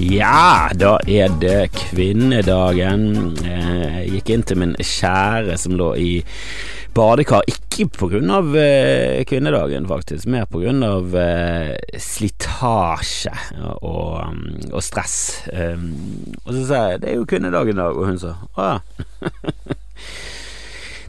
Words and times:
Ja, 0.00 0.70
da 0.80 0.94
er 1.04 1.28
det 1.42 1.74
kvinnedagen. 1.76 3.34
Jeg 3.44 4.06
gikk 4.14 4.30
inn 4.32 4.44
til 4.48 4.56
min 4.62 4.70
kjære 4.80 5.58
som 5.60 5.74
lå 5.76 5.90
i 6.00 6.12
badekar, 6.96 7.44
ikke 7.44 7.84
av 8.32 8.56
eh, 8.56 9.20
kvinnedagen, 9.28 9.84
faktisk, 9.90 10.24
mer 10.32 10.48
av 10.86 11.12
eh, 11.20 11.74
slitasje 12.00 13.34
og, 13.60 14.32
mm, 14.32 14.72
og 14.72 14.80
stress. 14.84 15.18
Um, 15.52 15.92
og 16.46 16.54
så 16.56 16.64
sa 16.64 16.80
jeg 16.94 17.02
det 17.04 17.12
er 17.12 17.20
jo 17.20 17.28
kvinnedagen 17.28 17.76
i 17.76 17.82
dag, 17.82 18.00
og 18.00 18.08
hun 18.08 18.18
sa 18.24 18.38
å 18.56 18.70
ja. 18.70 18.80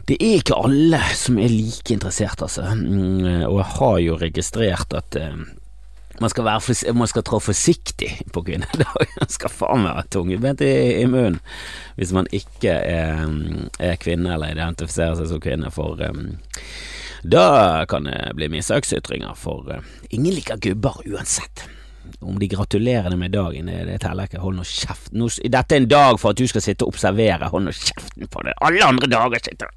Det 0.02 0.16
er 0.18 0.40
ikke 0.42 0.58
alle 0.58 0.98
som 1.16 1.36
er 1.40 1.48
like 1.48 1.94
interessert, 1.94 2.44
altså. 2.44 2.66
Mm, 2.76 3.46
og 3.48 3.56
jeg 3.62 3.68
har 3.78 3.98
jo 4.04 4.20
registrert 4.20 4.96
at 5.00 5.16
eh, 5.16 5.44
man 6.20 6.30
skal, 6.30 6.44
være, 6.44 6.92
man 6.94 7.08
skal 7.08 7.24
trå 7.26 7.40
forsiktig 7.40 8.10
på 8.32 8.42
kvinnedagen. 8.44 9.12
Man 9.22 9.30
skal 9.32 9.52
faen 9.52 9.84
meg 9.84 9.96
ha 9.96 10.02
tungebent 10.12 10.60
i, 10.64 10.72
i 11.00 11.06
munnen 11.08 11.40
hvis 11.96 12.12
man 12.16 12.26
ikke 12.34 12.72
er, 12.72 13.20
er, 13.78 13.98
kvinne 14.00 14.32
eller 14.34 14.54
identifiserer 14.54 15.18
seg 15.18 15.28
som 15.30 15.42
kvinne, 15.42 15.70
for 15.74 16.00
um, 16.00 16.32
da 17.22 17.84
kan 17.90 18.08
det 18.08 18.32
bli 18.38 18.48
misaksytringer, 18.54 19.36
for 19.38 19.68
uh, 19.68 19.84
ingen 20.10 20.34
liker 20.34 20.60
gubber 20.62 21.02
uansett. 21.04 21.66
Om 22.20 22.38
de 22.40 22.48
gratulerer 22.50 23.12
deg 23.12 23.20
med 23.20 23.34
dagen, 23.36 23.68
det, 23.70 23.84
det 23.90 24.00
teller 24.02 24.26
ikke. 24.26 24.40
Hold 24.42 24.58
nå 24.58 24.66
kjeften. 24.66 25.22
Dette 25.52 25.76
er 25.76 25.82
en 25.82 25.90
dag 25.90 26.18
for 26.20 26.32
at 26.32 26.40
du 26.40 26.48
skal 26.50 26.64
sitte 26.64 26.86
og 26.86 26.96
observere. 26.96 27.50
Hold 27.52 27.68
nå 27.68 27.76
kjeften 27.76 28.30
på 28.30 28.42
det. 28.46 28.56
Alle 28.64 28.88
andre 28.88 29.10
dager 29.12 29.44
sitter 29.44 29.70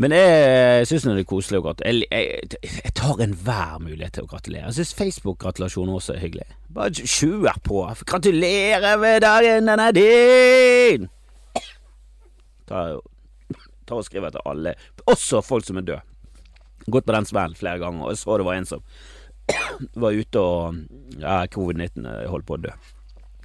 men 0.00 0.14
jeg 0.16 0.86
syns 0.88 1.04
det 1.04 1.12
er 1.20 1.26
koselig 1.28 1.58
å 1.60 1.64
gratulere. 1.66 2.06
Jeg, 2.08 2.44
jeg, 2.56 2.72
jeg, 2.86 2.92
tar 2.96 3.20
enhver 3.20 3.80
mulighet 3.84 4.14
til 4.16 4.24
å 4.24 4.30
gratulere. 4.30 4.70
Jeg 4.70 4.78
syns 4.78 4.94
Facebook-gratulasjoner 4.96 5.98
også 5.98 6.14
er 6.14 6.22
hyggelig. 6.22 6.46
Bare 6.72 7.04
tjuer 7.04 7.58
på. 7.66 7.82
Gratulerer 8.08 8.96
med 9.02 9.20
dagen, 9.26 9.68
den 9.68 9.82
er 9.84 9.96
din! 9.96 11.08
Ta, 12.70 12.84
ta 13.84 13.98
og 13.98 14.06
Skriv 14.06 14.28
til 14.30 14.46
alle, 14.46 14.72
også 15.10 15.42
folk 15.44 15.66
som 15.68 15.80
er 15.82 15.88
døde. 15.90 16.06
Gått 16.88 17.04
på 17.04 17.12
den 17.12 17.28
smellen 17.28 17.58
flere 17.58 17.82
ganger, 17.82 18.06
og 18.06 18.14
jeg 18.14 18.22
så 18.22 18.38
det 18.40 18.46
var 18.46 18.56
en 18.56 18.70
som 18.70 18.86
var 20.06 20.16
ute 20.16 20.40
og 20.40 20.80
ja, 21.20 21.42
covid-19 21.52 22.08
holdt 22.30 22.48
på 22.48 22.56
å 22.56 22.62
dø. 22.62 22.72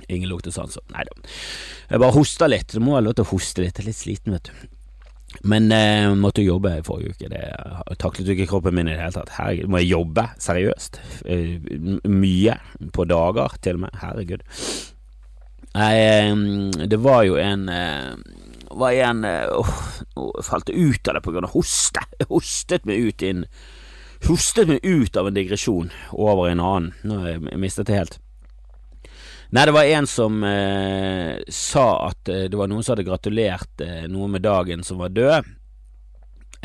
Ingen 0.07 0.29
luktesans. 0.29 0.77
Nei 0.93 1.03
da. 1.07 1.19
Jeg 1.89 1.99
bare 1.99 2.15
hosta 2.15 2.47
litt. 2.47 2.71
Du 2.71 2.83
må 2.83 2.95
ha 2.95 3.03
lov 3.03 3.17
til 3.17 3.25
å 3.25 3.31
hoste 3.33 3.63
litt. 3.63 3.75
Jeg 3.75 3.83
er 3.83 3.89
litt 3.89 3.99
sliten, 3.99 4.35
vet 4.37 4.51
du. 4.51 4.74
Men 5.43 5.71
eh, 5.71 6.13
måtte 6.15 6.45
jobbe 6.45 6.77
i 6.79 6.83
forrige 6.85 7.15
uke. 7.15 7.29
Det 7.31 7.43
taklet 8.01 8.31
ikke 8.33 8.47
kroppen 8.49 8.75
min 8.77 8.89
i 8.89 8.95
det 8.95 9.03
hele 9.03 9.15
tatt. 9.17 9.35
Herregud, 9.37 9.69
må 9.71 9.81
jeg 9.81 9.91
jobbe 9.91 10.27
seriøst? 10.41 10.99
Eh, 11.25 12.01
mye. 12.09 12.57
På 12.95 13.07
dager, 13.09 13.57
til 13.61 13.79
og 13.79 13.85
med. 13.85 13.97
Herregud. 14.01 14.45
Nei, 15.75 16.87
det 16.87 16.99
var 17.03 17.25
jo 17.27 17.39
en 17.41 17.67
eh, 17.69 18.13
var 18.75 18.95
en 18.95 19.25
åh, 19.25 19.73
Jeg 20.15 20.43
falt 20.47 20.69
ut 20.71 21.07
av 21.07 21.17
det 21.17 21.23
på 21.25 21.33
grunn 21.35 21.47
av 21.47 21.55
hoste. 21.55 22.05
Jeg 22.19 22.31
hostet 22.33 22.87
meg 22.87 23.09
ut 23.09 23.25
inn 23.25 23.45
Hostet 24.25 24.69
meg 24.71 24.79
ut 24.81 25.17
av 25.19 25.27
en 25.27 25.35
digresjon 25.35 25.91
over 26.11 26.47
en 26.49 26.63
annen. 26.63 26.93
Nå 27.05 27.19
har 27.21 27.35
jeg 27.35 27.59
mistet 27.61 27.91
det 27.91 27.99
helt. 27.99 28.15
Nei, 29.55 29.65
det 29.65 29.71
var 29.71 29.83
en 29.83 30.07
som 30.07 30.43
eh, 30.43 31.37
sa 31.47 32.07
at 32.09 32.27
eh, 32.27 32.47
det 32.51 32.57
var 32.59 32.67
noen 32.67 32.83
som 32.83 32.91
hadde 32.91 33.05
gratulert 33.07 33.83
eh, 33.85 34.01
noen 34.11 34.33
med 34.35 34.43
dagen 34.43 34.81
som 34.83 34.99
var 34.99 35.13
død. 35.15 35.47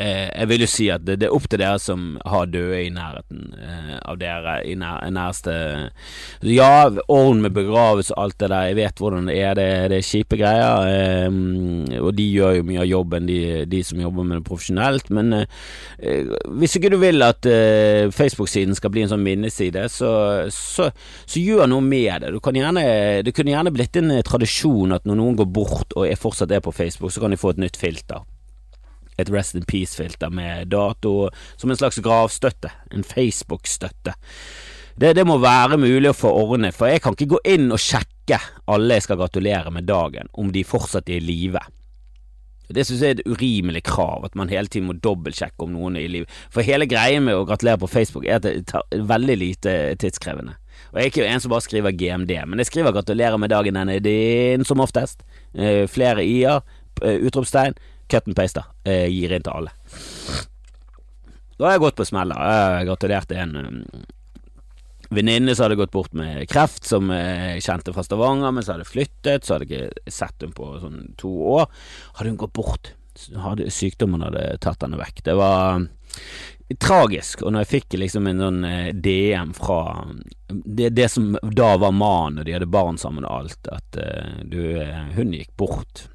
Eh, 0.01 0.29
jeg 0.33 0.49
vil 0.49 0.63
jo 0.63 0.69
si 0.69 0.87
at 0.89 1.03
det, 1.05 1.19
det, 1.21 1.27
er 1.27 1.35
opp 1.35 1.45
til 1.51 1.61
dere 1.61 1.77
som 1.81 2.15
har 2.25 2.47
døde 2.49 2.79
i 2.81 2.89
nærheten 2.93 3.51
eh, 3.53 3.97
av 3.99 4.17
dere, 4.21 4.55
i 4.65 4.73
nær, 4.79 5.03
næreste 5.13 5.53
Ja, 6.47 6.87
orden 7.11 7.43
med 7.43 7.53
begravelse 7.53 8.15
og 8.15 8.23
alt 8.23 8.37
det 8.41 8.49
der, 8.49 8.69
jeg 8.71 8.77
vet 8.79 9.01
hvordan 9.03 9.29
det 9.29 9.35
er, 9.37 9.53
det, 9.59 9.67
det 9.91 9.99
er 9.99 10.07
kjipe 10.07 10.39
greier. 10.39 10.87
Eh, 10.89 11.99
og 12.01 12.15
de 12.17 12.27
gjør 12.31 12.57
jo 12.59 12.65
mye 12.71 12.81
av 12.81 12.89
jobben, 12.89 13.29
de, 13.29 13.39
de 13.69 13.83
som 13.85 14.01
jobber 14.01 14.25
med 14.25 14.39
det 14.39 14.47
profesjonelt. 14.47 15.11
Men 15.13 15.41
eh, 15.43 16.33
hvis 16.57 16.79
ikke 16.79 16.93
du 16.93 16.97
vil 17.01 17.21
at 17.27 17.45
eh, 17.49 18.09
Facebook-siden 18.15 18.77
skal 18.77 18.93
bli 18.95 19.05
en 19.05 19.13
sånn 19.13 19.25
minneside, 19.25 19.85
så, 19.91 20.11
så, 20.49 20.89
så, 21.25 21.41
gjør 21.41 21.69
noe 21.69 21.85
med 21.85 22.25
det. 22.25 22.33
Gjerne, 22.61 22.83
det 23.25 23.33
kunne 23.35 23.53
gjerne 23.53 23.73
blitt 23.73 23.97
en 23.97 24.13
tradisjon 24.25 24.93
at 24.97 25.07
når 25.09 25.17
noen 25.19 25.39
går 25.39 25.49
bort 25.53 25.97
og 25.97 26.05
er 26.07 26.19
fortsatt 26.19 26.53
er 26.53 26.63
på 26.63 26.73
Facebook, 26.75 27.13
så 27.13 27.23
kan 27.23 27.33
de 27.33 27.41
få 27.41 27.53
et 27.53 27.65
nytt 27.65 27.79
filter 27.79 28.21
et 29.19 29.31
Rest 29.33 29.55
in 29.55 29.65
Peace-filter 29.67 30.31
med 30.33 30.71
dato, 30.71 31.29
som 31.57 31.71
en 31.71 31.79
slags 31.79 31.99
gravstøtte, 32.03 32.71
en 32.91 33.03
Facebook-støtte. 33.03 34.15
Det, 34.95 35.15
det, 35.15 35.25
må 35.25 35.39
være 35.41 35.79
mulig 35.79 36.11
å 36.11 36.17
få 36.17 36.31
ordnet, 36.43 36.75
for 36.75 36.91
jeg 36.91 37.01
kan 37.03 37.15
ikke 37.15 37.35
gå 37.35 37.43
inn 37.53 37.71
og 37.71 37.81
sjekke 37.81 38.39
alle 38.71 38.97
jeg 38.97 39.07
skal 39.07 39.19
gratulere 39.21 39.71
med 39.73 39.87
dagen, 39.89 40.29
om 40.33 40.51
de 40.53 40.65
fortsatt 40.67 41.09
er 41.09 41.21
i 41.21 41.25
live. 41.25 41.61
Det 42.71 42.85
synes 42.87 43.01
jeg 43.01 43.09
er 43.09 43.19
et 43.19 43.27
urimelig 43.27 43.83
krav, 43.83 44.25
at 44.25 44.35
man 44.35 44.51
hele 44.51 44.69
tiden 44.71 44.87
må 44.87 44.95
dobbeltsjekke 44.95 45.65
om 45.65 45.73
noen 45.75 45.97
er 45.99 46.05
i 46.05 46.11
live. 46.11 46.39
For 46.53 46.63
hele 46.63 46.87
greien 46.87 47.25
med 47.25 47.35
å 47.35 47.45
gratulere 47.47 47.81
på 47.81 47.89
Facebook 47.91 48.27
er 48.27 48.39
at 48.39 48.47
det 48.47 48.67
tar 48.71 48.85
veldig 48.95 49.37
lite 49.41 49.73
tidskrevende. 49.99 50.55
Og 50.91 50.99
jeg 50.99 51.03
er 51.03 51.11
ikke 51.11 51.27
en 51.27 51.43
som 51.43 51.51
bare 51.53 51.65
skriver 51.65 51.95
GMD, 51.95 52.31
men 52.47 52.59
jeg 52.59 52.71
skriver 52.71 52.91
'gratulerer 52.91 53.37
med 53.37 53.49
dagen, 53.49 53.75
den 53.75 53.89
er 53.89 53.99
din', 53.99 54.65
som 54.65 54.79
oftest. 54.79 55.23
Eh, 55.55 55.87
flere 55.87 56.25
i-er, 56.25 56.61
eh, 57.01 57.19
utropstegn, 57.19 57.73
cut 58.11 58.27
and 58.27 58.37
paste, 58.37 58.63
eh, 58.83 59.07
gir 59.11 59.33
inn 59.33 59.45
til 59.45 59.55
alle. 59.55 59.75
Da 61.61 61.67
har 61.67 61.77
jeg 61.77 61.83
gått 61.83 61.99
på 61.99 62.07
smell. 62.09 62.33
Jeg 62.33 62.87
gratulerte 62.89 63.37
en 63.37 63.57
um, 63.61 63.81
venninne 65.13 65.53
som 65.53 65.67
hadde 65.67 65.77
gått 65.77 65.93
bort 65.93 66.15
med 66.17 66.47
kreft, 66.49 66.87
som 66.87 67.11
jeg 67.13 67.61
kjente 67.65 67.93
fra 67.93 68.05
Stavanger, 68.05 68.53
men 68.55 68.65
så 68.65 68.75
hadde 68.75 68.87
flyttet, 68.89 69.45
så 69.45 69.55
hadde 69.55 69.67
jeg 69.69 69.91
ikke 69.91 70.15
sett 70.15 70.41
henne 70.41 70.57
på 70.57 70.71
sånn 70.81 71.11
to 71.21 71.31
år. 71.57 71.67
Hadde 72.17 72.31
hun 72.31 72.39
gått 72.41 72.55
bort, 72.57 72.93
hadde, 73.43 73.69
sykdommen 73.73 74.25
hadde 74.25 74.47
tatt 74.63 74.81
henne 74.81 74.99
vekk. 75.01 75.21
Det 75.27 75.35
var 75.37 75.83
um, 75.83 75.85
tragisk, 76.81 77.43
og 77.43 77.53
når 77.53 77.65
jeg 77.65 77.71
fikk 77.75 77.99
liksom 77.99 78.29
en 78.31 78.41
sånn 78.45 78.65
eh, 78.65 78.89
DM 78.95 79.51
fra 79.57 79.81
det, 80.47 80.93
det 80.95 81.09
som 81.11 81.33
da 81.43 81.73
var 81.81 81.93
mannen, 81.93 82.41
og 82.41 82.47
de 82.47 82.55
hadde 82.55 82.71
barn 82.71 82.97
sammen 83.01 83.27
og 83.27 83.43
alt, 83.43 83.69
at 83.69 84.01
uh, 84.01 84.41
du, 84.47 84.63
hun 85.17 85.35
gikk 85.35 85.53
bort 85.59 86.07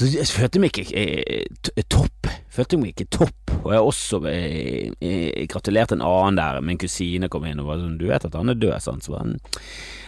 så 0.00 0.06
jeg 0.08 0.30
følte 0.32 0.60
meg 0.62 0.72
ikke 0.72 0.96
eh, 0.96 1.82
topp. 1.92 2.28
Følte 2.48 2.78
meg 2.80 2.94
ikke 2.94 3.10
topp. 3.18 3.52
Og 3.58 3.66
jeg 3.68 3.76
har 3.76 3.84
også 3.84 4.20
eh, 4.30 4.92
eh, 5.04 5.42
gratulert 5.50 5.92
en 5.92 6.04
annen 6.06 6.38
der. 6.40 6.60
Min 6.64 6.80
kusine 6.80 7.28
kom 7.28 7.44
inn 7.44 7.60
og 7.60 7.68
var 7.68 7.82
sånn 7.82 7.98
Du 8.00 8.06
vet 8.08 8.24
at 8.24 8.38
han 8.38 8.48
er 8.48 8.56
død, 8.56 8.78
sant? 8.80 9.04
Så 9.04 9.18
han 9.18 9.36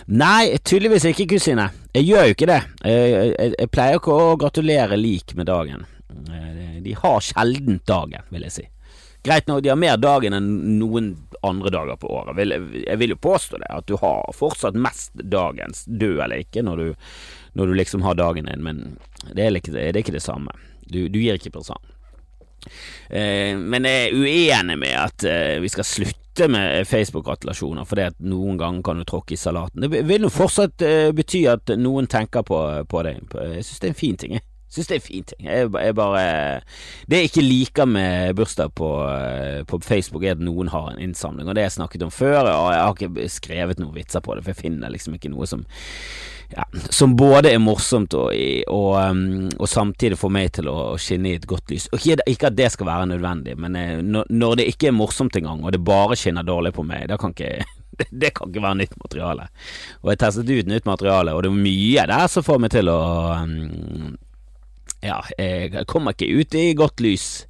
Nei, 0.09 0.57
tydeligvis 0.65 1.05
ikke, 1.13 1.29
kusine. 1.35 1.69
Jeg 1.93 2.09
gjør 2.09 2.31
jo 2.31 2.37
ikke 2.39 2.49
det. 2.51 2.61
Jeg, 2.89 3.11
jeg, 3.13 3.53
jeg 3.53 3.71
pleier 3.71 4.01
ikke 4.01 4.17
å 4.17 4.33
gratulere 4.41 4.97
lik 4.99 5.37
med 5.39 5.47
dagen. 5.53 5.85
Eh, 6.09 6.81
de 6.83 6.97
har 6.99 7.21
sjelden 7.23 7.83
dagen, 7.87 8.25
vil 8.33 8.49
jeg 8.49 8.57
si. 8.57 8.67
Greit 9.23 9.47
nok, 9.47 9.61
de 9.63 9.71
har 9.71 9.79
mer 9.79 10.01
dagen 10.03 10.35
enn 10.35 10.49
noen 10.81 11.13
andre 11.47 11.71
dager 11.71 12.01
på 12.01 12.11
året. 12.11 12.41
Jeg 12.41 12.99
vil 12.99 13.13
jo 13.13 13.21
påstå 13.29 13.61
det, 13.61 13.69
at 13.71 13.87
du 13.87 13.95
har 14.01 14.35
fortsatt 14.35 14.75
mest 14.75 15.13
dagens, 15.15 15.85
død 15.87 16.25
eller 16.25 16.43
ikke, 16.43 16.65
når 16.67 16.81
du 16.81 17.07
når 17.53 17.67
du 17.67 17.75
liksom 17.75 18.03
har 18.03 18.15
dagen 18.17 18.49
din, 18.49 18.63
men 18.65 18.99
det 19.31 19.45
er 19.45 19.59
ikke 19.59 19.75
det, 19.75 19.89
er 19.89 19.99
ikke 20.01 20.15
det 20.15 20.25
samme. 20.25 20.55
Du, 20.83 21.07
du, 21.09 21.19
gir 21.23 21.39
ikke 21.39 21.55
presang. 21.55 21.83
Eh, 23.09 23.55
men 23.59 23.87
jeg 23.89 24.09
er 24.09 24.17
uenig 24.19 24.79
med 24.79 24.97
at 24.99 25.27
eh, 25.29 25.57
vi 25.63 25.71
skal 25.73 25.87
slutte 25.87 26.49
med 26.51 26.87
Facebook-gratulasjoner, 26.89 27.87
for 27.89 28.01
at 28.03 28.17
noen 28.25 28.59
ganger 28.61 28.85
kan 28.87 29.01
du 29.01 29.07
tråkke 29.09 29.37
i 29.37 29.41
salaten. 29.41 29.85
Det 29.85 30.05
vil 30.09 30.27
jo 30.27 30.33
fortsatt 30.33 30.85
eh, 30.87 31.11
bety 31.17 31.45
at 31.51 31.75
noen 31.79 32.09
tenker 32.11 32.47
på, 32.47 32.61
på 32.89 33.05
deg. 33.07 33.23
Jeg 33.37 33.67
synes 33.67 33.83
det 33.83 33.91
er 33.91 33.95
en 33.95 34.03
fin 34.03 34.21
ting, 34.21 34.39
jeg. 34.39 34.47
Syns 34.73 34.89
det 34.89 34.97
er 34.97 35.01
en 35.01 35.05
fin 35.05 35.25
ting. 35.29 35.45
Jeg, 35.45 35.71
jeg 35.85 35.95
bare 35.99 36.25
Det 37.09 37.19
jeg 37.21 37.31
ikke 37.31 37.45
liker 37.45 37.89
med 37.89 38.37
bursdag 38.39 38.73
på, 38.79 38.91
på, 39.69 39.81
Facebook, 39.85 40.25
er 40.25 40.37
at 40.39 40.45
noen 40.45 40.73
har 40.73 40.93
en 40.93 41.03
innsamling, 41.03 41.49
og 41.49 41.55
det 41.55 41.67
har 41.67 41.71
jeg 41.71 41.79
snakket 41.79 42.07
om 42.07 42.15
før, 42.15 42.41
og 42.49 42.69
jeg 42.73 42.83
har 42.83 42.95
ikke 42.97 43.29
skrevet 43.33 43.83
noen 43.83 43.97
vitser 43.97 44.25
på 44.25 44.37
det, 44.37 44.45
for 44.47 44.55
jeg 44.55 44.63
finner 44.65 44.93
liksom 44.93 45.19
ikke 45.19 45.33
noe 45.33 45.49
som 45.49 45.67
ja, 46.53 46.65
som 46.91 47.17
både 47.17 47.53
er 47.53 47.61
morsomt 47.63 48.15
og, 48.17 48.33
og, 48.69 48.91
um, 49.11 49.49
og, 49.57 49.69
samtidig 49.69 50.19
får 50.21 50.33
meg 50.35 50.51
til 50.59 50.69
å 50.69 50.95
skinne 51.01 51.31
i 51.31 51.37
et 51.39 51.47
godt 51.49 51.73
lys. 51.73 51.89
Ikke, 51.97 52.19
ikke 52.29 52.51
at 52.51 52.59
det 52.59 52.69
skal 52.75 52.89
være 52.89 53.09
nødvendig, 53.15 53.57
men 53.61 53.79
eh, 53.79 53.95
når, 54.03 54.59
det 54.61 54.69
ikke 54.73 54.91
er 54.91 54.97
morsomt 54.97 55.37
engang, 55.39 55.63
og 55.65 55.73
det 55.73 55.81
bare 55.85 56.19
skinner 56.19 56.47
dårlig 56.47 56.75
på 56.77 56.85
meg, 56.87 57.07
da 57.09 57.19
kan 57.21 57.33
ikke 57.33 57.63
det 58.23 58.33
kan 58.37 58.53
ikke 58.53 58.65
være 58.65 58.81
nytt 58.83 58.99
materiale. 59.01 59.49
Og 60.03 60.13
jeg 60.13 60.21
testet 60.21 60.53
ut 60.53 60.69
nytt 60.69 60.89
materiale, 60.89 61.35
og 61.37 61.45
det 61.45 61.53
er 61.53 61.65
mye 61.69 62.07
der 62.13 62.29
som 62.33 62.47
får 62.47 62.61
meg 62.65 62.75
til 62.75 62.93
å 62.93 63.01
um, 63.41 64.13
Ja, 65.03 65.19
jeg 65.39 65.87
kommer 65.91 66.15
ikke 66.15 66.43
ut 66.43 66.55
i 66.55 66.69
godt 66.79 67.03
lys 67.03 67.47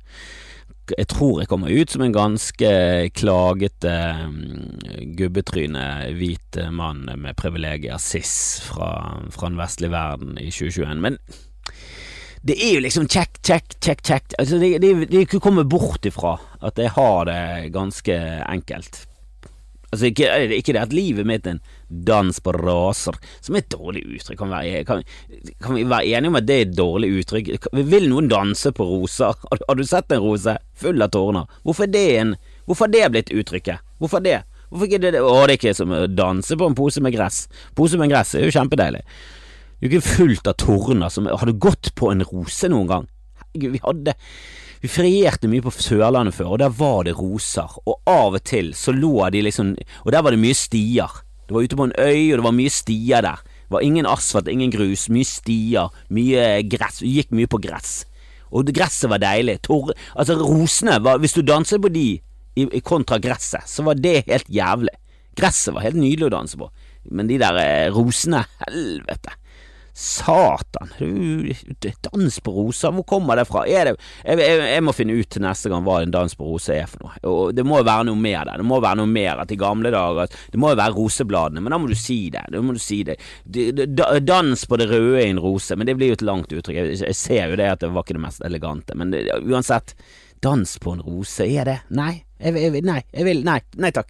jeg 0.91 1.09
tror 1.13 1.41
jeg 1.41 1.51
kommer 1.51 1.71
ut 1.71 1.93
som 1.93 2.03
en 2.05 2.15
ganske 2.15 2.71
klagete 3.17 3.93
um, 4.27 4.39
gubbetryne 5.17 5.85
hvit 6.19 6.59
mann 6.75 7.07
med 7.07 7.39
privilegier, 7.39 8.01
cis, 8.03 8.35
fra, 8.67 8.91
fra 9.33 9.51
den 9.51 9.61
vestlige 9.61 9.95
verden 9.95 10.37
i 10.41 10.51
2021. 10.51 11.01
Men 11.03 11.19
Det 12.43 12.57
er 12.59 12.75
jo 12.75 12.83
liksom 12.83 13.07
check, 13.09 13.39
check, 13.47 13.77
check, 13.81 14.03
check. 14.03 14.35
Altså, 14.39 14.59
det, 14.59 14.81
det, 14.83 15.09
det 15.09 15.19
er 15.19 15.27
ikke 15.29 15.39
å 15.39 15.47
komme 15.47 15.65
bort 15.65 16.07
ifra 16.09 16.35
at 16.61 16.79
jeg 16.79 16.91
har 16.97 17.29
det 17.31 17.73
ganske 17.75 18.19
enkelt. 18.49 19.05
Altså, 19.93 20.09
ikke, 20.09 20.29
ikke 20.57 20.73
det 20.73 20.81
at 20.81 20.95
livet 20.97 21.27
mitt 21.29 21.47
er 21.47 21.59
en 21.59 21.65
dans 22.09 22.39
på 22.41 22.53
raser, 22.57 23.17
som 23.45 23.57
er 23.57 23.61
et 23.61 23.75
dårlig 23.75 24.07
uttrykk. 24.15 24.39
Kan, 24.41 24.53
være, 24.55 24.85
kan, 24.89 25.03
kan, 25.61 25.77
vi 25.77 25.83
være 25.85 26.15
enige 26.17 26.33
om 26.33 26.39
at 26.41 26.47
det 26.49 26.57
er 26.57 26.65
et 26.65 26.79
dårlig 26.79 27.11
uttrykk? 27.21 27.69
Vil 27.77 28.09
noen 28.09 28.31
danse 28.33 28.73
på 28.73 28.87
roser? 28.89 29.37
Har, 29.51 29.61
har 29.69 29.77
du 29.77 29.85
sett 29.85 30.15
en 30.17 30.25
rose 30.25 30.57
full 30.81 31.05
av 31.05 31.13
tårner? 31.13 31.61
Hvorfor 31.67 31.85
er 31.85 31.93
det, 31.93 32.07
en, 32.23 32.33
hvorfor 32.65 32.89
er 32.89 32.95
det 32.95 33.13
blitt 33.13 33.35
uttrykket? 33.37 33.85
Hvorfor 34.01 34.25
det? 34.25 34.39
Hvorfor 34.71 34.89
ikke 34.89 35.03
det? 35.05 35.13
Å, 35.21 35.37
det 35.45 35.59
er 35.59 35.59
ikke 35.59 35.77
som 35.77 35.93
å 35.93 36.07
danse 36.09 36.57
på 36.57 36.71
en 36.71 36.79
pose 36.79 37.05
med 37.05 37.13
gress. 37.13 37.45
Pose 37.77 38.01
med 38.01 38.09
gress 38.15 38.33
er 38.39 38.47
jo 38.47 38.57
kjempedeilig. 38.57 39.05
Det 39.77 39.91
er 39.91 39.93
ikke 39.93 40.07
fullt 40.07 40.49
av 40.49 40.57
tårner 40.63 41.13
som 41.13 41.29
Har 41.29 41.45
du 41.45 41.53
gått 41.59 41.93
på 41.99 42.09
en 42.15 42.25
rose 42.25 42.73
noen 42.73 42.89
gang? 42.89 43.09
Herregud, 43.43 43.73
vi 43.75 43.85
hadde 43.85 44.17
vi 44.83 44.91
ferierte 44.91 45.47
mye 45.47 45.63
på 45.63 45.71
Sørlandet 45.71 46.35
før, 46.35 46.57
og 46.57 46.59
der 46.59 46.73
var 46.75 47.05
det 47.07 47.15
roser. 47.15 47.71
Og 47.87 48.01
av 48.11 48.35
og 48.35 48.43
til 48.43 48.73
så 48.75 48.91
lå 48.91 49.29
de 49.31 49.45
liksom 49.47 49.77
Og 50.03 50.11
der 50.11 50.23
var 50.23 50.35
det 50.35 50.43
mye 50.43 50.59
stier. 50.59 51.21
Det 51.47 51.55
var 51.55 51.63
ute 51.63 51.79
på 51.79 51.87
en 51.87 51.95
øy, 51.99 52.33
og 52.33 52.41
det 52.41 52.47
var 52.49 52.57
mye 52.57 52.71
stier 52.71 53.23
der. 53.23 53.39
Det 53.47 53.77
var 53.77 53.87
ingen 53.87 54.07
asfalt, 54.07 54.49
ingen 54.49 54.73
grus, 54.75 55.07
mye 55.09 55.25
stier, 55.25 55.95
mye 56.11 56.63
gress. 56.67 56.99
Vi 57.03 57.15
gikk 57.15 57.31
mye 57.31 57.47
på 57.47 57.63
gress. 57.63 58.03
Og 58.51 58.67
gresset 58.75 59.11
var 59.11 59.23
deilig. 59.23 59.61
Tor 59.63 59.93
altså, 60.17 60.35
rosene 60.43 60.99
var 61.03 61.23
Hvis 61.23 61.39
du 61.39 61.43
danset 61.43 61.81
på 61.81 61.89
de 61.89 62.19
i, 62.57 62.67
i 62.67 62.81
kontra 62.81 63.21
gresset, 63.23 63.63
så 63.71 63.87
var 63.87 63.95
det 63.95 64.25
helt 64.27 64.51
jævlig. 64.51 64.97
Gresset 65.39 65.75
var 65.75 65.87
helt 65.87 65.97
nydelig 65.97 66.27
å 66.27 66.35
danse 66.35 66.59
på, 66.61 66.67
men 67.09 67.31
de 67.31 67.39
der 67.41 67.57
eh, 67.63 67.93
rosene, 67.95 68.43
helvete. 68.67 69.39
Satan, 69.95 70.89
dans 72.01 72.41
på 72.41 72.53
roser, 72.53 72.95
hvor 72.97 73.05
kommer 73.05 73.37
det 73.37 73.45
fra? 73.45 73.67
Det, 73.67 73.73
jeg, 74.25 74.39
jeg, 74.41 74.61
jeg, 74.71 74.85
må 74.87 74.95
finne 74.97 75.19
ut 75.19 75.29
til 75.29 75.45
neste 75.45 75.69
gang 75.69 75.85
hva 75.85 75.99
en 76.01 76.15
dans 76.15 76.37
på 76.39 76.47
roser 76.49 76.79
er 76.81 76.89
for 76.89 77.05
noe. 77.05 77.19
Og 77.29 77.53
det 77.53 77.65
må 77.69 77.83
jo 77.83 77.87
være 77.91 78.07
noe 78.09 78.17
mer 78.17 78.49
der. 78.49 78.63
Det 78.63 78.69
må 78.71 78.79
være 78.81 79.03
noe 79.03 79.13
mer 79.13 79.43
at 79.43 79.53
i 79.53 79.59
gamle 79.61 79.93
dager 79.93 80.33
Det 80.53 80.61
må 80.61 80.73
jo 80.73 80.79
være 80.81 80.97
rosebladene, 80.97 81.61
men 81.61 81.77
da 81.77 81.81
må 81.83 81.91
du 81.91 81.97
si 81.99 82.19
det. 82.33 82.47
Du 82.49 82.73
si 82.81 83.03
det. 83.05 83.19
Dans 84.25 84.65
på 84.65 84.81
det 84.81 84.89
røde 84.89 85.21
i 85.21 85.29
en 85.29 85.43
rose, 85.45 85.77
men 85.77 85.89
det 85.89 85.99
blir 86.01 86.15
jo 86.15 86.19
et 86.23 86.25
langt 86.25 86.57
uttrykk. 86.57 86.79
Jeg, 86.79 86.99
jeg 87.05 87.19
ser 87.19 87.53
jo 87.53 87.61
det 87.61 87.69
at 87.75 87.85
det 87.85 87.93
var 87.93 88.07
ikke 88.07 88.17
det 88.17 88.25
mest 88.25 88.47
elegante, 88.49 88.97
men 88.97 89.13
det, 89.13 89.27
uansett. 89.45 89.97
Dans 90.43 90.73
på 90.83 90.97
en 90.97 91.05
rose, 91.07 91.45
er 91.47 91.69
det? 91.69 91.77
Nei, 91.95 92.17
jeg, 92.43 92.81
nei, 92.83 92.99
jeg 93.13 93.29
vil 93.29 93.45
Nei, 93.47 93.61
nei 93.79 93.93
takk. 93.95 94.09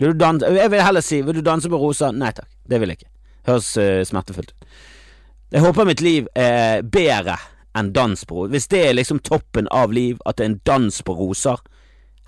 Vil 0.00 0.16
Jeg 0.18 0.70
vil 0.72 0.82
heller 0.82 1.04
si 1.04 1.20
Vil 1.22 1.36
du 1.36 1.44
danse 1.46 1.70
på 1.70 1.78
rosa? 1.78 2.08
Nei 2.10 2.32
takk, 2.34 2.48
det 2.66 2.80
vil 2.82 2.90
jeg 2.90 2.98
ikke. 2.98 3.12
Høres 3.46 3.68
uh, 3.78 4.00
smertefullt 4.08 4.50
ut. 4.50 4.66
Jeg 5.52 5.60
håper 5.60 5.84
mitt 5.84 6.00
liv 6.00 6.28
er 6.38 6.80
bedre 6.82 7.36
enn 7.76 7.90
dans 7.92 8.24
på 8.24 8.38
roser. 8.38 8.52
Hvis 8.54 8.70
det 8.72 8.80
er 8.86 8.96
liksom 8.96 9.20
toppen 9.24 9.68
av 9.72 9.92
liv, 9.92 10.20
at 10.24 10.38
det 10.38 10.44
er 10.46 10.50
en 10.52 10.60
dans 10.64 11.02
på 11.04 11.16
roser 11.18 11.60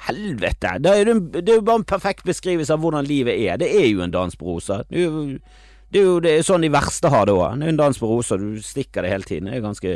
Helvete! 0.04 0.74
Det 0.84 0.90
er, 0.90 1.08
jo, 1.08 1.20
det 1.32 1.48
er 1.48 1.60
jo 1.60 1.64
bare 1.64 1.80
en 1.80 1.86
perfekt 1.88 2.26
beskrivelse 2.28 2.74
av 2.74 2.82
hvordan 2.82 3.06
livet 3.08 3.38
er. 3.40 3.56
Det 3.62 3.70
er 3.72 3.86
jo 3.88 4.02
en 4.04 4.12
dans 4.12 4.36
på 4.36 4.44
roser. 4.44 4.82
Det 4.90 5.00
er 5.00 6.04
jo, 6.04 6.18
det 6.20 6.34
er 6.34 6.44
sånn 6.44 6.66
de 6.66 6.72
verste 6.74 7.08
har 7.08 7.24
det 7.24 7.36
òg. 7.36 7.54
Det 7.62 7.68
er 7.68 7.72
en 7.72 7.80
dans 7.80 8.00
på 8.02 8.10
roser. 8.10 8.42
Du 8.42 8.60
stikker 8.60 9.06
det 9.06 9.14
hele 9.14 9.28
tiden. 9.28 9.48
Det 9.48 9.56
er, 9.56 9.64
ganske, 9.64 9.94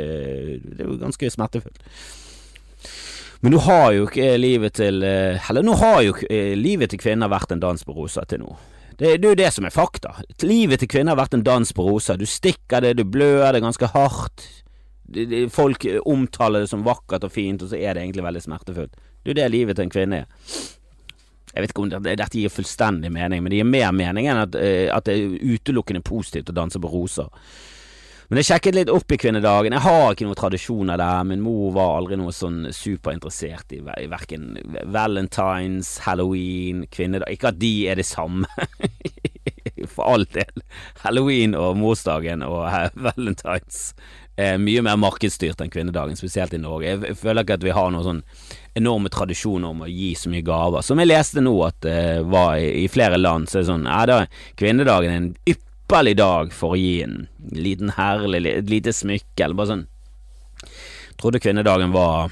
jo 0.79 0.97
ganske 1.03 1.29
smertefullt. 1.35 1.83
Men 3.43 3.53
nå 3.53 3.61
har 3.67 3.91
jo 3.95 4.07
ikke 4.09 4.33
livet 4.39 4.73
til 4.75 5.03
eh, 5.07 5.49
Eller 5.49 5.63
nå 5.63 5.71
har 5.79 6.01
jo 6.03 6.15
eh, 6.27 6.57
livet 6.59 6.91
til 6.91 6.99
kvinner 6.99 7.29
vært 7.31 7.53
en 7.55 7.61
dans 7.61 7.85
på 7.85 7.95
roser 7.95 8.25
til 8.27 8.41
nå. 8.41 8.57
Det, 8.99 9.13
det 9.17 9.27
er 9.27 9.31
jo 9.31 9.39
det 9.39 9.51
som 9.55 9.67
er 9.67 9.73
fakta. 9.73 10.11
Livet 10.43 10.81
til 10.81 10.89
kvinner 10.91 11.15
har 11.15 11.21
vært 11.21 11.37
en 11.37 11.45
dans 11.47 11.69
på 11.75 11.85
roser. 11.85 12.19
Du 12.19 12.27
stikker 12.27 12.83
det, 12.83 12.97
du 12.99 13.05
blør 13.07 13.53
det 13.55 13.63
ganske 13.63 13.87
hardt. 13.93 14.43
Folk 15.55 15.85
omtaler 16.05 16.65
det 16.65 16.71
som 16.71 16.83
vakkert 16.85 17.23
og 17.25 17.31
fint, 17.33 17.63
og 17.63 17.71
så 17.71 17.79
er 17.79 17.95
det 17.95 18.03
egentlig 18.03 18.25
veldig 18.27 18.43
smertefullt. 18.43 18.99
Det 19.23 19.31
er 19.31 19.33
jo 19.33 19.39
det 19.39 19.47
livet 19.55 19.79
til 19.79 19.87
en 19.87 19.93
kvinne 19.93 20.21
er. 20.23 20.27
Jeg 21.49 21.63
vet 21.63 21.71
ikke 21.73 21.81
om 21.81 21.89
dette 22.05 22.37
gir 22.37 22.51
fullstendig 22.53 23.09
mening, 23.11 23.41
men 23.41 23.51
det 23.51 23.61
gir 23.61 23.69
mer 23.71 23.93
mening 23.95 24.27
enn 24.29 24.43
at, 24.43 24.55
eh, 24.59 24.87
at 24.93 25.07
det 25.07 25.15
er 25.15 25.55
utelukkende 25.55 26.03
positivt 26.05 26.51
å 26.51 26.55
danse 26.59 26.79
på 26.79 26.91
roser. 26.91 27.31
Men 28.29 28.43
jeg 28.43 28.45
sjekket 28.51 28.75
litt 28.77 28.91
opp 28.93 29.09
i 29.09 29.17
kvinnedagen. 29.17 29.73
Jeg 29.73 29.81
har 29.81 30.11
ikke 30.13 30.27
noen 30.27 30.37
tradisjoner 30.37 30.99
der. 31.01 31.23
Min 31.25 31.41
mor 31.41 31.71
var 31.73 31.95
aldri 31.97 32.19
noe 32.19 32.33
sånn 32.35 32.67
superinteressert 32.69 33.73
i, 33.73 33.79
i 33.81 34.05
verken 34.11 34.51
valentines, 34.93 35.95
halloween, 36.05 36.83
kvinnedag 36.93 37.33
Ikke 37.33 37.49
at 37.49 37.57
de 37.57 37.73
er 37.89 37.97
det 37.97 38.05
samme, 38.05 38.45
for 39.95 40.05
all 40.05 40.27
del. 40.29 40.61
Halloween 41.01 41.55
og 41.57 41.79
morsdagen 41.81 42.45
og 42.45 42.67
valentines 43.01 43.95
er 44.39 44.59
mye 44.61 44.83
mer 44.85 44.99
markedsstyrt 45.01 45.59
enn 45.63 45.71
kvinnedagen, 45.73 46.19
spesielt 46.19 46.53
i 46.53 46.61
Norge. 46.61 46.93
Jeg 46.93 47.17
føler 47.19 47.43
ikke 47.43 47.57
at 47.57 47.65
vi 47.65 47.73
har 47.75 47.89
noen 47.91 48.05
sånn 48.05 48.21
enorme 48.77 49.09
tradisjoner 49.11 49.73
om 49.73 49.81
å 49.83 49.89
gi 49.89 50.13
så 50.15 50.29
mye 50.31 50.45
gaver. 50.45 50.85
Som 50.85 51.01
jeg 51.01 51.09
leste 51.09 51.41
nå 51.43 51.55
at 51.65 51.81
det 51.83 51.97
uh, 52.21 52.27
var 52.29 52.61
i, 52.61 52.85
flere 52.93 53.17
land, 53.17 53.49
så 53.49 53.57
er 53.57 53.65
det 53.65 53.71
sånn 53.71 53.89
Nei, 53.89 54.03
da 54.07 54.21
kvinnedagen 54.61 55.15
en 55.15 55.31
ypperlig 55.41 55.68
ypperlig 55.89 56.19
dag 56.19 56.51
for 56.53 56.75
å 56.75 56.77
gi 56.77 57.01
en 57.01 57.23
liten 57.49 57.89
herlig, 57.97 58.45
et 58.45 58.69
lite 58.69 58.91
smykke, 58.93 59.41
eller 59.41 59.57
bare 59.57 59.71
sånn 59.71 59.87
Trodde 61.19 61.39
kvinnedagen 61.41 61.91
var 61.91 62.29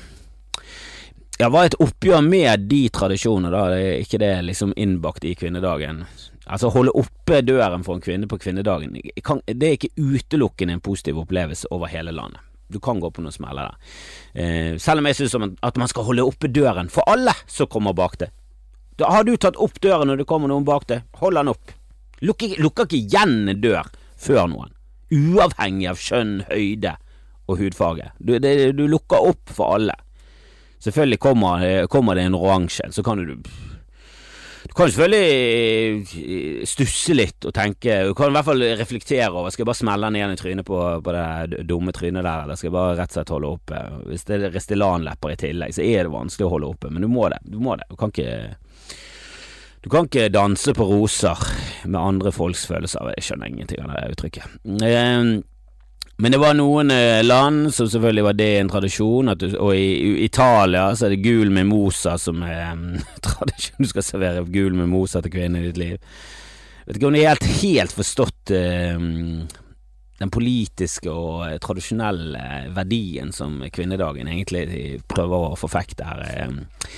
ja, 1.39 1.50
var 1.50 1.65
et 1.65 1.77
oppgjør 1.81 2.21
med 2.21 2.68
de 2.69 2.83
tradisjonene, 2.94 3.50
da. 3.51 3.63
Det 3.74 3.80
er 3.81 4.04
ikke 4.04 4.19
det 4.21 4.30
liksom 4.45 4.75
innbakt 4.77 5.25
i 5.27 5.33
kvinnedagen. 5.38 6.04
Altså, 6.45 6.69
holde 6.74 6.94
oppe 6.98 7.42
døren 7.45 7.83
for 7.86 7.98
en 7.98 8.04
kvinne 8.06 8.30
på 8.30 8.39
kvinnedagen, 8.42 8.95
kan, 9.25 9.42
det 9.45 9.68
er 9.68 9.75
ikke 9.75 9.92
utelukkende 9.98 10.77
en 10.77 10.83
positiv 10.86 11.19
opplevelse 11.24 11.69
over 11.74 11.92
hele 11.92 12.13
landet. 12.15 12.45
Du 12.69 12.80
kan 12.83 13.01
gå 13.01 13.09
på 13.12 13.25
noen 13.25 13.36
smeller 13.36 13.71
der. 13.74 13.98
Eh, 14.38 14.71
selv 14.81 15.01
om 15.01 15.09
jeg 15.09 15.19
synes 15.19 15.57
at 15.65 15.81
man 15.81 15.92
skal 15.92 16.07
holde 16.07 16.25
oppe 16.30 16.50
døren 16.51 16.94
for 16.94 17.09
alle 17.09 17.33
som 17.50 17.69
kommer 17.74 17.98
bak 17.98 18.19
det. 18.21 18.30
Da 19.01 19.12
har 19.13 19.25
du 19.25 19.36
tatt 19.38 19.59
opp 19.62 19.81
døren 19.81 20.09
når 20.09 20.21
det 20.21 20.30
kommer 20.30 20.51
noen 20.51 20.65
bak 20.68 20.88
det, 20.89 21.01
hold 21.21 21.42
den 21.42 21.54
opp. 21.54 21.76
Lukker, 22.25 22.58
lukker 22.64 22.88
ikke 22.88 23.00
igjen 23.04 23.52
en 23.52 23.62
dør 23.62 23.90
før 24.18 24.48
noen, 24.50 24.74
uavhengig 25.14 25.90
av 25.92 26.02
kjønn, 26.02 26.40
høyde 26.50 26.96
og 27.48 27.62
hudfarge. 27.62 28.12
Du, 28.18 28.36
det, 28.42 28.54
du 28.78 28.88
lukker 28.90 29.30
opp 29.31 29.54
for 29.54 29.78
alle. 29.78 29.96
Selvfølgelig 30.84 31.19
kommer, 31.22 31.64
kommer 31.92 32.18
det 32.18 32.28
en 32.28 32.38
oransje, 32.38 32.90
så 32.94 33.04
kan 33.06 33.22
du 33.22 33.38
du 34.68 34.74
kan 34.75 34.90
selvfølgelig 34.92 36.04
eh, 36.04 36.64
stusse 36.68 37.14
litt 37.16 37.45
og 37.47 37.54
tenke 37.56 38.02
Du 38.09 38.14
kan 38.18 38.33
i 38.33 38.36
hvert 38.36 38.47
fall 38.50 38.64
reflektere 38.80 39.30
over 39.31 39.54
Skal 39.54 39.64
jeg 39.64 39.69
bare 39.69 39.80
smelle 39.80 40.09
den 40.09 40.18
igjen 40.19 40.33
i 40.33 40.40
trynet 40.40 40.68
på, 40.68 40.80
på 41.06 41.14
det 41.16 41.62
dumme 41.69 41.94
trynet 41.95 42.26
der, 42.26 42.44
eller 42.44 42.59
skal 42.59 42.68
jeg 42.68 42.76
bare 42.76 42.97
rett 42.97 43.14
og 43.14 43.19
slett 43.19 43.31
holde 43.31 43.52
oppe? 43.54 43.83
Hvis 44.09 44.28
det 44.28 44.38
er 44.38 44.52
Restylan-lepper 44.57 45.33
i 45.33 45.40
tillegg, 45.40 45.76
så 45.78 45.86
er 45.86 46.04
det 46.04 46.14
vanskelig 46.14 46.50
å 46.50 46.52
holde 46.52 46.71
oppe, 46.74 46.92
men 46.92 47.06
du 47.06 47.09
må 47.12 47.30
det. 47.31 47.40
Du 47.47 47.62
må 47.64 47.78
det. 47.80 47.88
Du 47.88 47.95
kan 48.00 48.12
ikke 48.12 48.57
du 49.84 49.90
kan 49.94 50.07
ikke 50.07 50.30
danse 50.34 50.74
på 50.74 50.88
roser 50.90 51.44
med 51.86 52.00
andre 52.02 52.31
folks 52.36 52.66
følelser. 52.69 53.14
Jeg 53.16 53.28
skjønner 53.28 53.52
ingenting 53.52 53.84
av 53.86 53.94
det 53.94 54.16
uttrykket. 54.16 54.57
Ehm, 54.84 55.38
men 56.18 56.34
det 56.34 56.40
var 56.42 56.56
noen 56.57 56.90
eh, 56.92 57.22
land 57.22 57.69
som 57.76 57.90
selvfølgelig 57.90 58.26
var 58.26 58.38
det 58.40 58.50
en 58.57 58.72
tradisjon, 58.72 59.30
du, 59.38 59.52
og 59.62 59.76
i 59.78 60.26
Italia 60.26 60.88
så 60.98 61.06
er 61.06 61.14
det 61.14 61.22
gul 61.22 61.54
mimosa 61.54 62.16
som 62.22 62.42
er 62.42 62.74
tradisjonen. 62.74 63.06
tradisjon. 63.28 63.84
Du 63.86 63.92
skal 63.92 64.07
servere 64.07 64.48
gul 64.50 64.74
mimosa 64.78 65.22
til 65.22 65.36
kvinnen 65.38 65.62
i 65.62 65.69
ditt 65.69 65.80
liv. 65.81 66.02
Vet 66.88 66.98
ikke 66.98 67.10
om 67.12 67.19
er 67.19 67.30
helt, 67.36 67.48
helt 67.62 67.94
forstått 67.94 68.54
um, 68.98 69.44
den 70.18 70.31
politiske 70.33 71.12
og 71.12 71.45
eh, 71.45 71.57
tradisjonelle 71.62 72.71
verdien 72.76 73.31
som 73.36 73.59
kvinnedagen 73.74 74.30
egentlig 74.31 75.00
prøver 75.09 75.52
å 75.52 75.59
forfekte 75.59 76.07
her. 76.07 76.24
Eh, 76.26 76.95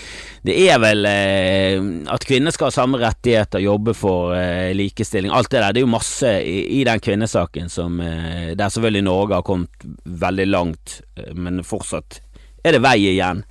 det 0.48 0.56
er 0.70 0.80
vel 0.80 1.04
eh, 1.10 1.82
at 2.08 2.26
kvinner 2.28 2.56
skal 2.56 2.70
ha 2.70 2.76
samme 2.78 3.02
rettigheter, 3.02 3.60
jobbe 3.64 3.96
for 3.98 4.36
likestilling, 4.76 5.34
alt 5.36 5.52
det 5.52 5.60
der. 5.60 5.76
Det 5.76 5.82
er 5.82 5.88
jo 5.88 5.92
masse 5.92 6.34
i, 6.48 6.84
den 6.88 7.04
kvinnesaken 7.04 7.70
som 7.70 8.00
Der 8.00 8.72
selvfølgelig 8.72 9.04
Norge 9.04 9.36
har 9.36 9.46
kommet 9.46 9.84
veldig 10.06 10.46
langt, 10.48 11.02
men 11.36 11.60
fortsatt 11.68 12.22
er 12.64 12.76
det 12.76 12.84
vei 12.84 12.98
igjen 13.12 13.44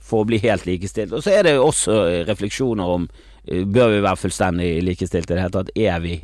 for 0.00 0.24
å 0.24 0.28
bli 0.28 0.40
helt 0.40 0.64
likestilt. 0.64 1.12
Og 1.12 1.22
så 1.24 1.34
er 1.36 1.44
det 1.44 1.58
også 1.60 1.98
refleksjoner 2.28 2.94
om 2.96 3.04
bør 3.44 3.92
vi 3.92 4.00
være 4.04 4.20
fullstendig 4.20 4.70
likestilte 4.84 5.34
i 5.34 5.36
det 5.36 5.44
hele 5.44 5.56
tatt. 5.58 5.72
Er 5.76 6.00
vi 6.04 6.16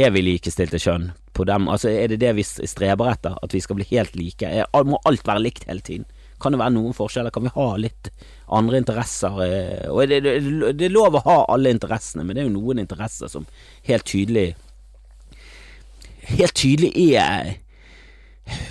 er 0.00 0.12
vi 0.14 0.24
likestilte 0.24 0.80
kjønn 0.80 1.10
på 1.36 1.46
dem? 1.48 1.68
Altså 1.68 1.90
Er 1.90 2.08
det 2.12 2.20
det 2.22 2.32
vi 2.38 2.44
streber 2.44 3.12
etter? 3.12 3.36
At 3.42 3.54
vi 3.54 3.60
skal 3.60 3.78
bli 3.78 3.86
helt 3.92 4.16
like? 4.18 4.46
Er, 4.46 4.66
må 4.84 5.00
alt 5.08 5.26
være 5.26 5.44
likt 5.44 5.68
hele 5.68 5.84
tiden? 5.86 6.08
Kan 6.40 6.54
det 6.54 6.60
være 6.62 6.74
noen 6.74 6.96
forskjeller? 6.96 7.32
Kan 7.34 7.44
vi 7.44 7.54
ha 7.54 7.68
litt 7.76 8.10
andre 8.48 8.80
interesser? 8.80 9.40
Eh, 9.44 9.88
og 9.90 10.08
det, 10.08 10.22
det, 10.24 10.36
det 10.78 10.88
er 10.88 10.94
lov 10.94 11.18
å 11.18 11.24
ha 11.26 11.38
alle 11.52 11.72
interessene, 11.74 12.24
men 12.24 12.36
det 12.36 12.44
er 12.44 12.48
jo 12.48 12.56
noen 12.56 12.80
interesser 12.82 13.30
som 13.32 13.48
helt 13.88 14.08
tydelig 14.08 14.52
Helt 16.30 16.52
tydelig 16.54 16.90
er 17.16 17.54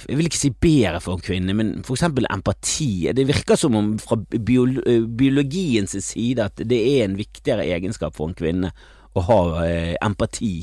jeg 0.09 0.17
vil 0.17 0.27
ikke 0.29 0.39
si 0.39 0.49
bedre 0.51 0.99
for 1.03 1.17
en 1.17 1.23
kvinne, 1.23 1.53
men 1.55 1.69
for 1.87 1.95
eksempel 1.95 2.27
empati. 2.31 3.09
Det 3.15 3.27
virker 3.29 3.59
som 3.59 3.77
om 3.77 3.91
fra 4.01 4.17
biologiens 4.19 5.95
side 6.03 6.47
at 6.49 6.63
det 6.67 6.79
er 6.79 7.05
en 7.05 7.17
viktigere 7.19 7.67
egenskap 7.77 8.17
for 8.17 8.29
en 8.29 8.37
kvinne 8.37 8.73
å 9.15 9.23
ha 9.27 9.39
eh, 9.65 9.93
empati 10.05 10.53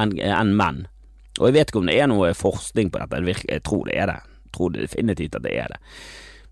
enn 0.00 0.16
en 0.24 0.54
menn. 0.56 0.84
Og 1.40 1.48
jeg 1.48 1.56
vet 1.56 1.70
ikke 1.72 1.80
om 1.80 1.88
det 1.88 1.98
er 1.98 2.10
noe 2.10 2.34
forskning 2.36 2.90
på 2.92 3.00
dette, 3.00 3.36
jeg 3.48 3.62
tror 3.66 3.86
det 3.88 3.96
er 3.96 4.12
det. 4.12 4.18
tror 4.52 4.74
definitivt 4.74 5.38
at 5.38 5.46
det 5.46 5.54
er 5.56 5.72
det. 5.72 5.78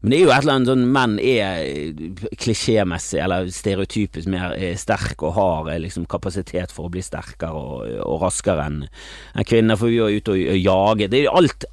Men 0.01 0.13
det 0.13 0.19
er 0.19 0.23
jo 0.23 0.31
et 0.31 0.45
eller 0.45 0.55
annet 0.55 0.69
sånn 0.71 0.85
menn 0.95 1.15
er 1.19 2.35
klisjémessig 2.39 3.19
eller 3.19 3.49
stereotypisk 3.51 4.31
mer 4.31 4.55
sterk 4.79 5.25
og 5.27 5.35
har 5.35 5.73
liksom 5.83 6.05
kapasitet 6.07 6.71
for 6.71 6.87
å 6.87 6.93
bli 6.95 7.03
sterkere 7.03 7.51
og, 7.51 7.97
og 8.05 8.23
raskere 8.23 8.69
enn 8.71 8.85
en 8.87 9.49
kvinner, 9.49 9.79
for 9.81 9.91
vi 9.91 9.99
er 9.99 10.21
ute 10.21 10.37
og 10.37 10.61
jager. 10.63 11.11
Det 11.11 11.25
er 11.25 11.35
alt 11.35 11.67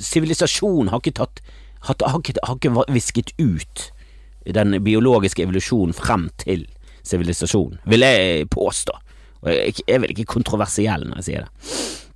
Sivilisasjonen 0.00 0.88
har 0.94 1.04
ikke 1.04 1.18
tatt 1.20 1.44
har, 1.84 2.00
har, 2.00 2.24
har 2.48 2.56
ikke 2.56 2.88
visket 2.90 3.34
ut 3.36 3.90
den 4.48 4.80
biologiske 4.82 5.44
evolusjonen 5.44 5.92
frem 5.94 6.28
til 6.40 6.64
sivilisasjon, 7.06 7.78
vil 7.84 8.04
jeg 8.04 8.48
påstå. 8.52 8.96
Og 9.44 9.52
jeg 9.52 9.84
er 9.86 10.00
vel 10.02 10.16
ikke 10.16 10.32
kontroversiell 10.32 11.04
når 11.06 11.20
jeg 11.20 11.28
sier 11.28 11.44
det. 11.44 12.07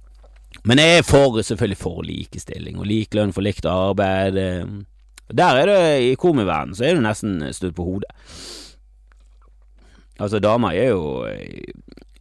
Men 0.68 0.78
jeg 0.78 0.98
er 1.00 1.06
for, 1.06 1.40
selvfølgelig 1.42 1.78
for 1.80 2.02
likestilling 2.06 2.78
og 2.78 2.86
lik 2.86 3.16
lønn 3.18 3.34
for 3.34 3.42
likt 3.42 3.66
arbeid. 3.66 4.36
Der 5.32 5.58
er 5.58 5.66
det, 5.66 5.78
i 6.06 6.14
komiverdenen, 6.20 6.76
så 6.78 6.86
er 6.86 6.94
du 6.94 7.02
nesten 7.02 7.40
støtt 7.54 7.74
på 7.74 7.86
hodet. 7.86 8.12
Altså, 10.20 10.38
damer 10.38 10.76
er 10.76 10.92
jo 10.92 11.24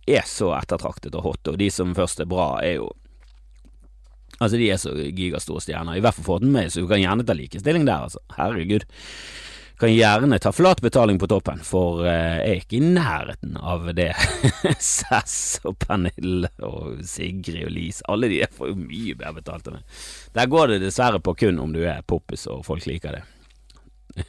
er 0.10 0.26
så 0.26 0.50
ettertraktet 0.58 1.16
og 1.16 1.28
hot, 1.28 1.52
og 1.52 1.60
de 1.62 1.70
som 1.74 1.94
først 1.96 2.24
er 2.24 2.30
bra, 2.30 2.56
er 2.64 2.82
jo 2.82 2.90
Altså, 4.42 4.58
de 4.58 4.72
er 4.74 4.80
så 4.82 4.90
gigastore 5.14 5.62
stjerner. 5.62 6.00
I 6.00 6.02
hvert 6.02 6.16
fall 6.18 6.26
for 6.26 6.42
med, 6.42 6.72
så 6.74 6.82
du 6.82 6.88
kan 6.90 6.98
gjerne 6.98 7.22
ta 7.22 7.36
likestilling 7.38 7.84
der, 7.86 8.08
altså. 8.08 8.18
Herregud. 8.34 8.88
Kan 9.82 9.94
gjerne 9.96 10.38
ta 10.40 10.52
flat 10.54 10.82
betaling 10.82 11.18
på 11.18 11.26
toppen, 11.26 11.58
for 11.66 12.04
uh, 12.06 12.12
jeg 12.12 12.42
er 12.46 12.60
ikke 12.60 12.78
i 12.78 12.90
nærheten 12.94 13.56
av 13.58 13.88
det. 13.98 14.12
Sass 14.78 15.58
og 15.66 15.80
Pernille 15.82 16.52
og 16.68 17.00
Sigrid 17.10 17.64
og 17.66 17.74
Lise, 17.74 18.06
alle 18.06 18.30
de 18.30 18.44
får 18.46 18.70
jo 18.70 18.78
mye 18.78 19.16
bedre 19.18 19.40
betalt 19.40 19.72
enn 19.72 19.80
meg. 19.80 20.04
Der 20.38 20.52
går 20.54 20.76
det 20.76 20.84
dessverre 20.84 21.24
på 21.26 21.34
kun 21.34 21.58
om 21.64 21.74
du 21.74 21.82
er 21.82 22.06
poppis 22.06 22.46
og 22.54 22.62
folk 22.68 22.86
liker 22.86 23.18
det. 23.18 23.24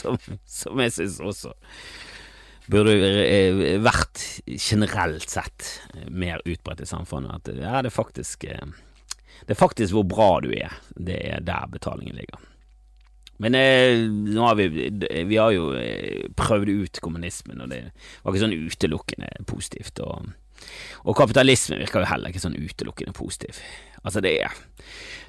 som, 0.00 0.18
som 0.42 0.82
jeg 0.82 0.96
syns 0.98 1.22
også 1.30 1.54
burde 2.72 2.98
eh, 3.22 3.78
vært 3.86 4.26
generelt 4.50 5.30
sett 5.30 5.76
mer 6.10 6.42
utbredt 6.42 6.82
i 6.82 6.90
samfunnet. 6.90 7.38
At 7.38 7.54
ja, 7.54 7.78
det 7.86 7.92
er 7.94 8.00
faktisk 8.02 8.50
eh, 8.50 8.74
Det 9.46 9.54
er 9.54 9.62
faktisk 9.62 9.94
hvor 9.94 10.10
bra 10.10 10.32
du 10.42 10.50
er. 10.50 10.74
Det 10.98 11.22
er 11.22 11.46
der 11.46 11.70
betalingen 11.70 12.18
ligger. 12.18 12.48
Men 13.42 13.56
eh, 13.58 14.04
nå 14.06 14.46
har 14.46 14.58
vi, 14.60 14.68
vi 15.28 15.40
har 15.40 15.54
jo 15.54 15.72
eh, 15.78 16.28
prøvd 16.38 16.70
ut 16.70 17.02
kommunismen, 17.04 17.64
og 17.64 17.72
det 17.72 17.84
var 17.90 18.32
ikke 18.32 18.44
sånn 18.44 18.58
utelukkende 18.68 19.32
positivt. 19.50 20.02
Og, 20.04 20.30
og 21.02 21.18
kapitalismen 21.18 21.82
virker 21.82 22.04
jo 22.04 22.12
heller 22.12 22.30
ikke 22.30 22.44
sånn 22.44 22.58
utelukkende 22.58 23.16
positiv. 23.16 23.58
Altså, 24.02 24.22
det 24.22 24.36
er 24.44 24.62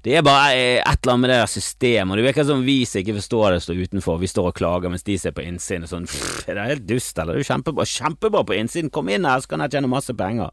det 0.03 0.17
er 0.17 0.24
bare 0.25 0.48
eh, 0.51 0.82
et 0.82 1.00
eller 1.00 1.13
annet 1.13 1.24
med 1.24 1.29
det 1.32 1.36
der 1.39 1.51
systemet, 1.51 2.12
og 2.12 2.20
det 2.20 2.25
virker 2.25 2.48
som 2.48 2.63
vi 2.65 2.82
som 2.84 3.00
ikke 3.00 3.15
forstår 3.22 3.53
det, 3.53 3.60
står 3.63 3.84
utenfor. 3.86 4.17
Vi 4.20 4.27
står 4.27 4.50
og 4.50 4.58
klager 4.58 4.91
mens 4.91 5.05
de 5.08 5.15
ser 5.20 5.32
på 5.36 5.46
innsiden 5.48 5.86
og 5.88 5.93
sånn 5.93 6.10
Er 6.51 6.58
det 6.58 6.65
helt 6.74 6.89
dust, 6.89 7.15
eller? 7.15 7.39
Det 7.39 7.46
er 7.46 7.51
kjempebra, 7.53 7.86
kjempebra 7.88 8.41
på 8.43 8.58
innsiden. 8.58 8.91
Kom 8.91 9.08
inn 9.08 9.24
her, 9.24 9.39
så 9.39 9.53
kan 9.53 9.63
jeg 9.63 9.77
tjene 9.77 9.91
masse 9.93 10.12
penger. 10.20 10.51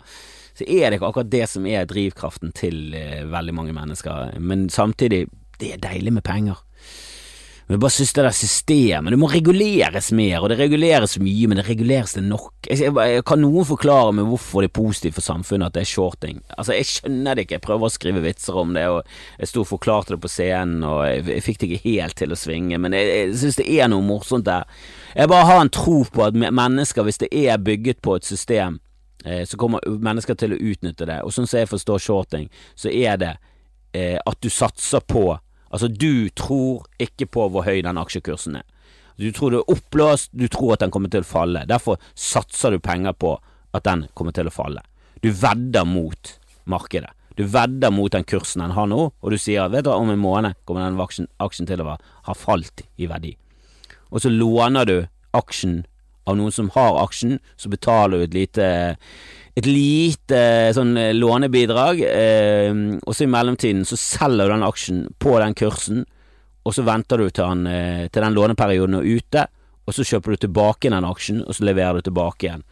Så 0.54 0.68
er 0.68 0.86
det 0.86 1.00
ikke 1.00 1.10
akkurat 1.10 1.32
det 1.32 1.42
som 1.50 1.66
er 1.66 1.88
drivkraften 1.90 2.54
til 2.54 2.94
eh, 2.94 3.24
veldig 3.26 3.56
mange 3.58 3.74
mennesker. 3.74 4.38
Men 4.38 4.68
samtidig, 4.70 5.24
det 5.58 5.74
er 5.74 5.82
deilig 5.82 6.14
med 6.20 6.26
penger. 6.30 6.62
Men 7.70 7.76
jeg 7.76 7.82
bare 7.84 7.94
synes 7.94 8.12
det 8.16 8.22
der 8.24 8.34
systemet 8.34 9.12
Det 9.14 9.16
må 9.22 9.28
reguleres 9.30 10.08
mer, 10.10 10.40
og 10.42 10.48
det 10.50 10.56
reguleres 10.58 11.12
mye, 11.22 11.46
men 11.46 11.60
det 11.60 11.68
reguleres 11.68 12.16
det 12.16 12.24
nok? 12.26 12.66
Jeg, 12.66 12.90
jeg, 12.90 13.22
kan 13.22 13.38
noen 13.38 13.66
forklare 13.68 14.14
meg 14.18 14.26
hvorfor 14.26 14.64
det 14.64 14.72
er 14.72 14.74
positivt 14.74 15.14
for 15.14 15.22
samfunnet 15.22 15.68
at 15.68 15.76
det 15.76 15.84
er 15.84 15.90
shorting? 15.92 16.40
Altså, 16.56 16.72
jeg 16.74 16.88
skjønner 16.88 17.36
det 17.38 17.44
ikke, 17.44 17.60
jeg 17.60 17.62
prøver 17.68 17.86
å 17.86 17.92
skrive 17.94 18.22
vitser 18.24 18.56
om 18.58 18.72
det, 18.74 18.88
og 18.90 19.12
jeg 19.38 19.50
sto 19.52 19.62
og 19.62 19.68
forklarte 19.70 20.16
det 20.16 20.18
på 20.24 20.30
scenen, 20.32 20.82
og 20.82 21.04
jeg, 21.06 21.20
jeg 21.30 21.44
fikk 21.46 21.60
det 21.60 21.68
ikke 21.68 21.84
helt 21.84 22.16
til 22.18 22.34
å 22.34 22.38
svinge, 22.40 22.80
men 22.82 22.96
jeg, 22.98 23.12
jeg 23.12 23.36
synes 23.44 23.60
det 23.60 23.66
er 23.76 23.92
noe 23.92 24.02
morsomt 24.08 24.48
der. 24.48 24.66
Jeg 25.14 25.30
bare 25.30 25.46
har 25.52 25.62
en 25.62 25.70
tro 25.76 26.00
på 26.10 26.24
at 26.26 26.38
mennesker, 26.42 27.06
hvis 27.06 27.22
det 27.22 27.28
er 27.30 27.60
bygget 27.68 28.00
på 28.02 28.16
et 28.18 28.26
system, 28.26 28.80
eh, 29.22 29.44
så 29.46 29.60
kommer 29.62 29.86
mennesker 29.86 30.34
til 30.42 30.56
å 30.56 30.58
utnytte 30.72 31.06
det, 31.06 31.20
og 31.22 31.30
sånn 31.38 31.46
som 31.46 31.62
jeg 31.62 31.70
forstår 31.70 32.02
shorting, 32.02 32.50
så 32.74 32.90
er 32.90 33.22
det 33.22 33.30
eh, 33.94 34.18
at 34.18 34.42
du 34.42 34.50
satser 34.50 35.06
på 35.06 35.28
Altså, 35.70 35.88
du 35.88 36.28
tror 36.34 36.86
ikke 36.98 37.28
på 37.30 37.46
hvor 37.50 37.66
høy 37.66 37.80
den 37.86 38.00
aksjekursen 38.00 38.58
er. 38.60 38.66
Du 39.20 39.28
tror 39.36 39.52
det 39.52 39.60
er 39.60 39.72
oppblåst, 39.74 40.30
du 40.32 40.48
tror 40.48 40.74
at 40.74 40.82
den 40.82 40.92
kommer 40.94 41.12
til 41.12 41.24
å 41.24 41.28
falle. 41.28 41.66
Derfor 41.68 42.00
satser 42.16 42.72
du 42.74 42.80
penger 42.82 43.12
på 43.12 43.36
at 43.76 43.84
den 43.86 44.06
kommer 44.16 44.34
til 44.34 44.48
å 44.48 44.54
falle. 44.54 44.82
Du 45.20 45.28
vedder 45.30 45.84
mot 45.84 46.38
markedet. 46.64 47.12
Du 47.36 47.44
vedder 47.48 47.92
mot 47.94 48.12
den 48.12 48.24
kursen 48.24 48.64
den 48.64 48.74
har 48.76 48.88
nå, 48.90 49.10
og 49.12 49.32
du 49.32 49.38
sier 49.40 49.70
vet 49.72 49.86
du, 49.86 49.92
om 49.92 50.10
en 50.10 50.20
måned 50.20 50.58
kommer 50.68 50.84
den 50.84 50.98
aksjen, 51.00 51.28
aksjen 51.40 51.68
til 51.68 51.84
å 51.84 51.94
ha 51.96 52.34
falt 52.36 52.82
i 53.00 53.08
verdi. 53.08 53.36
Og 54.10 54.24
så 54.24 54.32
låner 54.32 54.88
du 54.88 54.96
aksjen 55.36 55.84
av 56.28 56.36
noen 56.36 56.52
som 56.52 56.72
har 56.74 56.98
aksjen, 57.00 57.38
så 57.56 57.70
betaler 57.72 58.18
du 58.18 58.26
et 58.26 58.36
lite 58.36 58.66
et 59.58 59.66
lite 59.66 60.36
eh, 60.36 60.72
sånn 60.74 60.94
eh, 60.98 61.12
lånebidrag, 61.16 62.02
eh, 62.06 62.74
og 63.02 63.14
så 63.16 63.26
i 63.26 63.30
mellomtiden 63.30 63.86
så 63.88 63.98
selger 63.98 64.46
du 64.46 64.54
den 64.54 64.66
aksjen 64.66 65.00
på 65.18 65.36
den 65.42 65.56
kursen, 65.58 66.04
og 66.62 66.76
så 66.76 66.84
venter 66.86 67.18
du 67.18 67.30
til, 67.30 67.46
han, 67.48 67.64
eh, 67.66 68.04
til 68.12 68.26
den 68.26 68.36
låneperioden 68.36 69.00
er 69.00 69.08
ute, 69.08 69.46
og 69.86 69.96
så 69.96 70.06
kjøper 70.06 70.36
du 70.36 70.44
tilbake 70.44 70.92
den 70.92 71.08
aksjen, 71.08 71.42
og 71.42 71.56
så 71.56 71.66
leverer 71.66 71.98
du 71.98 72.10
tilbake 72.10 72.46
igjen. 72.46 72.62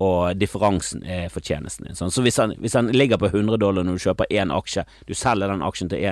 Og 0.00 0.38
differansen 0.38 1.02
er 1.04 1.26
fortjenesten 1.32 1.88
din. 1.88 1.96
Sånn. 1.98 2.12
Så 2.14 2.22
hvis 2.24 2.38
han, 2.40 2.54
hvis 2.62 2.76
han, 2.78 2.88
ligger 2.94 3.18
på 3.20 3.28
100 3.28 3.58
dollar 3.60 3.84
når 3.84 3.98
du 3.98 4.04
kjøper 4.06 4.30
én 4.32 4.52
aksje, 4.54 4.86
du 5.08 5.12
selger 5.18 5.50
den 5.50 5.64
aksjen 5.66 5.90
til, 5.92 6.06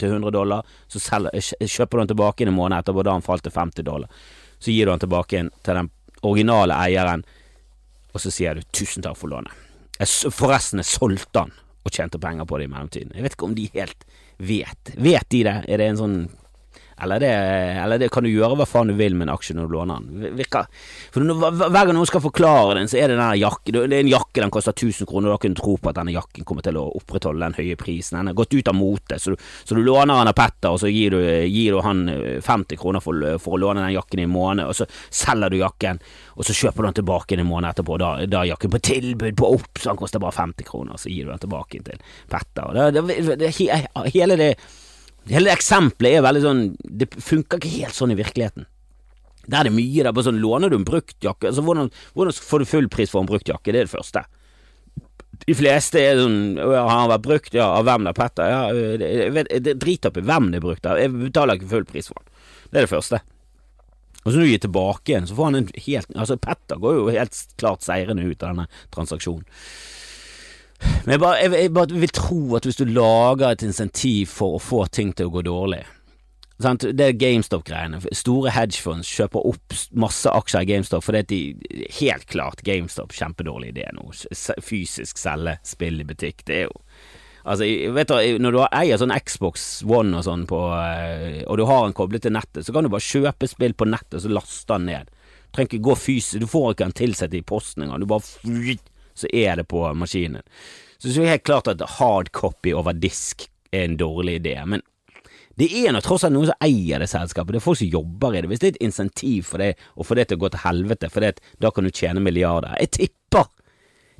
til 0.00 0.14
100 0.14 0.32
dollar, 0.32 0.70
så 0.88 1.02
selger, 1.02 1.50
kjøper 1.60 1.98
du 1.98 2.02
den 2.04 2.12
tilbake 2.14 2.46
en 2.46 2.56
måned 2.56 2.78
etterpå 2.78 3.04
da 3.04 3.18
han 3.18 3.26
falt 3.26 3.44
til 3.44 3.52
50 3.52 3.84
dollar. 3.84 4.24
Så 4.56 4.72
gir 4.72 4.86
du 4.86 4.94
den 4.94 5.04
tilbake 5.04 5.44
til 5.66 5.80
den 5.82 5.92
originale 6.24 6.78
eieren, 6.86 7.26
og 8.14 8.22
så 8.22 8.32
sier 8.32 8.56
du 8.56 8.64
tusen 8.72 9.04
takk 9.04 9.18
for 9.20 9.34
lånet. 9.34 9.63
Jeg, 10.00 10.32
forresten, 10.34 10.82
jeg 10.82 10.90
solgte 10.90 11.44
den 11.44 11.52
og 11.84 11.92
tjente 11.92 12.18
penger 12.18 12.48
på 12.48 12.58
det 12.58 12.66
i 12.66 12.72
mellomtiden. 12.72 13.12
Jeg 13.14 13.26
vet 13.26 13.36
ikke 13.36 13.46
om 13.46 13.56
de 13.56 13.66
helt 13.74 14.06
vet. 14.38 14.94
Vet 14.96 15.28
de 15.30 15.42
det? 15.46 15.56
Er 15.68 15.80
det 15.80 15.90
en 15.90 16.00
sånn 16.00 16.16
eller 17.02 17.20
det, 17.20 17.30
eller 17.82 17.98
det, 17.98 18.08
kan 18.14 18.24
du 18.24 18.30
gjøre 18.30 18.54
hva 18.58 18.66
faen 18.68 18.90
du 18.90 18.94
vil 18.98 19.16
med 19.18 19.28
en 19.28 19.34
aksje 19.34 19.56
når 19.56 19.66
du 19.66 19.74
låner 19.74 20.04
den. 20.04 20.36
Virker. 20.38 20.68
For 21.14 21.24
Hver 21.24 21.72
gang 21.72 21.94
noen 21.96 22.08
skal 22.08 22.22
forklare 22.22 22.76
den, 22.78 22.90
så 22.90 23.00
er 23.00 23.10
det 23.10 23.18
jakke, 23.40 23.74
det 23.74 23.82
er 23.88 23.96
en 23.98 24.12
jakke 24.12 24.42
den 24.44 24.52
koster 24.54 24.76
1000 24.76 25.08
kroner, 25.10 25.30
og 25.32 25.36
da 25.36 25.42
kan 25.42 25.56
du 25.56 25.60
tro 25.60 25.76
på 25.80 25.90
at 25.90 25.98
denne 25.98 26.14
jakken 26.14 26.46
kommer 26.46 26.66
til 26.66 26.78
å 26.78 26.86
opprettholde 27.00 27.42
den 27.42 27.56
høye 27.58 27.78
prisen. 27.80 28.20
Den 28.20 28.30
er 28.30 28.38
gått 28.38 28.54
ut 28.54 28.70
av 28.70 28.78
mote, 28.78 29.18
så, 29.18 29.34
så, 29.34 29.74
du 29.74 29.82
låner 29.82 30.14
den 30.14 30.30
av 30.30 30.38
Petter, 30.38 30.70
og 30.70 30.80
så 30.82 30.92
gir 30.92 31.16
du, 31.16 31.20
gir 31.50 31.74
du 31.74 31.82
han 31.84 32.04
50 32.44 32.80
kroner 32.80 33.02
for, 33.04 33.26
for, 33.42 33.56
å 33.56 33.62
låne 33.64 33.82
den 33.82 33.96
jakken 33.96 34.22
i 34.22 34.28
en 34.28 34.34
måned, 34.34 34.70
og 34.70 34.78
så 34.78 34.86
selger 35.10 35.50
du 35.50 35.58
jakken, 35.60 36.00
og 36.38 36.46
så 36.46 36.56
kjøper 36.56 36.82
du 36.82 36.90
den 36.90 37.00
tilbake 37.02 37.38
en 37.38 37.50
måned 37.50 37.74
etterpå, 37.74 37.98
da, 38.00 38.14
da 38.30 38.44
er 38.44 38.52
jakken 38.54 38.74
på 38.74 38.82
tilbud 38.90 39.36
på 39.40 39.52
opp, 39.58 39.72
så 39.80 39.90
den 39.90 40.00
koster 40.00 40.22
bare 40.22 40.38
50 40.38 40.70
kroner, 40.70 40.94
og 40.94 41.02
så 41.02 41.10
gir 41.10 41.26
du 41.26 41.34
den 41.34 41.42
tilbake 41.42 41.82
til 41.90 42.08
Petter. 42.30 42.80
Det, 42.94 43.52
hele 44.14 44.38
det 44.38 44.54
Hele 45.30 45.52
eksempelet 45.54 46.18
er 46.18 46.24
veldig 46.24 46.42
sånn 46.44 46.62
Det 46.84 47.06
funker 47.16 47.60
ikke 47.60 47.72
helt 47.78 47.96
sånn 47.96 48.12
i 48.12 48.18
virkeligheten. 48.18 48.66
Der 49.46 49.60
er 49.60 49.68
det 49.68 49.76
mye 49.76 50.04
der 50.04 50.14
på 50.16 50.24
sånn 50.24 50.40
Låner 50.42 50.72
du 50.72 50.78
en 50.78 50.86
brukt 50.88 51.16
jakke? 51.24 51.50
Altså, 51.50 51.64
hvordan, 51.64 51.90
hvordan 52.16 52.36
får 52.36 52.62
du 52.62 52.70
full 52.70 52.88
pris 52.92 53.12
for 53.12 53.24
en 53.24 53.30
brukt 53.30 53.48
jakke? 53.48 53.72
Det 53.72 53.82
er 53.82 53.88
det 53.88 53.94
første. 53.94 54.24
De 55.44 55.56
fleste 55.56 56.00
er 56.00 56.20
sånn 56.20 56.56
Har 56.60 56.90
han 56.92 57.12
vært 57.12 57.26
brukt? 57.26 57.56
Ja. 57.56 57.70
Av 57.78 57.86
hvem 57.88 58.08
da? 58.08 58.14
Petter? 58.16 58.50
Ja, 58.52 58.62
jeg 59.04 59.34
vet, 59.36 59.52
driter 59.80 60.12
opp 60.12 60.20
i 60.20 60.26
hvem 60.26 60.50
det 60.52 60.60
er 60.60 60.66
brukt 60.66 60.88
av. 60.88 61.00
Jeg 61.00 61.12
betaler 61.16 61.60
ikke 61.60 61.72
full 61.72 61.88
pris 61.88 62.10
for 62.12 62.20
den. 62.20 62.44
Det 62.70 62.80
er 62.80 62.86
det 62.86 62.94
første. 62.94 63.20
Og 64.24 64.30
så 64.32 64.38
når 64.38 64.46
du 64.46 64.50
gir 64.54 64.62
tilbake 64.64 65.12
igjen, 65.12 65.26
så 65.28 65.36
får 65.36 65.50
han 65.50 65.58
en 65.58 65.66
helt 65.86 66.14
Altså, 66.16 66.38
Petter 66.40 66.80
går 66.80 66.96
jo 66.96 67.10
helt 67.12 67.40
klart 67.60 67.84
seirende 67.84 68.24
ut 68.24 68.40
av 68.40 68.54
denne 68.54 68.68
transaksjonen. 68.94 69.44
Men 71.04 71.16
jeg 71.16 71.20
bare, 71.20 71.40
jeg, 71.42 71.52
jeg 71.62 71.74
bare, 71.76 72.00
vil 72.04 72.14
tro 72.16 72.40
at 72.58 72.66
hvis 72.68 72.80
du 72.80 72.86
lager 72.88 73.50
et 73.50 73.66
insentiv 73.66 74.32
for 74.32 74.56
å 74.56 74.62
få 74.62 74.86
ting 74.92 75.12
til 75.16 75.28
å 75.28 75.34
gå 75.34 75.44
dårlig 75.46 75.84
sant? 76.62 76.84
Det 76.96 77.06
er 77.06 77.18
GameStop-greiene. 77.18 78.00
Store 78.14 78.52
hedgefonds 78.54 79.10
kjøper 79.10 79.48
opp 79.50 79.76
masse 79.98 80.30
aksjer 80.30 80.64
i 80.64 80.70
GameStop 80.72 81.04
fordi 81.06 81.24
de 81.30 81.40
Helt 81.98 82.26
klart, 82.30 82.62
GameStop, 82.66 83.14
kjempedårlig 83.16 83.74
idé 83.74 83.88
nå. 83.96 84.08
Fysisk 84.64 85.20
selge 85.20 85.58
spill 85.66 86.00
i 86.02 86.08
butikk. 86.08 86.46
Det 86.46 86.62
er 86.62 86.66
jo 86.68 86.80
Altså, 87.44 87.66
vet 87.92 88.08
du, 88.08 88.38
Når 88.40 88.54
du 88.54 88.58
eier 88.64 88.96
sånn 88.96 89.12
Xbox 89.20 89.82
One 89.84 90.16
og 90.16 90.24
sånn 90.24 90.46
på 90.48 90.62
eh, 90.78 91.42
Og 91.44 91.58
du 91.60 91.66
har 91.68 91.82
den 91.84 91.92
koblet 91.96 92.24
til 92.24 92.32
nettet, 92.32 92.64
så 92.64 92.72
kan 92.72 92.86
du 92.86 92.88
bare 92.88 93.04
kjøpe 93.04 93.50
spill 93.50 93.76
på 93.76 93.84
nettet 93.90 94.16
og 94.16 94.24
så 94.24 94.32
laste 94.32 94.78
den 94.78 94.88
ned. 94.88 95.10
Du 95.10 95.58
trenger 95.58 95.74
ikke 95.74 95.88
gå 95.90 95.96
fysisk, 96.00 96.40
du 96.40 96.48
får 96.48 96.72
ikke 96.72 96.86
den 96.86 96.96
tilsatt 97.02 97.36
i 97.36 97.44
posten 97.44 97.84
engang. 97.84 98.00
Du 98.00 98.08
bare 98.08 98.24
så 99.14 99.30
er 99.32 99.60
det 99.60 99.68
på 99.70 99.86
maskinen. 99.94 100.42
Så 100.98 101.08
det 101.08 101.22
er 101.22 101.36
helt 101.36 101.46
klart 101.46 101.70
at 101.70 101.82
hard 101.98 102.32
copy 102.32 102.72
over 102.74 102.96
disk 102.96 103.46
er 103.72 103.88
en 103.88 103.98
dårlig 104.00 104.40
idé, 104.40 104.56
men 104.66 104.82
det 105.54 105.68
er 105.78 105.92
nå 105.94 106.00
tross 106.02 106.24
alt 106.26 106.34
noen 106.34 106.48
som 106.48 106.64
eier 106.66 106.98
det 106.98 107.06
selskapet, 107.12 107.54
det 107.54 107.60
er 107.60 107.64
folk 107.64 107.78
som 107.78 107.90
jobber 107.90 108.34
i 108.34 108.40
det. 108.42 108.48
Hvis 108.50 108.62
det 108.62 108.66
er 108.66 108.74
et 108.74 108.86
insentiv 108.88 109.50
for 109.52 109.62
det, 109.62 109.74
å 109.94 110.06
få 110.06 110.16
det 110.18 110.26
til 110.30 110.40
å 110.40 110.42
gå 110.42 110.50
til 110.50 110.64
helvete, 110.64 111.10
for 111.14 111.22
det, 111.22 111.36
da 111.62 111.70
kan 111.70 111.86
du 111.86 111.92
tjene 111.94 112.22
milliarder 112.22 112.74
Jeg 112.82 112.90
tipper, 112.96 113.46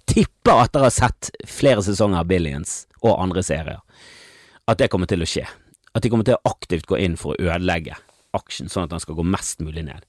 tipper 0.06 0.62
at 0.62 0.74
dere 0.76 0.86
har 0.86 0.94
sett 0.94 1.32
flere 1.50 1.82
sesonger 1.82 2.22
av 2.22 2.30
Billions 2.30 2.84
og 3.02 3.18
andre 3.18 3.42
serier, 3.42 3.82
at 4.70 4.78
det 4.78 4.90
kommer 4.92 5.10
til 5.10 5.26
å 5.26 5.28
skje. 5.28 5.46
at 5.94 6.02
de 6.02 6.10
kommer 6.10 6.26
til 6.26 6.34
å 6.34 6.50
aktivt 6.50 6.88
gå 6.90 6.98
inn 6.98 7.14
for 7.14 7.34
å 7.34 7.52
ødelegge 7.52 7.94
aksjen, 8.34 8.66
sånn 8.66 8.88
at 8.88 8.90
den 8.90 9.02
skal 9.02 9.14
gå 9.14 9.22
mest 9.22 9.60
mulig 9.62 9.84
ned. 9.86 10.02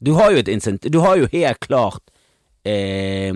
Du 0.00 0.14
har 0.16 0.32
jo 0.32 0.40
et 0.40 0.88
du 0.88 0.98
har 1.04 1.18
jo 1.20 1.28
helt 1.32 1.60
klart 1.60 2.02
eh, 2.64 3.32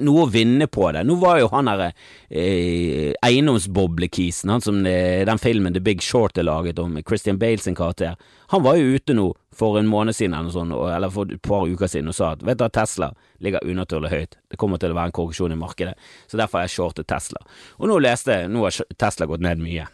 noe 0.00 0.24
å 0.24 0.30
vinne 0.30 0.66
på 0.70 0.88
det. 0.94 1.02
Nå 1.06 1.16
var 1.20 1.40
jo 1.40 1.50
han 1.52 1.68
derre 1.70 1.90
eh, 2.28 3.12
eiendomsboblekisen, 3.26 4.52
han 4.52 4.64
som 4.64 4.80
eh, 4.88 5.22
den 5.28 5.42
filmen 5.42 5.76
The 5.76 5.82
Big 5.84 6.02
Short 6.04 6.38
er 6.40 6.48
laget 6.48 6.80
om, 6.82 6.98
Christian 7.06 7.38
Bale 7.40 7.60
sin 7.62 7.78
karakter, 7.78 8.16
han 8.50 8.64
var 8.64 8.80
jo 8.80 8.96
ute 8.96 9.16
nå 9.16 9.28
for 9.54 9.78
en 9.78 9.90
måned 9.90 10.16
siden 10.16 10.34
eller, 10.36 10.54
sånn, 10.54 10.72
eller 10.72 11.12
for 11.12 11.30
et 11.30 11.42
par 11.44 11.68
uker 11.68 11.90
siden 11.90 12.10
og 12.10 12.16
sa 12.16 12.32
at 12.34 12.44
vet 12.46 12.58
du 12.58 12.66
at 12.66 12.74
Tesla 12.74 13.10
ligger 13.44 13.66
unaturlig 13.66 14.10
høyt, 14.12 14.36
det 14.50 14.58
kommer 14.60 14.80
til 14.80 14.94
å 14.94 14.98
være 14.98 15.12
en 15.12 15.16
korreksjon 15.20 15.54
i 15.54 15.60
markedet, 15.60 15.94
så 16.30 16.40
derfor 16.40 16.60
har 16.60 16.68
jeg 16.68 16.76
shortet 16.78 17.10
Tesla. 17.10 17.42
Og 17.78 17.90
nå 17.90 18.00
leste 18.02 18.40
jeg, 18.42 18.52
nå 18.52 18.64
har 18.66 18.96
Tesla 18.98 19.28
gått 19.30 19.44
ned 19.44 19.62
mye. 19.62 19.86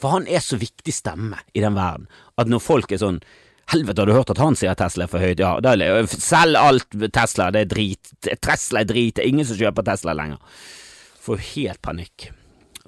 For 0.00 0.16
han 0.16 0.26
er 0.26 0.40
så 0.42 0.56
viktig 0.58 0.92
stemme 0.94 1.38
i 1.52 1.62
den 1.62 1.76
verden, 1.76 2.08
at 2.40 2.48
når 2.50 2.62
folk 2.64 2.92
er 2.92 3.02
sånn 3.02 3.20
Helvete, 3.70 4.02
har 4.02 4.10
du 4.10 4.12
hørt 4.16 4.30
at 4.34 4.40
han 4.42 4.56
sier 4.58 4.76
Tesla 4.76 5.06
er 5.06 5.10
for 5.12 5.22
høyt? 5.22 5.40
Ja, 5.40 5.54
da 5.62 5.72
selg 6.10 6.58
alt 6.58 6.98
Tesla, 7.14 7.50
det 7.54 7.66
er 7.66 7.70
drit. 7.70 8.12
Tesla 8.42 8.82
er 8.82 8.88
drit, 8.90 9.16
det 9.16 9.24
er 9.24 9.30
ingen 9.30 9.48
som 9.48 9.60
kjøper 9.60 9.86
Tesla 9.86 10.16
lenger. 10.18 10.42
Får 11.22 11.40
helt 11.54 11.80
panikk. 11.84 12.32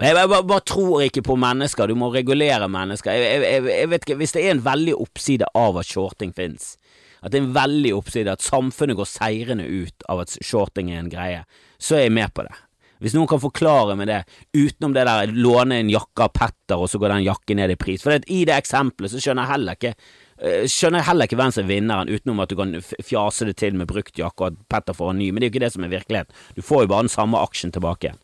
Jeg 0.03 0.27
bare, 0.27 0.61
tror 0.67 1.05
ikke 1.05 1.23
på 1.23 1.37
mennesker, 1.39 1.87
du 1.87 1.95
må 1.95 2.11
regulere 2.11 2.67
mennesker. 2.69 3.15
Jeg, 3.15 3.43
jeg, 3.45 3.67
jeg, 3.71 3.91
vet 3.93 4.07
ikke, 4.07 4.19
Hvis 4.19 4.35
det 4.35 4.43
er 4.43 4.57
en 4.57 4.65
veldig 4.65 4.97
oppside 4.99 5.47
av 5.55 5.79
at 5.79 5.87
shorting 5.87 6.35
fins, 6.35 6.75
at 7.23 7.33
det 7.33 7.39
er 7.39 7.47
en 7.47 7.55
veldig 7.55 7.95
oppside 7.97 8.33
at 8.35 8.45
samfunnet 8.45 8.99
går 8.99 9.09
seirende 9.09 9.65
ut 9.65 10.05
av 10.11 10.25
at 10.27 10.35
shorting 10.45 10.91
er 10.91 11.01
en 11.01 11.13
greie, 11.13 11.45
så 11.79 11.97
er 11.97 12.09
jeg 12.09 12.17
med 12.19 12.35
på 12.35 12.45
det. 12.45 12.57
Hvis 13.05 13.15
noen 13.17 13.29
kan 13.31 13.41
forklare 13.43 13.95
meg 13.99 14.09
det, 14.11 14.21
utenom 14.57 14.95
det 14.97 15.07
der 15.07 15.33
låne 15.33 15.81
en 15.81 15.93
jakke 15.93 16.27
av 16.27 16.35
Petter, 16.35 16.77
og 16.81 16.91
så 16.91 16.99
går 17.01 17.15
den 17.15 17.27
jakken 17.27 17.59
ned 17.61 17.75
i 17.75 17.79
pris. 17.81 18.03
For 18.03 18.15
det, 18.15 18.29
i 18.33 18.45
det 18.49 18.55
eksempelet 18.57 19.13
så 19.13 19.23
skjønner 19.23 19.45
jeg 19.45 19.55
heller 19.55 19.79
ikke 19.79 19.95
skjønner 20.41 20.99
jeg 21.01 21.07
heller 21.09 21.29
ikke 21.29 21.39
hvem 21.39 21.53
som 21.55 21.63
er 21.63 21.71
vinneren, 21.71 22.11
utenom 22.11 22.43
at 22.43 22.51
du 22.51 22.57
kan 22.59 22.75
fjase 22.83 23.47
det 23.49 23.55
til 23.61 23.77
med 23.79 23.89
brukt 23.91 24.19
jakke 24.19 24.43
og 24.43 24.49
at 24.51 24.65
Petter 24.71 24.97
får 24.97 25.13
en 25.13 25.23
ny, 25.23 25.29
men 25.31 25.41
det 25.41 25.47
er 25.47 25.53
jo 25.53 25.55
ikke 25.55 25.65
det 25.65 25.73
som 25.77 25.87
er 25.87 25.93
virkeligheten. 25.93 26.43
Du 26.57 26.65
får 26.65 26.85
jo 26.85 26.91
bare 26.91 27.07
den 27.07 27.15
samme 27.15 27.39
aksjen 27.39 27.75
tilbake. 27.75 28.15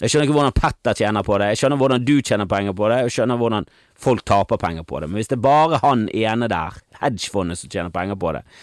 Jeg 0.00 0.10
skjønner 0.10 0.26
ikke 0.26 0.34
hvordan 0.34 0.56
Petter 0.58 0.98
tjener 0.98 1.22
på 1.22 1.38
det, 1.38 1.52
jeg 1.52 1.60
skjønner 1.60 1.78
hvordan 1.78 2.06
du 2.08 2.16
tjener 2.18 2.50
penger 2.50 2.74
på 2.74 2.88
det, 2.90 2.98
jeg 3.04 3.14
skjønner 3.14 3.38
hvordan 3.38 3.68
folk 4.06 4.24
taper 4.26 4.58
penger 4.58 4.86
på 4.90 4.98
det, 5.00 5.08
men 5.10 5.20
hvis 5.20 5.30
det 5.30 5.38
er 5.38 5.46
bare 5.46 5.78
han 5.84 6.08
ene 6.10 6.50
der, 6.50 6.80
hedgefondet, 6.98 7.60
som 7.60 7.70
tjener 7.70 7.94
penger 7.94 8.18
på 8.18 8.34
det 8.36 8.42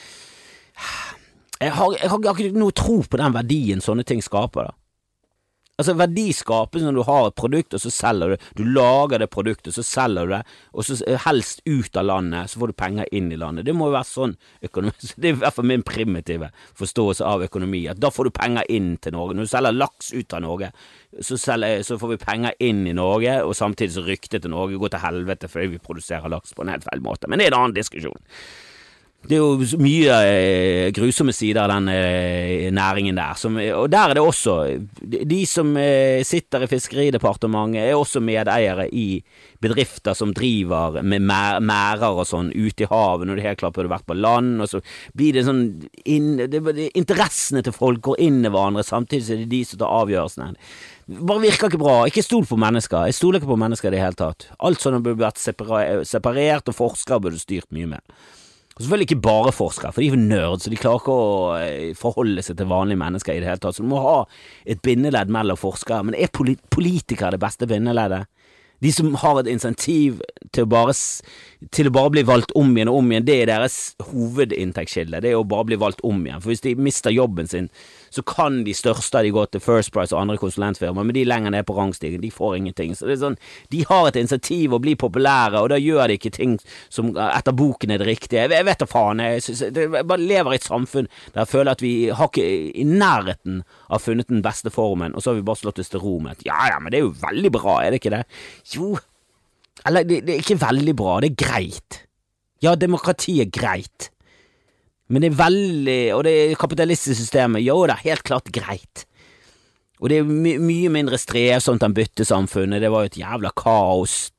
Jeg 1.61 1.75
har, 1.77 1.91
jeg 1.93 2.09
har 2.09 2.39
ikke 2.41 2.57
noe 2.57 2.73
tro 2.73 2.95
på 3.05 3.19
den 3.21 3.35
verdien 3.35 3.83
sånne 3.85 4.01
ting 4.01 4.23
skaper, 4.25 4.71
da. 4.71 4.80
Altså 5.81 5.95
Verdi 5.97 6.27
skapes 6.35 6.83
når 6.85 6.97
du 6.97 7.01
har 7.07 7.27
et 7.27 7.37
produkt, 7.37 7.73
og 7.73 7.81
så 7.81 7.91
selger 7.93 8.35
du 8.35 8.47
Du 8.59 8.63
lager 8.77 9.21
det 9.21 9.29
produktet, 9.33 9.73
så 9.73 9.83
selger 9.85 10.29
du 10.29 10.35
det, 10.35 10.41
og 10.73 10.85
så 10.85 10.97
helst 11.25 11.63
ut 11.65 11.97
av 11.97 12.05
landet, 12.05 12.51
så 12.51 12.61
får 12.61 12.71
du 12.71 12.77
penger 12.77 13.09
inn 13.11 13.31
i 13.33 13.39
landet. 13.39 13.65
Det 13.65 13.73
må 13.75 13.89
jo 13.89 13.95
være 13.97 14.09
sånn 14.11 14.35
økonomi 14.61 14.93
Det 15.21 15.31
er 15.31 15.35
i 15.35 15.41
hvert 15.41 15.57
fall 15.57 15.69
min 15.71 15.85
primitive 15.87 16.51
forståelse 16.77 17.25
av 17.25 17.45
økonomi, 17.47 17.83
at 17.89 18.01
da 18.01 18.11
får 18.13 18.29
du 18.29 18.33
penger 18.37 18.69
inn 18.69 18.93
til 19.01 19.15
Norge. 19.17 19.37
Når 19.37 19.49
du 19.49 19.53
selger 19.55 19.77
laks 19.77 20.13
ut 20.13 20.37
av 20.37 20.45
Norge, 20.45 20.71
så, 21.19 21.37
selger, 21.37 21.81
så 21.87 21.97
får 21.99 22.13
vi 22.13 22.21
penger 22.21 22.57
inn 22.63 22.85
i 22.87 22.95
Norge, 22.97 23.39
og 23.43 23.55
samtidig 23.57 23.95
så 23.97 24.05
ryktet 24.05 24.45
til 24.45 24.53
Norge 24.53 24.79
går 24.81 24.93
til 24.93 25.05
helvete 25.05 25.49
fordi 25.51 25.73
vi 25.75 25.83
produserer 25.83 26.31
laks 26.31 26.53
på 26.55 26.65
en 26.65 26.75
helt 26.75 26.85
feil 26.87 27.03
måte. 27.03 27.29
Men 27.29 27.41
det 27.41 27.49
er 27.49 27.55
en 27.55 27.63
annen 27.63 27.77
diskusjon. 27.77 28.21
Det 29.21 29.37
er 29.37 29.41
jo 29.43 29.77
mye 29.77 30.15
eh, 30.25 30.87
grusomme 30.97 31.33
sider 31.35 31.61
av 31.61 31.69
den 31.75 31.91
eh, 31.93 32.71
næringen 32.73 33.19
der, 33.19 33.35
som, 33.37 33.59
og 33.77 33.85
der 33.93 34.09
er 34.09 34.17
det 34.17 34.23
også 34.25 34.55
De 34.97 35.43
som 35.45 35.75
eh, 35.77 36.23
sitter 36.25 36.65
i 36.65 36.69
Fiskeridepartementet, 36.71 37.83
er 37.83 37.99
også 37.99 38.17
medeiere 38.25 38.87
i 38.89 39.21
bedrifter 39.61 40.17
som 40.17 40.33
driver 40.33 40.97
med 41.05 41.21
merder 41.21 42.17
og 42.17 42.25
sånn 42.25 42.49
ute 42.49 42.87
i 42.87 42.89
havet, 42.89 43.29
når 43.29 43.37
det 43.37 43.45
helt 43.45 43.61
klart 43.61 43.77
burde 43.77 43.93
vært 43.93 44.09
på 44.09 44.17
land, 44.17 44.55
og 44.65 44.71
så 44.73 44.81
blir 45.13 45.37
det 45.37 45.45
sånn 45.45 45.63
inn, 46.01 46.33
det, 46.49 46.63
Interessene 46.97 47.61
til 47.61 47.77
folk 47.77 48.01
går 48.09 48.25
inn 48.25 48.41
i 48.41 48.49
hverandre, 48.49 48.81
samtidig 48.87 49.27
så 49.27 49.37
er 49.37 49.45
det 49.45 49.51
de 49.53 49.61
som 49.69 49.83
tar 49.83 49.97
avgjørelsene. 50.01 50.65
Bare 51.21 51.43
virker 51.45 51.69
ikke 51.69 51.81
bra. 51.81 51.95
Ikke 52.07 52.23
stol 52.25 52.45
på 52.47 52.57
mennesker. 52.61 53.09
Jeg 53.09 53.17
stoler 53.17 53.41
ikke 53.41 53.53
på 53.53 53.59
mennesker 53.59 53.91
i 53.91 53.97
det 53.97 54.03
hele 54.03 54.17
tatt. 54.17 54.49
Alt 54.63 54.81
sånt 54.81 55.03
burde 55.03 55.21
vært 55.21 55.41
separert, 55.41 56.71
og 56.71 56.77
forskere 56.77 57.21
burde 57.21 57.41
styrt 57.41 57.69
mye 57.75 57.97
mer. 57.97 58.21
Og 58.71 58.83
selvfølgelig 58.83 59.07
ikke 59.09 59.23
bare 59.25 59.51
forskere, 59.51 59.91
for 59.91 60.01
de 60.01 60.07
er 60.07 60.15
jo 60.15 60.21
nerds, 60.21 60.63
så 60.63 60.71
de 60.71 60.79
klarer 60.79 61.01
ikke 61.01 61.15
å 61.15 61.31
eh, 61.59 61.95
forholde 61.99 62.43
seg 62.45 62.55
til 62.59 62.69
vanlige 62.71 63.01
mennesker 63.01 63.35
i 63.35 63.41
det 63.43 63.49
hele 63.49 63.59
tatt. 63.59 63.75
Så 63.75 63.83
du 63.83 63.89
må 63.91 63.99
ha 64.03 64.19
et 64.63 64.79
bindeledd 64.85 65.33
mellom 65.33 65.59
forskere. 65.59 66.05
Men 66.07 66.15
er 66.15 66.31
politikere 66.31 67.33
det 67.35 67.41
beste 67.43 67.67
bindeleddet? 67.67 68.29
De 68.81 68.89
som 68.89 69.11
har 69.21 69.37
et 69.37 69.49
insentiv 69.51 70.23
til 70.55 70.65
å 70.65 70.69
bare, 70.71 70.95
til 71.69 71.89
å 71.89 71.93
bare 71.93 72.13
bli 72.15 72.23
valgt 72.25 72.55
om 72.57 72.71
igjen 72.73 72.89
og 72.89 73.01
om 73.03 73.11
igjen, 73.11 73.27
det 73.27 73.35
er 73.43 73.51
deres 73.51 73.75
hovedinntektskilde. 74.07 75.21
Det 75.21 75.33
er 75.33 75.37
å 75.37 75.45
bare 75.45 75.67
bli 75.69 75.77
valgt 75.81 76.01
om 76.07 76.23
igjen. 76.23 76.41
For 76.41 76.53
hvis 76.53 76.63
de 76.65 76.73
mister 76.79 77.13
jobben 77.13 77.51
sin, 77.51 77.69
så 78.11 78.23
kan 78.27 78.61
de 78.65 78.73
største 78.75 79.17
av 79.17 79.25
de 79.25 79.31
gå 79.31 79.43
til 79.47 79.63
First 79.63 79.93
Price 79.95 80.11
og 80.11 80.21
andre 80.21 80.37
konsulentfirmaer, 80.41 81.07
men 81.07 81.15
de 81.15 81.23
lenger 81.27 81.53
ned 81.55 81.65
på 81.67 81.75
rangstigen, 81.77 82.21
de 82.23 82.31
får 82.33 82.57
ingenting. 82.59 82.91
Så 82.97 83.07
det 83.07 83.15
er 83.15 83.21
sånn, 83.23 83.37
de 83.71 83.85
har 83.87 84.09
et 84.09 84.19
initiativ 84.19 84.75
å 84.75 84.81
bli 84.83 84.97
populære, 84.99 85.61
og 85.61 85.71
da 85.71 85.79
gjør 85.79 86.11
de 86.11 86.17
ikke 86.19 86.33
ting 86.35 86.57
som 86.91 87.13
etter 87.15 87.55
boken 87.55 87.95
er 87.95 88.03
det 88.03 88.09
riktige. 88.09 88.49
Jeg 88.51 88.67
vet 88.67 88.83
da 88.83 88.89
faen, 88.89 89.23
jeg, 89.23 89.45
synes, 89.47 89.63
jeg 89.71 89.91
bare 89.95 90.19
lever 90.19 90.57
i 90.57 90.59
et 90.59 90.67
samfunn 90.67 91.09
der 91.31 91.43
jeg 91.45 91.51
føler 91.53 91.71
at 91.73 91.85
vi 91.85 91.93
har 92.11 92.29
ikke 92.29 92.45
i 92.83 92.85
nærheten 92.87 93.61
av 93.89 94.03
funnet 94.03 94.29
den 94.31 94.43
beste 94.45 94.73
formen, 94.73 95.15
og 95.15 95.23
så 95.23 95.31
har 95.31 95.39
vi 95.39 95.47
bare 95.47 95.63
slått 95.63 95.81
oss 95.81 95.91
til 95.93 96.03
ro 96.03 96.17
med 96.21 96.35
at 96.35 96.45
ja 96.47 96.59
ja, 96.73 96.79
men 96.83 96.91
det 96.91 96.99
er 96.99 97.07
jo 97.07 97.15
veldig 97.23 97.55
bra, 97.55 97.79
er 97.81 97.93
det 97.93 98.01
ikke 98.01 98.15
det? 98.17 98.23
Jo, 98.75 98.93
eller 99.87 100.05
det, 100.07 100.23
det 100.27 100.35
er 100.35 100.43
ikke 100.43 100.61
veldig 100.61 100.95
bra, 100.97 101.19
det 101.23 101.31
er 101.31 101.43
greit. 101.47 102.01
Ja, 102.61 102.75
demokrati 102.77 103.39
er 103.41 103.49
greit. 103.49 104.11
Men 105.11 105.23
det 105.23 105.31
er 105.31 105.39
veldig 105.41 106.01
Og 106.15 106.23
det 106.23 106.35
kapitalistiske 106.59 107.25
systemet, 107.25 107.65
jo 107.65 107.81
det 107.89 107.97
helt 108.05 108.23
klart 108.27 108.51
greit. 108.55 109.05
Og 110.01 110.09
det 110.09 110.21
er 110.21 110.29
my 110.29 110.55
mye 110.57 110.89
mindre 110.89 111.19
strevsomt 111.21 111.83
enn 111.85 111.93
byttesamfunnet, 111.93 112.81
det 112.81 112.89
var 112.89 113.03
jo 113.03 113.11
et 113.11 113.19
jævla 113.21 113.51
kaos. 113.53 114.31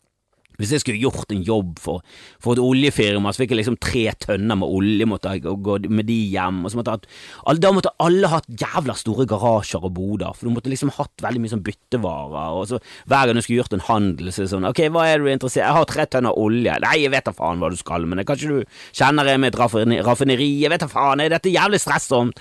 Hvis 0.61 0.75
jeg 0.75 0.83
skulle 0.83 1.01
gjort 1.03 1.33
en 1.33 1.43
jobb 1.47 1.79
for, 1.83 2.03
for 2.43 2.57
et 2.57 2.63
oljefirma, 2.63 3.33
så 3.33 3.43
fikk 3.43 3.55
jeg 3.55 3.63
liksom 3.63 3.79
tre 3.83 4.05
tønner 4.23 4.59
med 4.61 4.69
olje, 4.69 5.09
måtte 5.09 5.33
jeg 5.33 5.45
gå 5.45 5.79
med 5.89 6.09
de 6.09 6.19
hjem, 6.35 6.63
og 6.65 6.73
så 6.73 6.81
måtte 6.81 6.97
jeg, 6.97 7.61
da 7.63 7.73
måtte 7.75 7.95
alle 8.03 8.31
hatt 8.33 8.49
jævla 8.61 8.97
store 8.99 9.27
garasjer 9.31 9.85
og 9.89 9.95
boder, 9.97 10.37
for 10.37 10.49
du 10.49 10.57
måtte 10.57 10.73
liksom 10.73 10.93
hatt 10.99 11.25
veldig 11.25 11.43
mye 11.43 11.55
sånn 11.55 11.65
byttevarer, 11.67 12.59
og 12.59 12.69
så 12.71 12.81
hver 13.11 13.29
gang 13.29 13.39
du 13.39 13.45
skulle 13.45 13.61
gjort 13.63 13.77
en 13.79 13.87
handel, 13.89 14.33
så 14.33 14.43
er 14.43 14.49
det 14.49 14.55
sånn, 14.55 14.69
ok, 14.69 14.83
hva 14.95 15.07
er 15.09 15.23
du 15.23 15.31
interessert 15.31 15.65
Jeg 15.67 15.77
har 15.79 15.89
tre 15.89 16.07
tønner 16.11 16.39
olje, 16.39 16.77
nei, 16.85 16.97
jeg 17.05 17.15
vet 17.15 17.29
da 17.29 17.37
faen 17.37 17.63
hva 17.63 17.73
du 17.73 17.79
skal, 17.81 18.07
men 18.09 18.25
kanskje 18.27 18.53
du 18.53 18.77
kjenner 18.91 19.33
jeg 19.33 19.43
med 19.43 19.53
et 19.53 20.05
raffineri, 20.07 20.51
jeg 20.65 20.73
vet 20.73 20.85
da 20.85 20.91
faen, 20.91 21.23
er 21.23 21.33
dette 21.33 21.53
jævlig 21.53 21.81
stressomt? 21.83 22.41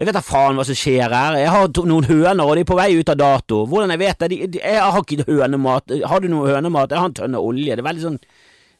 Jeg 0.00 0.08
vet 0.08 0.16
da 0.16 0.22
faen 0.24 0.56
hva 0.56 0.64
som 0.64 0.76
skjer 0.80 1.12
her. 1.12 1.34
Jeg 1.36 1.50
har 1.52 1.66
noen 1.84 2.06
høner, 2.08 2.40
og 2.46 2.54
de 2.56 2.62
er 2.64 2.68
på 2.70 2.76
vei 2.78 2.94
ut 2.96 3.10
av 3.12 3.18
dato. 3.20 3.58
Hvordan 3.68 3.92
jeg 3.92 4.00
vet 4.00 4.22
det? 4.22 4.28
De, 4.32 4.38
de, 4.54 4.60
jeg 4.62 4.80
har 4.80 5.02
ikke 5.02 5.26
hønemat. 5.28 5.92
Har 6.08 6.22
du 6.24 6.28
noe 6.32 6.54
hønemat? 6.54 6.94
Jeg 6.94 7.02
har 7.02 7.10
en 7.10 7.16
tønne 7.18 7.42
olje. 7.44 7.76
Det 7.76 7.84
er 7.84 7.88
veldig 7.90 8.04
sånn 8.06 8.16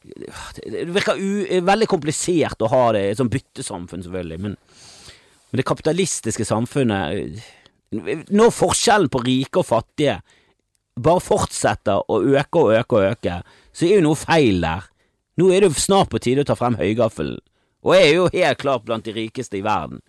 Det 0.01 0.87
virker 0.95 1.21
u, 1.21 1.29
veldig 1.67 1.87
komplisert 1.91 2.65
å 2.65 2.71
ha 2.71 2.81
det 2.95 3.03
i 3.05 3.11
et 3.11 3.19
sånt 3.19 3.33
byttesamfunn, 3.35 4.01
selvfølgelig, 4.01 4.39
men, 4.41 4.55
men 5.51 5.61
det 5.61 5.67
kapitalistiske 5.69 6.47
samfunnet 6.49 7.37
Når 8.33 8.55
forskjellen 8.57 9.11
på 9.13 9.21
rike 9.21 9.61
og 9.61 9.67
fattige 9.69 10.17
bare 11.01 11.21
fortsetter 11.21 12.01
å 12.01 12.17
øke 12.33 12.63
og 12.63 12.73
øke 12.79 12.97
og 12.97 13.05
øke, 13.11 13.35
så 13.71 13.85
er 13.85 13.99
jo 13.99 14.07
noe 14.09 14.17
feil 14.19 14.57
der. 14.65 14.89
Nå 15.37 15.51
er 15.53 15.61
det 15.61 15.69
jo 15.69 15.83
snart 15.85 16.09
på 16.11 16.19
tide 16.23 16.43
å 16.43 16.49
ta 16.49 16.57
frem 16.57 16.75
høygaffelen, 16.81 17.37
og 17.85 17.93
jeg 17.95 18.09
er 18.09 18.17
jo 18.17 18.25
helt 18.33 18.59
klart 18.61 18.89
blant 18.89 19.05
de 19.05 19.13
rikeste 19.15 19.61
i 19.61 19.63
verden. 19.65 20.01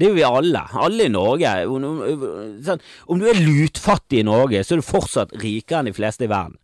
Det 0.00 0.06
er 0.06 0.14
jo 0.14 0.16
vi 0.16 0.24
alle. 0.24 0.62
Alle 0.80 1.04
i 1.04 1.12
Norge. 1.12 1.50
Om 1.68 3.20
du 3.20 3.26
er 3.28 3.40
lutfattig 3.44 4.22
i 4.22 4.24
Norge, 4.24 4.62
så 4.64 4.72
er 4.72 4.80
du 4.80 4.86
fortsatt 4.86 5.34
rikere 5.42 5.82
enn 5.82 5.90
de 5.90 5.96
fleste 5.96 6.24
i 6.24 6.30
verden. 6.30 6.56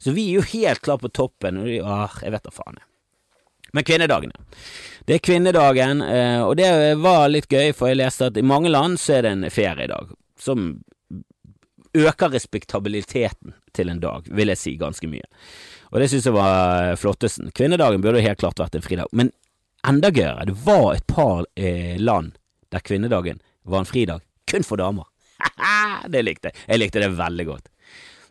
Så 0.00 0.14
vi 0.16 0.30
er 0.30 0.38
jo 0.38 0.46
helt 0.48 0.80
klart 0.84 1.02
på 1.04 1.10
toppen. 1.12 1.60
Og 1.60 1.68
åh, 1.84 2.14
jeg 2.24 2.32
vet 2.32 2.46
da 2.46 2.52
faen. 2.54 2.80
Men 3.76 3.84
kvinnedagene. 3.84 4.40
Det 5.04 5.18
er 5.18 5.22
kvinnedagen, 5.26 6.00
eh, 6.00 6.40
og 6.40 6.54
det 6.56 6.70
var 7.02 7.26
litt 7.28 7.50
gøy, 7.52 7.74
for 7.76 7.90
jeg 7.90 7.98
leste 8.00 8.30
at 8.30 8.38
i 8.40 8.44
mange 8.46 8.70
land 8.72 8.96
så 9.02 9.18
er 9.18 9.26
det 9.26 9.32
en 9.34 9.48
feriedag. 9.52 10.14
Som 10.40 10.70
øker 11.94 12.32
respektabiliteten 12.32 13.52
til 13.76 13.92
en 13.92 14.00
dag, 14.00 14.30
vil 14.30 14.54
jeg 14.54 14.60
si 14.60 14.72
ganske 14.80 15.10
mye. 15.10 15.26
Og 15.92 16.00
det 16.00 16.08
synes 16.14 16.30
jeg 16.30 16.36
var 16.38 16.94
flottesten. 16.96 17.52
Kvinnedagen 17.52 18.00
burde 18.00 18.24
helt 18.24 18.40
klart 18.40 18.62
vært 18.62 18.78
en 18.78 18.86
fridag. 18.86 19.12
Men 19.12 19.34
enda 19.84 20.08
gøyere, 20.14 20.48
det 20.48 20.56
var 20.64 20.94
et 20.94 21.06
par 21.10 21.44
eh, 21.60 22.00
land 22.00 22.38
der 22.74 22.84
kvinnedagen 22.84 23.40
var 23.64 23.82
en 23.82 23.88
fridag 23.88 24.24
kun 24.50 24.66
for 24.66 24.80
damer. 24.80 25.06
det 26.12 26.24
likte 26.24 26.50
jeg. 26.50 26.66
Jeg 26.68 26.82
likte 26.82 27.02
det 27.02 27.14
veldig 27.16 27.46
godt. 27.48 27.70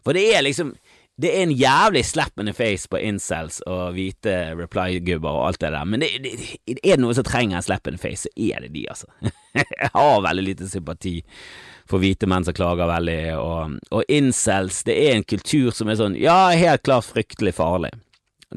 For 0.04 0.16
det 0.16 0.28
er 0.36 0.44
liksom 0.46 0.76
det 1.22 1.30
er 1.30 1.44
en 1.44 1.52
jævlig 1.54 2.02
slap 2.06 2.40
in 2.42 2.48
the 2.50 2.54
face 2.58 2.90
på 2.90 2.98
incels 2.98 3.60
og 3.70 3.94
hvite 3.94 4.34
reply-gubber 4.58 5.30
og 5.30 5.44
alt 5.52 5.60
det 5.62 5.70
der, 5.76 5.86
men 5.86 6.02
det, 6.02 6.10
det, 6.26 6.80
er 6.80 6.96
det 6.96 7.04
noe 7.04 7.14
som 7.14 7.28
trenger 7.28 7.60
en 7.60 7.66
slap 7.66 7.86
in 7.88 8.00
the 8.00 8.02
face, 8.02 8.26
så 8.26 8.32
er 8.34 8.66
det 8.66 8.72
de, 8.74 8.88
altså. 8.90 9.06
Jeg 9.54 9.92
har 9.94 10.24
veldig 10.26 10.46
lite 10.48 10.70
sympati 10.72 11.20
for 11.90 12.02
hvite 12.02 12.26
menn 12.32 12.48
som 12.48 12.56
klager 12.58 12.90
veldig, 12.90 13.20
og, 13.38 13.78
og 13.94 14.10
incels, 14.10 14.82
det 14.88 14.96
er 15.04 15.20
en 15.20 15.28
kultur 15.28 15.70
som 15.76 15.92
er 15.92 16.00
sånn, 16.02 16.18
ja, 16.18 16.48
helt 16.58 16.82
klart 16.88 17.12
fryktelig 17.12 17.54
farlig. 17.60 17.94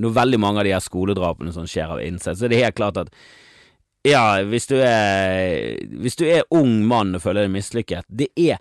Når 0.01 0.17
veldig 0.17 0.41
mange 0.41 0.63
av 0.63 0.69
de 0.69 0.73
her 0.73 0.85
skoledrapene 0.85 1.53
som 1.53 1.69
skjer 1.69 1.93
av 1.93 2.01
incels, 2.05 2.41
så 2.41 2.49
er 2.49 2.55
det 2.55 2.63
helt 2.63 2.79
klart 2.81 3.03
at 3.05 3.13
ja, 4.07 4.43
hvis 4.47 4.69
du 4.71 4.77
er 4.81 5.77
Hvis 6.01 6.19
du 6.19 6.27
er 6.29 6.47
ung 6.55 6.85
mann 6.87 7.17
og 7.17 7.25
føler 7.25 7.47
deg 7.47 7.55
mislykket, 7.57 8.07
det 8.09 8.31
er 8.39 8.61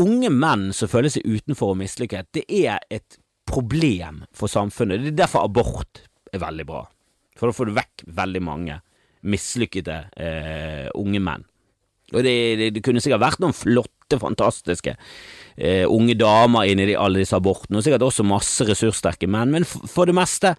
unge 0.00 0.28
menn 0.28 0.70
som 0.76 0.90
føler 0.92 1.12
seg 1.12 1.24
utenfor 1.24 1.72
og 1.72 1.80
mislykket, 1.80 2.28
det 2.36 2.44
er 2.52 2.82
et 2.92 3.16
problem 3.48 4.24
for 4.36 4.52
samfunnet. 4.52 5.00
Det 5.00 5.14
er 5.14 5.22
derfor 5.22 5.46
abort 5.48 6.02
er 6.32 6.42
veldig 6.42 6.66
bra. 6.68 6.82
For 7.38 7.48
da 7.48 7.56
får 7.56 7.70
du 7.70 7.78
vekk 7.78 8.04
veldig 8.20 8.42
mange 8.44 8.76
mislykkede 9.26 9.96
eh, 10.20 10.90
unge 10.96 11.22
menn. 11.24 11.46
Og 12.10 12.24
det, 12.26 12.34
det, 12.58 12.68
det, 12.74 12.82
kunne 12.84 13.02
sikkert 13.02 13.22
vært 13.22 13.42
noen 13.42 13.54
flotte, 13.54 14.18
fantastiske 14.18 14.96
eh, 15.54 15.84
unge 15.86 16.16
damer 16.18 16.66
inni 16.68 16.96
alle 16.98 17.22
disse 17.22 17.38
abortene, 17.38 17.78
og 17.78 17.86
sikkert 17.86 18.06
også 18.08 18.26
masse 18.26 18.66
ressurssterke 18.66 19.28
menn, 19.30 19.52
men 19.54 19.66
for, 19.68 19.86
for 19.88 20.10
det 20.10 20.16
meste 20.18 20.56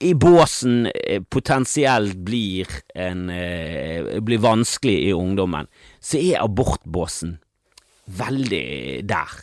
i 0.00 0.14
båsen 0.16 0.86
eh, 0.86 1.20
potensielt 1.22 2.16
blir, 2.24 2.68
en, 2.94 3.28
eh, 3.30 4.16
blir 4.24 4.40
vanskelig 4.40 4.96
i 5.08 5.12
ungdommen, 5.12 5.68
så 6.00 6.18
er 6.18 6.42
abortbåsen 6.44 7.36
veldig 8.10 9.06
der. 9.06 9.38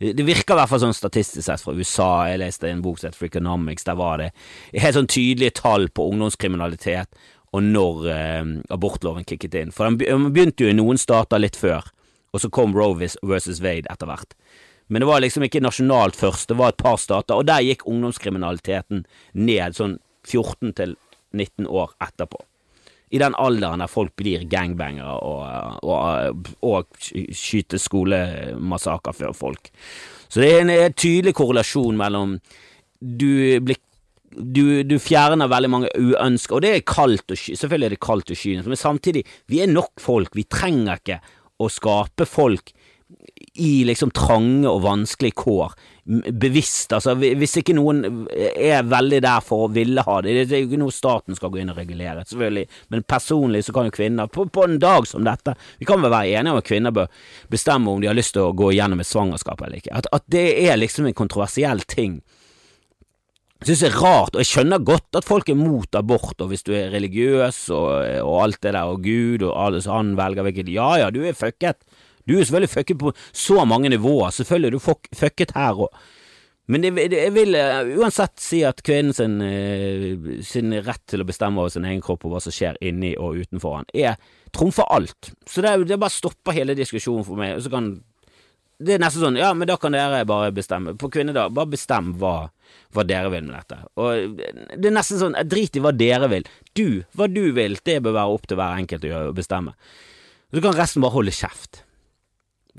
Det 0.00 0.24
virker 0.24 0.56
i 0.56 0.58
hvert 0.58 0.70
fall 0.70 0.80
sånn 0.80 0.96
statistisk 0.96 1.44
sett 1.44 1.60
fra 1.60 1.74
USA. 1.76 2.10
Jeg 2.30 2.40
leste 2.40 2.70
en 2.70 2.80
bok 2.80 2.98
som 2.98 3.10
heter 3.10 3.20
Freakonomics. 3.20 3.84
Der 3.84 3.98
var 4.00 4.22
det 4.22 4.30
helt 4.72 4.96
sånn 4.96 5.10
tydelige 5.12 5.58
tall 5.60 5.90
på 5.92 6.06
ungdomskriminalitet 6.08 7.20
og 7.52 7.66
når 7.66 8.06
eh, 8.14 8.52
abortloven 8.72 9.26
kicket 9.28 9.56
inn. 9.60 9.74
For 9.74 9.90
den 9.90 10.30
begynte 10.32 10.64
jo 10.64 10.72
i 10.72 10.78
noen 10.78 11.00
stater 11.00 11.42
litt 11.42 11.58
før, 11.58 11.86
og 12.30 12.42
så 12.42 12.50
kom 12.54 12.74
Roe 12.76 12.96
versus 12.96 13.60
Wade 13.62 13.90
etter 13.90 14.08
hvert. 14.08 14.36
Men 14.90 15.04
det 15.04 15.08
var 15.08 15.22
liksom 15.22 15.46
ikke 15.46 15.62
nasjonalt 15.62 16.18
først, 16.18 16.50
det 16.50 16.58
var 16.58 16.74
et 16.74 16.80
par 16.82 16.98
stater, 16.98 17.38
og 17.38 17.46
der 17.46 17.62
gikk 17.62 17.86
ungdomskriminaliteten 17.88 19.04
ned 19.38 19.78
sånn 19.78 19.98
14 20.26 20.74
til 20.76 20.96
19 21.32 21.68
år 21.70 21.94
etterpå 22.02 22.42
i 23.10 23.18
den 23.18 23.34
alderen 23.42 23.82
der 23.82 23.90
folk 23.90 24.14
blir 24.18 24.46
gangbangere 24.50 25.16
og, 25.26 25.82
og, 25.82 26.48
og 26.62 27.06
skyter 27.34 27.80
skolemassakrer 27.82 29.16
før 29.16 29.34
folk. 29.34 29.70
Så 30.30 30.42
det 30.42 30.50
er 30.52 30.60
en, 30.62 30.70
en 30.70 30.94
tydelig 30.94 31.34
korrelasjon 31.38 31.98
mellom 31.98 32.38
du 33.00 33.58
blir 33.64 33.80
du, 34.30 34.84
du, 34.86 34.94
fjerner 35.02 35.50
veldig 35.50 35.68
mange 35.72 35.88
uønska, 35.98 36.54
og 36.54 36.62
det 36.62 36.68
er 36.70 36.84
kaldt 36.86 37.32
og 37.34 37.38
sky, 37.40 37.56
selvfølgelig 37.58 37.88
er 37.88 37.94
det 37.96 38.04
kaldt 38.04 38.30
og 38.30 38.38
kynisk, 38.38 38.68
men 38.70 38.78
samtidig, 38.78 39.24
vi 39.50 39.58
er 39.64 39.72
nok 39.72 39.98
folk, 39.98 40.36
vi 40.38 40.44
trenger 40.46 41.00
ikke 41.00 41.16
å 41.58 41.66
skape 41.66 42.28
folk 42.30 42.70
i 43.60 43.84
liksom 43.84 44.12
trange 44.14 44.68
og 44.70 44.82
vanskelige 44.84 45.36
kår, 45.42 45.74
bevisst, 46.40 46.92
altså 46.96 47.12
hvis 47.18 47.58
ikke 47.60 47.74
noen 47.76 48.02
er 48.30 48.86
veldig 48.88 49.20
der 49.22 49.44
for 49.44 49.66
å 49.66 49.70
ville 49.74 50.02
ha 50.06 50.16
det, 50.24 50.34
det 50.48 50.56
er 50.56 50.62
jo 50.64 50.70
ikke 50.70 50.80
noe 50.80 50.94
staten 50.94 51.36
skal 51.38 51.52
gå 51.52 51.60
inn 51.60 51.70
og 51.70 51.78
regulere, 51.78 52.24
selvfølgelig, 52.26 52.66
men 52.94 53.06
personlig 53.10 53.64
så 53.66 53.74
kan 53.76 53.90
jo 53.90 53.94
kvinner, 53.94 54.30
på, 54.32 54.46
på 54.50 54.66
en 54.66 54.78
dag 54.82 55.06
som 55.10 55.26
dette, 55.26 55.54
vi 55.78 55.88
kan 55.88 56.02
vel 56.02 56.14
være 56.14 56.40
enige 56.40 56.54
om 56.54 56.62
at 56.62 56.68
kvinner 56.70 56.94
bør 56.96 57.22
bestemme 57.52 57.92
om 57.92 58.02
de 58.02 58.10
har 58.10 58.18
lyst 58.18 58.34
til 58.38 58.48
å 58.48 58.56
gå 58.56 58.72
igjennom 58.74 59.02
et 59.02 59.10
svangerskap 59.10 59.62
eller 59.66 59.82
ikke, 59.82 59.94
at, 59.98 60.10
at 60.14 60.26
det 60.32 60.46
er 60.64 60.80
liksom 60.80 61.10
en 61.10 61.18
kontroversiell 61.18 61.84
ting. 61.90 62.20
Jeg 63.60 63.68
synes 63.68 63.80
det 63.82 63.88
er 63.90 63.98
rart, 64.00 64.32
og 64.32 64.40
jeg 64.40 64.48
skjønner 64.48 64.84
godt 64.88 65.18
at 65.20 65.26
folk 65.28 65.50
er 65.52 65.58
mot 65.58 65.96
abort, 65.98 66.38
og 66.40 66.48
hvis 66.48 66.64
du 66.64 66.70
er 66.72 66.94
religiøs 66.94 67.66
og, 67.76 67.90
og 68.24 68.36
alt 68.46 68.62
det 68.64 68.72
der, 68.72 68.88
og 68.88 69.02
Gud 69.04 69.44
og 69.44 69.52
alle, 69.52 69.82
så 69.84 69.98
han 69.98 70.14
velger 70.16 70.46
hvilket 70.46 70.70
Ja 70.72 70.94
ja, 71.02 71.10
du 71.12 71.20
er 71.20 71.36
fucket, 71.36 71.84
du 72.30 72.38
er 72.38 72.46
selvfølgelig 72.46 72.72
fucket 72.76 73.02
på 73.02 73.12
så 73.34 73.66
mange 73.66 73.90
nivåer, 73.90 74.30
selvfølgelig 74.38 74.70
er 74.70 74.78
du 74.78 75.14
fucket 75.18 75.54
her 75.58 75.84
òg. 75.86 76.02
Men 76.70 76.84
det, 76.84 77.08
jeg 77.10 77.32
vil 77.34 77.56
uh, 77.58 77.88
uansett 77.98 78.36
si 78.38 78.60
at 78.62 78.78
kvinnen 78.86 79.14
sin, 79.16 79.40
uh, 79.42 80.36
sin, 80.46 80.70
rett 80.86 81.02
til 81.10 81.24
å 81.24 81.26
bestemme 81.26 81.58
over 81.58 81.72
sin 81.74 81.88
egen 81.88 82.02
kropp 82.04 82.28
og 82.28 82.36
hva 82.36 82.42
som 82.44 82.54
skjer 82.54 82.78
inni 82.86 83.16
og 83.18 83.40
utenfor 83.42 83.80
han, 83.80 83.88
er 83.90 84.20
trumfer 84.54 84.86
alt. 84.94 85.32
Så 85.50 85.64
det, 85.66 85.72
det 85.90 85.98
bare 85.98 86.14
stopper 86.14 86.54
hele 86.54 86.78
diskusjonen 86.78 87.26
for 87.26 87.40
meg. 87.40 87.56
Og 87.58 87.66
så 87.66 87.74
kan 87.74 87.90
det 88.80 88.94
er 88.94 89.02
nesten 89.02 89.20
sånn 89.20 89.36
Ja, 89.36 89.50
men 89.56 89.68
da 89.68 89.76
kan 89.80 89.92
dere 89.92 90.22
bare 90.28 90.54
bestemme. 90.56 90.94
På 90.96 91.10
kvinnedag, 91.12 91.52
bare 91.56 91.74
bestem 91.74 92.14
hva, 92.20 92.48
hva, 92.94 93.04
dere 93.04 93.32
vil 93.34 93.44
med 93.48 93.58
dette. 93.58 93.82
Og 94.00 94.40
det 94.40 94.88
er 94.88 94.96
nesten 94.96 95.20
sånn 95.20 95.36
Drit 95.50 95.76
i 95.76 95.82
hva 95.84 95.92
dere 95.92 96.30
vil. 96.32 96.48
Du, 96.78 97.02
hva 97.18 97.28
du 97.28 97.50
vil, 97.56 97.76
det 97.84 97.98
bør 98.04 98.16
være 98.16 98.38
opp 98.38 98.48
til 98.48 98.60
hver 98.60 98.80
enkelt 98.80 99.04
å 99.10 99.26
bestemme. 99.36 99.74
Så 100.54 100.64
kan 100.64 100.78
resten 100.78 101.04
bare 101.04 101.18
holde 101.18 101.34
kjeft. 101.34 101.82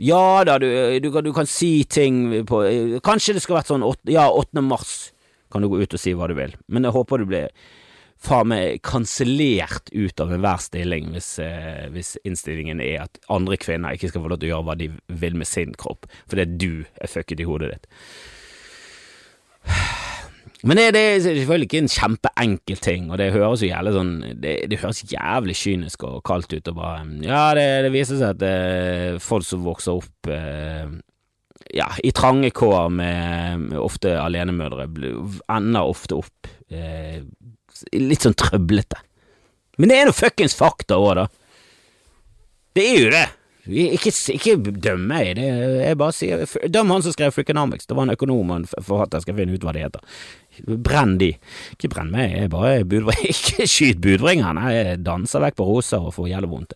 Ja 0.01 0.41
da, 0.47 0.57
du, 0.57 0.67
du, 0.99 1.09
du, 1.21 1.33
kan, 1.33 1.45
si 1.45 1.83
ting 1.85 2.45
på 2.49 2.63
Kanskje 3.05 3.35
det 3.37 3.43
skal 3.43 3.59
vært 3.59 3.69
sånn 3.69 3.85
8, 3.85 4.09
Ja, 4.09 4.25
8. 4.33 4.63
mars 4.65 5.11
kan 5.51 5.61
du 5.61 5.67
gå 5.69 5.81
ut 5.83 5.93
og 5.93 5.99
si 5.99 6.13
hva 6.15 6.29
du 6.31 6.37
vil, 6.37 6.53
men 6.71 6.87
jeg 6.87 6.95
håper 6.95 7.19
du 7.19 7.27
blir 7.27 7.49
faen 8.21 8.47
meg 8.51 8.79
kansellert 8.87 9.89
ut 9.91 10.21
av 10.23 10.31
enhver 10.31 10.61
stilling 10.63 11.09
hvis, 11.15 11.31
eh, 11.43 11.89
hvis, 11.91 12.13
innstillingen 12.27 12.79
er 12.83 13.03
at 13.07 13.19
andre 13.33 13.57
kvinner 13.59 13.97
ikke 13.97 14.11
skal 14.13 14.23
få 14.23 14.31
lov 14.31 14.39
til 14.41 14.51
å 14.51 14.53
gjøre 14.53 14.67
hva 14.69 14.77
de 14.79 14.91
vil 15.23 15.35
med 15.41 15.49
sin 15.49 15.73
kropp, 15.75 16.07
fordi 16.29 16.45
du 16.55 16.71
er 17.01 17.11
fucket 17.11 17.41
i 17.43 17.49
hodet 17.49 17.73
ditt. 17.73 17.91
Men 20.67 20.77
det, 20.77 20.91
det, 20.93 21.01
er 21.01 21.21
selvfølgelig 21.25 21.67
ikke 21.67 21.79
en 21.81 21.89
kjempeenkel 21.89 22.81
ting, 22.85 23.07
og 23.09 23.17
det 23.17 23.31
høres 23.33 23.63
jo 23.63 23.71
jævlig 23.71 23.93
sånn 23.95 24.11
Det, 24.43 24.51
det 24.69 24.77
høres 24.83 24.99
jævlig 25.09 25.55
kynisk 25.57 26.05
og 26.05 26.19
kaldt 26.27 26.53
ut 26.53 26.69
og 26.69 26.77
bare 26.77 26.99
Ja, 27.25 27.45
det, 27.57 27.65
det 27.87 27.93
viser 27.95 28.19
seg 28.19 28.35
at 28.35 28.45
er 28.45 29.17
folk 29.23 29.47
som 29.47 29.65
vokser 29.65 29.97
opp 29.97 30.29
eh, 30.29 30.85
ja, 31.73 31.87
i 32.03 32.13
trange 32.13 32.51
kår 32.53 32.91
med, 32.93 33.67
med 33.71 33.79
ofte 33.81 34.13
alenemødre, 34.21 34.85
ender 35.49 35.87
ofte 35.87 36.19
opp 36.19 36.49
eh, 36.69 37.21
litt 37.97 38.25
sånn 38.25 38.37
trøblete. 38.37 38.99
Men 39.79 39.89
det 39.89 39.97
er 39.97 40.09
nå 40.09 40.15
fuckings 40.15 40.57
fakta 40.57 40.99
òg, 40.99 41.13
da. 41.21 41.27
Det 42.75 42.83
er 42.85 42.99
jo 42.99 43.13
det. 43.13 43.27
Ikke, 43.69 44.09
ikke 44.33 44.55
døm 44.81 45.03
meg, 45.11 45.35
det 45.37 45.45
jeg 45.45 45.97
bare 46.01 46.15
sier 46.17 46.47
Døm 46.73 46.89
han 46.95 47.03
som 47.05 47.13
skrev 47.13 47.33
Freakonomics, 47.35 47.85
det 47.85 47.97
var 47.97 48.07
en 48.07 48.15
økonom 48.15 48.49
og 48.49 48.55
en 48.55 48.65
forfatter, 48.71 49.21
skal 49.21 49.37
finne 49.37 49.53
ut 49.53 49.65
hva 49.65 49.75
det 49.75 49.83
heter. 49.85 50.23
Brenn 50.81 51.19
de. 51.21 51.29
Ikke 51.75 51.91
brenn 51.93 52.09
meg, 52.13 52.33
jeg 52.39 52.51
bare 52.53 52.81
budbringer. 52.89 53.29
Ikke 53.35 53.69
skyt 53.69 54.01
budbringeren, 54.01 54.63
jeg 54.73 55.03
danser 55.05 55.45
vekk 55.45 55.59
på 55.61 55.69
roser 55.69 56.01
og 56.01 56.15
får 56.17 56.31
jævlig 56.33 56.51
vondt. 56.55 56.75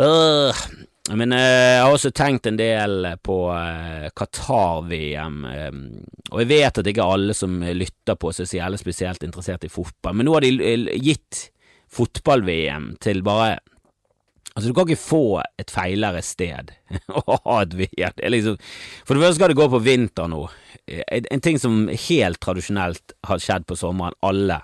Uh, 0.00 0.64
men 1.12 1.36
uh, 1.36 1.42
jeg 1.44 1.84
har 1.84 1.92
også 1.92 2.14
tenkt 2.16 2.48
en 2.48 2.58
del 2.58 3.10
på 3.20 3.38
uh, 3.52 4.08
Qatar-VM, 4.16 5.44
og 6.32 6.40
jeg 6.40 6.52
vet 6.54 6.80
at 6.80 6.90
ikke 6.94 7.10
alle 7.12 7.36
som 7.36 7.60
lytter 7.60 8.16
på 8.16 8.32
så 8.32 8.48
jævlig 8.48 8.80
spesielt 8.80 9.28
interessert 9.28 9.68
i 9.68 9.72
fotball, 9.72 10.16
men 10.16 10.30
nå 10.30 10.38
har 10.38 10.48
de 10.48 10.96
gitt 10.96 11.50
fotball-VM 11.92 12.94
til 13.04 13.20
bare 13.26 13.58
Altså, 14.54 14.70
du 14.70 14.76
kan 14.76 14.86
ikke 14.86 15.02
få 15.02 15.24
et 15.58 15.72
feilere 15.74 16.20
sted 16.22 16.70
å 17.18 17.38
ha 17.42 17.56
et 17.64 17.74
VM. 17.74 18.20
Liksom, 18.30 18.58
for 19.02 19.16
det 19.16 19.24
første 19.24 19.38
skal 19.40 19.50
det 19.50 19.58
gå 19.58 19.66
på 19.72 19.82
vinter 19.82 20.30
nå. 20.30 20.44
En 21.10 21.42
ting 21.42 21.58
som 21.58 21.88
helt 21.90 22.40
tradisjonelt 22.44 23.16
har 23.26 23.42
skjedd 23.42 23.66
på 23.66 23.78
sommeren, 23.78 24.14
alle, 24.22 24.60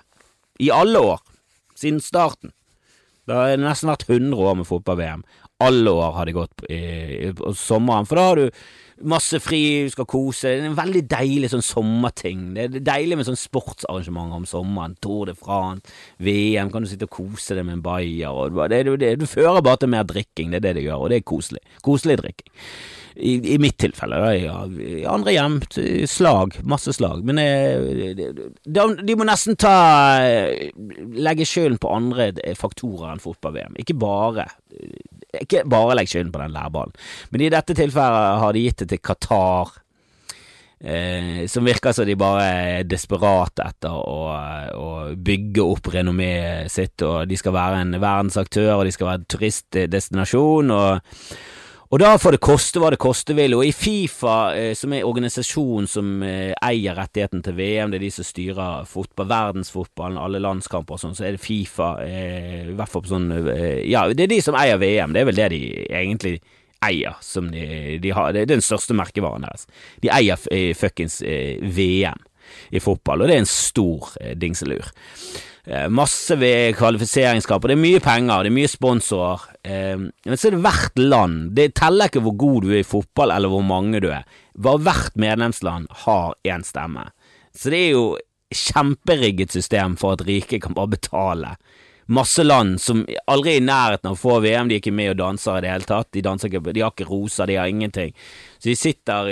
i 0.63 0.71
alle 0.71 1.01
år, 1.11 1.19
siden 1.75 1.99
starten. 2.03 2.53
Det 3.27 3.35
har 3.35 3.59
nesten 3.59 3.91
vært 3.91 4.07
100 4.07 4.39
år 4.39 4.55
med 4.61 4.69
fotball-VM. 4.69 5.25
Alle 5.61 5.91
år 5.93 6.15
har 6.15 6.29
det 6.29 6.37
gått 6.39 6.63
i, 6.71 6.79
på 7.37 7.51
sommeren, 7.57 8.07
for 8.09 8.17
da 8.17 8.29
har 8.29 8.39
du 8.39 8.63
masse 9.07 9.39
fri, 9.43 9.61
du 9.85 9.93
skal 9.93 10.07
kose. 10.09 10.49
Det 10.49 10.65
er 10.65 10.69
en 10.69 10.77
veldig 10.77 11.03
deilig 11.11 11.51
sånn 11.53 11.65
sommerting. 11.65 12.51
Det 12.55 12.67
er 12.67 12.85
deilig 12.91 13.19
med 13.19 13.27
sånn 13.27 13.39
sportsarrangementer 13.39 14.39
om 14.41 14.47
sommeren. 14.49 14.95
Tour 15.03 15.29
de 15.31 15.35
France, 15.37 15.93
VM, 16.21 16.71
kan 16.73 16.85
du 16.85 16.89
sitte 16.91 17.09
og 17.09 17.15
kose 17.17 17.57
deg 17.57 17.67
med 17.67 17.79
en 17.79 17.85
bayer. 17.85 18.31
Og 18.31 18.57
det, 18.71 18.83
det, 19.01 19.13
du 19.21 19.27
fører 19.29 19.63
bare 19.65 19.83
til 19.83 19.93
mer 19.93 20.07
drikking, 20.07 20.51
det 20.53 20.61
er 20.61 20.67
det 20.69 20.79
det 20.79 20.87
gjør, 20.87 21.05
og 21.05 21.13
det 21.13 21.21
er 21.21 21.29
koselig. 21.33 21.63
Koselig 21.85 22.19
drikking. 22.21 22.51
I, 23.11 23.33
i 23.53 23.57
mitt 23.59 23.75
tilfelle, 23.81 24.17
da, 24.23 24.29
ja, 24.39 24.59
i 24.71 25.01
andre 25.09 25.33
hjem, 25.35 25.57
slag, 26.07 26.55
masse 26.63 26.93
slag. 26.95 27.25
Men 27.27 27.41
eh, 27.43 28.15
de, 28.15 28.85
de 29.03 29.17
må 29.19 29.27
nesten 29.27 29.59
ta 29.59 29.75
legge 31.11 31.47
skylden 31.47 31.79
på 31.81 31.91
andre 31.91 32.31
faktorer 32.57 33.11
enn 33.11 33.23
fotball-VM. 33.23 33.75
Ikke 33.83 33.97
bare 33.99 34.47
ikke 35.39 35.63
bare 35.69 35.95
legg 35.97 36.09
skylden 36.11 36.33
på 36.33 36.41
den 36.41 36.55
lærballen, 36.55 36.97
men 37.31 37.45
i 37.45 37.51
dette 37.53 37.77
tilfellet 37.77 38.41
har 38.43 38.55
de 38.55 38.65
gitt 38.65 38.83
det 38.83 38.91
til 38.93 39.01
Qatar. 39.05 39.77
Eh, 40.81 41.45
som 41.45 41.67
virker 41.67 41.93
som 41.93 42.07
de 42.09 42.15
bare 42.17 42.45
er 42.49 42.87
desperate 42.89 43.67
etter 43.69 43.93
å, 43.93 44.21
å 44.73 44.87
bygge 45.13 45.61
opp 45.61 45.91
renommeet 45.93 46.73
sitt, 46.73 47.03
og 47.05 47.29
de 47.29 47.37
skal 47.37 47.53
være 47.53 47.83
en 47.83 47.99
verdensaktør, 48.01 48.79
og 48.79 48.87
de 48.87 48.93
skal 48.95 49.11
være 49.11 49.21
en 49.21 49.27
turistdestinasjon, 49.29 50.73
og, 50.73 51.17
Og 51.91 51.99
da 51.99 52.13
får 52.15 52.37
det 52.37 52.39
koste 52.39 52.79
hva 52.79 52.89
det 52.93 53.01
koste 53.03 53.33
vil, 53.35 53.51
og 53.57 53.65
i 53.67 53.73
Fifa, 53.75 54.35
eh, 54.55 54.71
som 54.79 54.93
er 54.95 55.03
organisasjonen 55.03 55.89
som 55.91 56.21
eh, 56.23 56.53
eier 56.63 56.95
rettigheten 56.95 57.43
til 57.43 57.57
VM, 57.57 57.91
det 57.91 57.99
er 57.99 58.05
de 58.05 58.11
som 58.15 58.27
styrer 58.27 58.87
fotball, 58.87 59.27
verdensfotballen, 59.27 60.21
alle 60.21 60.39
landskamper 60.39 60.95
og 60.95 61.01
sånn, 61.03 61.17
så 61.17 61.27
er 61.27 61.35
det 61.35 61.43
Fifa, 61.43 61.89
eh, 62.05 62.71
i 62.71 62.77
hvert 62.77 62.93
fall 62.93 63.03
på 63.03 63.11
sånn 63.11 63.27
eh, 63.35 63.83
Ja, 63.91 64.05
det 64.07 64.23
er 64.23 64.31
de 64.31 64.39
som 64.45 64.55
eier 64.55 64.79
VM, 64.79 65.11
det 65.11 65.25
er 65.25 65.29
vel 65.33 65.41
det 65.41 65.49
de 65.51 65.61
egentlig 65.89 66.37
eier, 66.87 67.19
som 67.19 67.51
de, 67.51 67.99
de 67.99 68.15
har, 68.15 68.31
det 68.31 68.45
er 68.45 68.53
den 68.53 68.63
største 68.63 68.95
merkevaren 68.95 69.43
deres. 69.43 69.67
De 70.01 70.15
eier 70.15 70.39
fuckings 70.79 71.19
VM 71.21 72.23
i 72.71 72.79
fotball, 72.81 73.21
og 73.21 73.29
det 73.29 73.35
er 73.35 73.43
en 73.43 73.51
stor 73.51 74.15
dingselur. 74.39 74.87
Eh, 75.65 75.87
masse 75.93 76.35
ved 76.41 76.75
kvalifiseringskamper. 76.79 77.69
Det 77.69 77.77
er 77.77 77.83
mye 77.83 78.01
penger, 78.01 78.43
det 78.43 78.51
er 78.51 78.57
mye 78.57 78.71
sponsorer. 78.71 79.43
Eh, 79.61 79.99
men 79.99 80.39
så 80.39 80.49
er 80.49 80.55
det 80.55 80.63
hvert 80.65 81.01
land. 81.01 81.37
Det 81.57 81.67
teller 81.77 82.09
ikke 82.09 82.23
hvor 82.25 82.37
god 82.45 82.65
du 82.65 82.71
er 82.71 82.81
i 82.81 82.87
fotball, 82.87 83.35
eller 83.35 83.53
hvor 83.53 83.65
mange 83.65 84.01
du 84.01 84.09
er. 84.09 84.25
Bare 84.57 84.81
hvert 84.81 85.15
medlemsland 85.21 85.87
har 86.05 86.33
én 86.47 86.65
stemme. 86.65 87.09
Så 87.53 87.69
det 87.73 87.85
er 87.85 87.93
jo 87.93 88.05
kjemperigget 88.51 89.53
system 89.53 89.95
for 89.99 90.17
at 90.17 90.25
rike 90.27 90.59
kan 90.59 90.75
bare 90.75 90.95
betale 90.97 91.55
masse 92.11 92.43
land 92.43 92.81
som 92.81 93.03
aldri 93.31 93.55
er 93.55 93.61
i 93.61 93.65
nærheten 93.65 94.09
av 94.09 94.17
å 94.17 94.19
få 94.19 94.39
VM, 94.43 94.67
de 94.67 94.75
er 94.75 94.81
ikke 94.81 94.93
med 94.95 95.13
og 95.13 95.19
danser 95.21 95.59
i 95.59 95.63
det 95.63 95.71
hele 95.71 95.87
tatt. 95.87 96.09
De, 96.11 96.23
danser 96.25 96.51
ikke, 96.51 96.73
de 96.75 96.83
har 96.83 96.93
ikke 96.93 97.07
roser, 97.07 97.47
de 97.47 97.59
har 97.59 97.71
ingenting. 97.71 98.11
Så 98.61 98.69
de 98.69 98.75
sitter 98.77 99.25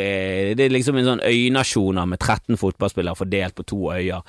Det 0.57 0.63
er 0.65 0.71
liksom 0.73 0.97
en 0.97 1.05
sånn 1.05 1.21
øynasjoner 1.21 2.07
med 2.09 2.17
13 2.17 2.57
fotballspillere 2.57 3.15
fordelt 3.15 3.55
på 3.55 3.65
to 3.69 3.91
øyer, 3.93 4.23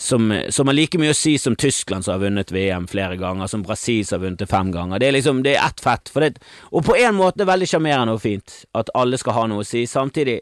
som, 0.00 0.30
som 0.48 0.70
har 0.70 0.76
like 0.78 0.96
mye 1.00 1.12
å 1.12 1.16
si 1.16 1.34
som 1.38 1.58
Tyskland, 1.60 2.06
som 2.06 2.14
har 2.14 2.22
vunnet 2.24 2.52
VM 2.54 2.86
flere 2.88 3.18
ganger, 3.20 3.50
som 3.52 3.64
Brasil, 3.66 4.00
som 4.06 4.16
har 4.16 4.24
vunnet 4.24 4.40
det 4.40 4.48
fem 4.48 4.72
ganger. 4.72 4.98
Det 4.98 5.10
er 5.10 5.16
liksom 5.18 5.42
Det 5.44 5.56
er 5.56 5.66
ett 5.66 5.82
fett. 5.84 6.12
Det, 6.14 6.38
og 6.72 6.86
på 6.88 6.96
en 6.96 7.18
måte 7.18 7.44
veldig 7.44 7.68
sjarmerende 7.68 8.16
og 8.16 8.22
fint 8.24 8.62
at 8.72 8.88
alle 8.96 9.20
skal 9.20 9.36
ha 9.36 9.44
noe 9.52 9.60
å 9.60 9.68
si. 9.68 9.84
Samtidig 9.86 10.40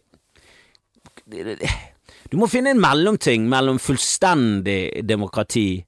Du 2.31 2.38
må 2.38 2.46
finne 2.50 2.70
en 2.74 2.81
mellomting 2.83 3.48
mellom 3.50 3.79
fullstendig 3.83 5.03
demokrati 5.07 5.85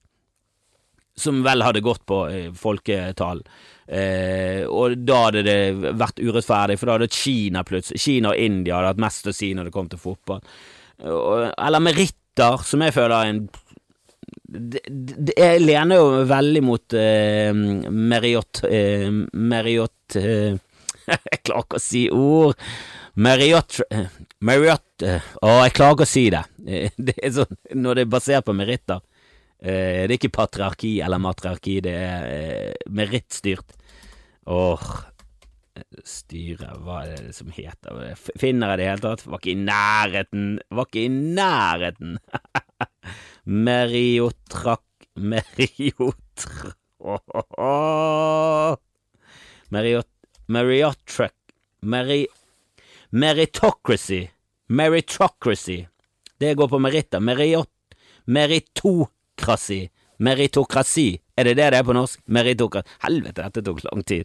som 1.17 1.43
vel 1.47 1.65
hadde 1.65 1.81
gått 1.85 2.05
på 2.07 2.27
eh, 2.29 2.51
folketall. 2.53 3.43
Eh, 3.87 4.65
og 4.67 4.97
da 5.07 5.21
hadde 5.29 5.45
det 5.47 5.93
vært 5.95 6.19
urettferdig, 6.19 6.79
for 6.81 6.91
da 6.91 6.97
hadde 6.97 7.15
Kina 7.15 7.63
plutselig 7.67 8.03
Kina 8.03 8.33
og 8.33 8.41
India 8.43 8.81
hadde 8.81 8.95
hatt 8.95 9.05
mest 9.05 9.29
å 9.31 9.35
si 9.37 9.53
når 9.55 9.69
det 9.69 9.77
kom 9.77 9.91
til 9.93 10.03
fotball. 10.03 10.43
Eh, 10.99 11.47
eller 11.55 11.85
meritter, 11.85 12.67
som 12.67 12.83
jeg 12.83 12.97
føler 12.97 13.17
er 13.17 13.33
en 13.35 13.47
det, 14.47 14.81
det, 14.87 15.35
Jeg 15.37 15.63
lener 15.63 15.99
jo 15.99 16.23
veldig 16.27 16.63
mot 16.65 16.95
eh, 16.99 17.51
Meriot 17.55 18.61
eh, 18.69 19.09
Meriot 19.33 20.17
eh, 20.19 20.55
Jeg 21.31 21.41
klarer 21.47 21.67
ikke 21.67 21.79
å 21.79 21.83
si 21.83 22.03
ord. 22.11 22.69
Meriot 23.23 23.81
Meriot 24.47 25.07
Å, 25.07 25.51
jeg 25.67 25.75
klarer 25.77 25.95
ikke 25.95 26.07
å 26.07 26.11
si 26.11 26.25
det. 26.35 26.43
Det 27.09 27.15
er 27.21 27.35
sånn 27.39 27.59
når 27.79 28.01
det 28.01 28.07
er 28.07 28.15
basert 28.17 28.47
på 28.47 28.55
meritter. 28.57 29.03
Eh, 29.61 30.05
det 30.05 30.13
er 30.13 30.19
ikke 30.19 30.35
patriarki 30.37 30.99
eller 31.05 31.21
matriarki, 31.23 31.81
det 31.85 31.95
er 31.97 32.27
eh, 32.31 32.89
merittstyrt. 32.93 33.77
Åh, 34.53 34.87
styre, 36.07 36.71
hva 36.85 37.03
er 37.05 37.17
det 37.27 37.35
som 37.37 37.51
heter 37.53 38.15
Finner 38.39 38.73
jeg 38.73 38.79
det 38.79 38.85
i 38.85 38.87
det 38.87 38.91
hele 38.93 39.05
tatt? 39.05 39.25
Var 39.27 39.41
ikke 39.41 39.53
i 39.53 39.65
nærheten, 39.65 40.45
var 40.71 40.89
ikke 40.89 41.05
i 41.05 41.13
nærheten! 41.13 42.19
Meriotrak... 43.67 44.85
Meriotr 45.17 46.75
Meriot... 49.73 50.11
Meriotrak... 50.47 51.35
Meri... 51.81 52.27
Meritocracy. 53.11 54.27
Meritocracy. 54.69 55.87
Det 56.39 56.55
går 56.59 56.69
på 56.69 56.79
meritter. 56.83 57.21
Meriot... 57.21 57.71
Merito 58.27 59.07
meritokrasi. 59.37 59.91
Meritokrasi. 60.19 61.21
Er 61.37 61.45
det 61.45 61.57
det 61.57 61.71
det 61.71 61.79
er 61.79 61.85
på 61.85 61.93
norsk? 61.93 62.21
Meritokrasi. 62.27 62.89
Helvete, 63.03 63.43
dette 63.43 63.63
tok 63.63 63.85
lang 63.85 64.03
tid. 64.05 64.25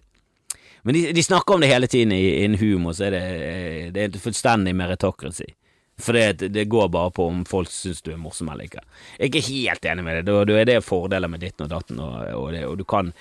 Men 0.83 0.93
de, 0.93 1.11
de 1.13 1.23
snakker 1.23 1.55
om 1.55 1.61
det 1.61 1.67
hele 1.67 1.87
tiden 1.87 2.11
i, 2.11 2.43
en 2.43 2.57
humor, 2.57 2.93
så 2.93 3.05
er 3.05 3.11
det, 3.11 3.23
eh, 3.23 3.91
det 3.91 4.03
er 4.03 4.19
fullstendig 4.19 4.73
meritokrasi. 4.75 5.45
For 5.99 6.13
det, 6.13 6.49
det, 6.49 6.65
går 6.65 6.87
bare 6.89 7.11
på 7.11 7.27
om 7.27 7.43
folk 7.45 7.69
syns 7.69 8.01
du 8.01 8.11
er 8.11 8.17
morsom 8.17 8.49
eller 8.49 8.65
ikke. 8.65 8.81
Jeg 9.19 9.21
er 9.21 9.29
ikke 9.29 9.47
helt 9.51 9.85
enig 9.85 10.03
med 10.03 10.15
det. 10.15 10.23
Da, 10.31 10.45
da 10.45 10.55
er 10.57 10.65
det 10.65 10.79
fordeler 10.83 11.29
med 11.29 11.43
ditten 11.43 11.67
og 11.67 11.69
datten, 11.69 11.99
og, 11.99 12.15
og, 12.33 12.55
og, 12.65 12.77
du 12.79 12.83
kan 12.83 13.11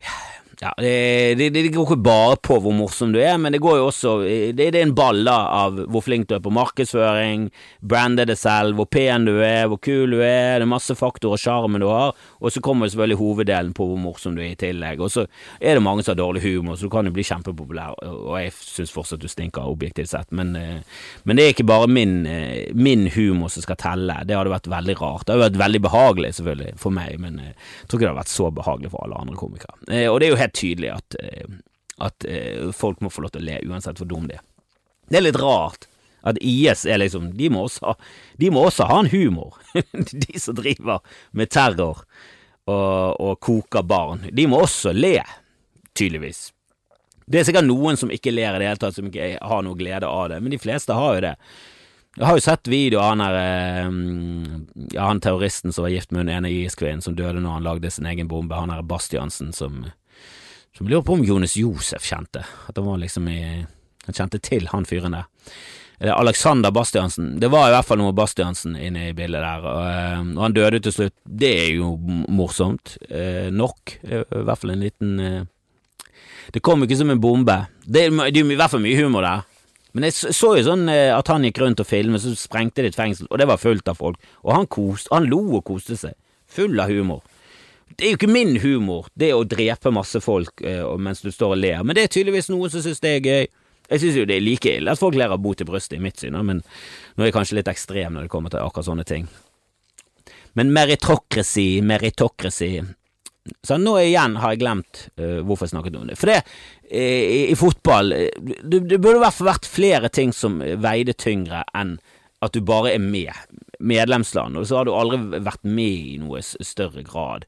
ja, 0.00 0.14
det, 0.60 1.34
det, 1.38 1.48
det, 1.54 1.68
går 1.74 1.88
ikke 1.88 2.04
bare 2.04 2.38
på 2.42 2.58
hvor 2.62 2.74
morsom 2.76 3.14
du 3.14 3.20
er, 3.22 3.36
men 3.40 3.54
det 3.54 3.62
går 3.64 3.78
jo 3.80 3.88
også 3.88 4.14
Det, 4.24 4.54
det 4.58 4.80
er 4.80 4.86
en 4.86 4.94
ball 4.96 5.22
da 5.26 5.36
av 5.64 5.78
hvor 5.90 6.04
flink 6.04 6.28
du 6.30 6.36
er 6.36 6.42
på 6.44 6.52
markedsføring, 6.54 7.48
brande 7.80 8.26
det 8.28 8.38
selv, 8.40 8.76
hvor 8.78 8.88
pen 8.90 9.26
du 9.28 9.34
er, 9.42 9.66
hvor 9.70 9.80
kul 9.82 10.16
du 10.16 10.20
er, 10.20 10.60
det 10.60 10.66
er 10.66 10.70
masse 10.70 10.94
faktorer, 10.98 11.34
og 11.36 11.42
sjarmen 11.42 11.82
du 11.82 11.88
har, 11.90 12.14
og 12.40 12.52
så 12.52 12.62
kommer 12.64 12.90
selvfølgelig 12.90 13.20
hoveddelen 13.20 13.74
på 13.76 13.88
hvor 13.88 14.00
morsom 14.00 14.36
du 14.36 14.42
er 14.44 14.52
i 14.52 14.58
tillegg. 14.60 15.02
Og 15.04 15.12
så 15.12 15.26
er 15.60 15.76
det 15.76 15.84
mange 15.84 16.04
som 16.04 16.14
har 16.14 16.20
dårlig 16.22 16.44
humor, 16.44 16.76
så 16.76 16.88
du 16.88 16.92
kan 16.94 17.08
jo 17.08 17.14
bli 17.14 17.26
kjempepopulær, 17.26 17.98
og 18.04 18.36
jeg 18.40 18.54
syns 18.58 18.94
fortsatt 18.94 19.22
du 19.22 19.30
stinker 19.30 19.66
objektivt 19.68 20.12
sett, 20.12 20.30
men, 20.34 20.54
eh, 20.56 20.80
men, 21.24 21.36
det 21.36 21.44
er 21.44 21.54
ikke 21.54 21.68
bare 21.68 21.88
min, 21.90 22.26
eh, 22.26 22.72
min, 22.74 23.08
humor 23.14 23.48
som 23.52 23.62
skal 23.62 23.76
telle. 23.80 24.16
Det 24.24 24.36
hadde 24.36 24.52
vært 24.52 24.70
veldig 24.70 24.96
rart. 25.00 25.26
Det 25.26 25.34
hadde 25.34 25.46
vært 25.48 25.60
veldig 25.60 25.80
behagelig, 25.84 26.34
selvfølgelig, 26.38 26.74
for 26.80 26.94
meg, 26.94 27.18
men 27.20 27.38
eh, 27.42 27.52
jeg 27.54 27.88
tror 27.88 27.98
ikke 27.98 28.04
det 28.04 28.10
hadde 28.12 28.22
vært 28.22 28.34
så 28.34 28.50
behagelig 28.54 28.92
for 28.94 29.04
alle 29.04 29.20
andre 29.20 29.38
komikere. 29.38 29.76
Og 30.10 30.20
det 30.20 30.28
er 30.28 30.32
jo 30.32 30.40
helt 30.44 30.58
tydelig 30.58 30.92
at, 30.94 31.16
eh, 31.20 31.58
at 32.04 32.28
eh, 32.28 32.70
folk 32.76 33.02
må 33.04 33.12
få 33.12 33.24
lov 33.24 33.34
til 33.34 33.44
å 33.44 33.48
le 33.48 33.58
uansett 33.68 34.00
hvor 34.00 34.10
dum 34.10 34.28
de 34.30 34.38
er. 34.38 34.44
Det 35.10 35.20
er 35.20 35.26
litt 35.26 35.40
rart 35.40 35.88
at 36.24 36.38
IS 36.40 36.86
er 36.88 37.02
liksom 37.02 37.34
De 37.36 37.50
må 37.52 37.66
også, 37.66 37.94
de 38.40 38.48
må 38.52 38.64
også 38.64 38.86
ha 38.88 39.02
en 39.02 39.10
humor, 39.12 39.58
de 40.24 40.40
som 40.40 40.56
driver 40.56 41.04
med 41.36 41.52
terror 41.52 42.04
og, 42.64 43.20
og 43.20 43.38
koker 43.44 43.84
barn. 43.84 44.24
De 44.32 44.46
må 44.48 44.62
også 44.64 44.94
le, 44.96 45.18
tydeligvis. 45.92 46.48
Det 47.28 47.40
er 47.40 47.46
sikkert 47.48 47.68
noen 47.68 47.96
som 48.00 48.12
ikke 48.12 48.32
ler 48.32 48.56
i 48.56 48.60
det 48.62 48.70
hele 48.70 48.80
tatt, 48.80 48.96
som 48.96 49.08
ikke 49.08 49.36
har 49.40 49.64
noe 49.64 49.78
glede 49.78 50.08
av 50.08 50.28
det, 50.32 50.40
men 50.44 50.52
de 50.52 50.60
fleste 50.60 50.96
har 50.96 51.18
jo 51.18 51.24
det. 51.26 51.34
Jeg 52.14 52.28
har 52.28 52.38
jo 52.38 52.44
sett 52.44 52.70
video 52.70 53.00
av 53.02 53.08
han 53.10 53.22
der 53.24 53.36
eh, 53.40 53.94
ja, 54.94 55.08
han 55.08 55.20
terroristen 55.20 55.74
som 55.74 55.82
var 55.82 55.90
gift 55.90 56.12
med 56.14 56.22
hun 56.22 56.34
ene 56.36 56.52
IS-kvinnen 56.52 57.02
som 57.02 57.16
døde 57.18 57.42
når 57.42 57.56
han 57.56 57.66
lagde 57.66 57.90
sin 57.90 58.06
egen 58.06 58.30
bombe, 58.30 58.54
han 58.54 58.70
der 58.70 58.84
Bastiansen 58.86 59.50
som 59.56 59.88
som 60.76 60.88
lurer 60.88 61.04
på 61.06 61.16
om 61.16 61.24
Jonas 61.24 61.56
Josef 61.56 62.04
kjente, 62.04 62.42
at 62.42 62.76
han 62.76 62.86
var 62.86 63.00
liksom 63.02 63.28
i 63.30 63.40
Han 64.04 64.12
kjente 64.12 64.36
til 64.44 64.66
han 64.68 64.84
fyren 64.84 65.14
der. 65.16 65.24
Alexander 66.12 66.70
Bastiansen. 66.70 67.40
Det 67.40 67.48
var 67.48 67.70
i 67.70 67.72
hvert 67.72 67.86
fall 67.88 67.96
noe 68.02 68.12
Bastiansen 68.12 68.74
inne 68.76 69.06
i 69.08 69.14
bildet 69.16 69.40
der, 69.40 69.64
og, 69.64 69.78
eh, 69.88 70.20
og 70.34 70.42
han 70.42 70.52
døde 70.52 70.80
til 70.84 70.92
slutt. 70.92 71.14
Det 71.24 71.52
er 71.62 71.70
jo 71.78 71.94
morsomt 72.28 72.98
eh, 73.08 73.48
nok, 73.48 73.94
i 74.04 74.20
hvert 74.28 74.60
fall 74.60 74.74
en 74.74 74.84
liten 74.84 75.14
eh, 75.20 75.42
Det 76.52 76.60
kom 76.60 76.84
ikke 76.84 76.98
som 77.00 77.10
en 77.14 77.22
bombe. 77.22 77.56
Det, 77.80 78.10
det 78.12 78.42
er 78.42 78.52
i 78.52 78.58
hvert 78.58 78.74
fall 78.74 78.84
mye 78.84 79.00
humor 79.00 79.24
der. 79.24 79.46
Men 79.94 80.08
jeg 80.08 80.34
så 80.34 80.56
jo 80.58 80.66
sånn 80.66 80.88
eh, 80.90 81.12
at 81.14 81.28
han 81.30 81.46
gikk 81.46 81.62
rundt 81.62 81.80
og 81.80 81.86
filmet, 81.86 82.20
så 82.20 82.34
sprengte 82.36 82.82
de 82.82 82.90
et 82.90 82.98
fengsel, 82.98 83.28
og 83.30 83.38
det 83.38 83.46
var 83.48 83.62
fullt 83.62 83.88
av 83.88 84.00
folk. 84.00 84.18
Og 84.42 84.50
han 84.56 84.66
koste, 84.66 85.12
han 85.14 85.30
lo 85.30 85.40
og 85.60 85.64
koste 85.70 85.96
seg. 85.96 86.16
Full 86.50 86.76
av 86.82 86.90
humor. 86.90 87.22
Det 87.94 88.06
er 88.06 88.14
jo 88.14 88.18
ikke 88.18 88.32
min 88.32 88.56
humor, 88.62 89.06
det 89.14 89.30
å 89.34 89.44
drepe 89.46 89.92
masse 89.94 90.18
folk 90.24 90.62
eh, 90.66 90.82
mens 90.98 91.22
du 91.22 91.30
står 91.30 91.54
og 91.54 91.60
ler, 91.62 91.84
men 91.86 91.96
det 91.96 92.06
er 92.06 92.14
tydeligvis 92.16 92.50
noen 92.50 92.72
som 92.72 92.82
synes 92.82 93.02
det 93.04 93.12
er 93.16 93.28
gøy. 93.28 93.46
Jeg 93.84 94.00
synes 94.00 94.16
jo 94.16 94.24
det 94.28 94.38
er 94.38 94.44
like 94.44 94.72
ille 94.78 94.92
at 94.92 95.00
folk 95.00 95.16
ler 95.18 95.32
av 95.34 95.42
bot 95.44 95.60
i 95.60 95.66
brystet, 95.68 95.98
i 95.98 96.02
mitt 96.02 96.20
syn, 96.20 96.38
men 96.40 96.62
nå 96.64 97.22
er 97.22 97.28
jeg 97.28 97.36
kanskje 97.36 97.58
litt 97.60 97.70
ekstrem 97.70 98.16
når 98.16 98.26
det 98.26 98.32
kommer 98.32 98.52
til 98.52 98.64
akkurat 98.64 98.88
sånne 98.88 99.06
ting. 99.08 99.28
Men 100.54 100.70
meritocracy, 100.70 101.82
meritocracy 101.82 102.78
Så 103.66 103.76
nå 103.76 103.96
igjen 103.98 104.36
har 104.38 104.54
jeg 104.54 104.60
glemt 104.62 105.00
uh, 105.18 105.42
hvorfor 105.44 105.66
jeg 105.66 105.74
snakket 105.74 105.96
om 105.98 106.06
det. 106.08 106.16
For 106.16 106.30
det, 106.30 106.38
uh, 106.88 106.96
i, 106.96 107.40
i, 107.50 107.56
fotball 107.58 108.14
det, 108.14 108.78
det 108.88 109.00
burde 109.02 109.18
i 109.18 109.24
hvert 109.26 109.36
fall 109.36 109.50
vært 109.50 109.68
flere 109.68 110.08
ting 110.08 110.32
som 110.32 110.62
veide 110.62 111.12
tyngre 111.18 111.64
enn 111.76 111.98
at 112.44 112.54
du 112.54 112.62
bare 112.64 112.94
er 112.94 113.02
med, 113.02 113.32
medlemsland, 113.80 114.56
og 114.56 114.66
så 114.68 114.78
har 114.78 114.88
du 114.88 114.94
aldri 114.96 115.42
vært 115.44 115.62
med 115.64 116.08
i 116.14 116.16
noe 116.20 116.42
større 116.44 117.04
grad. 117.04 117.44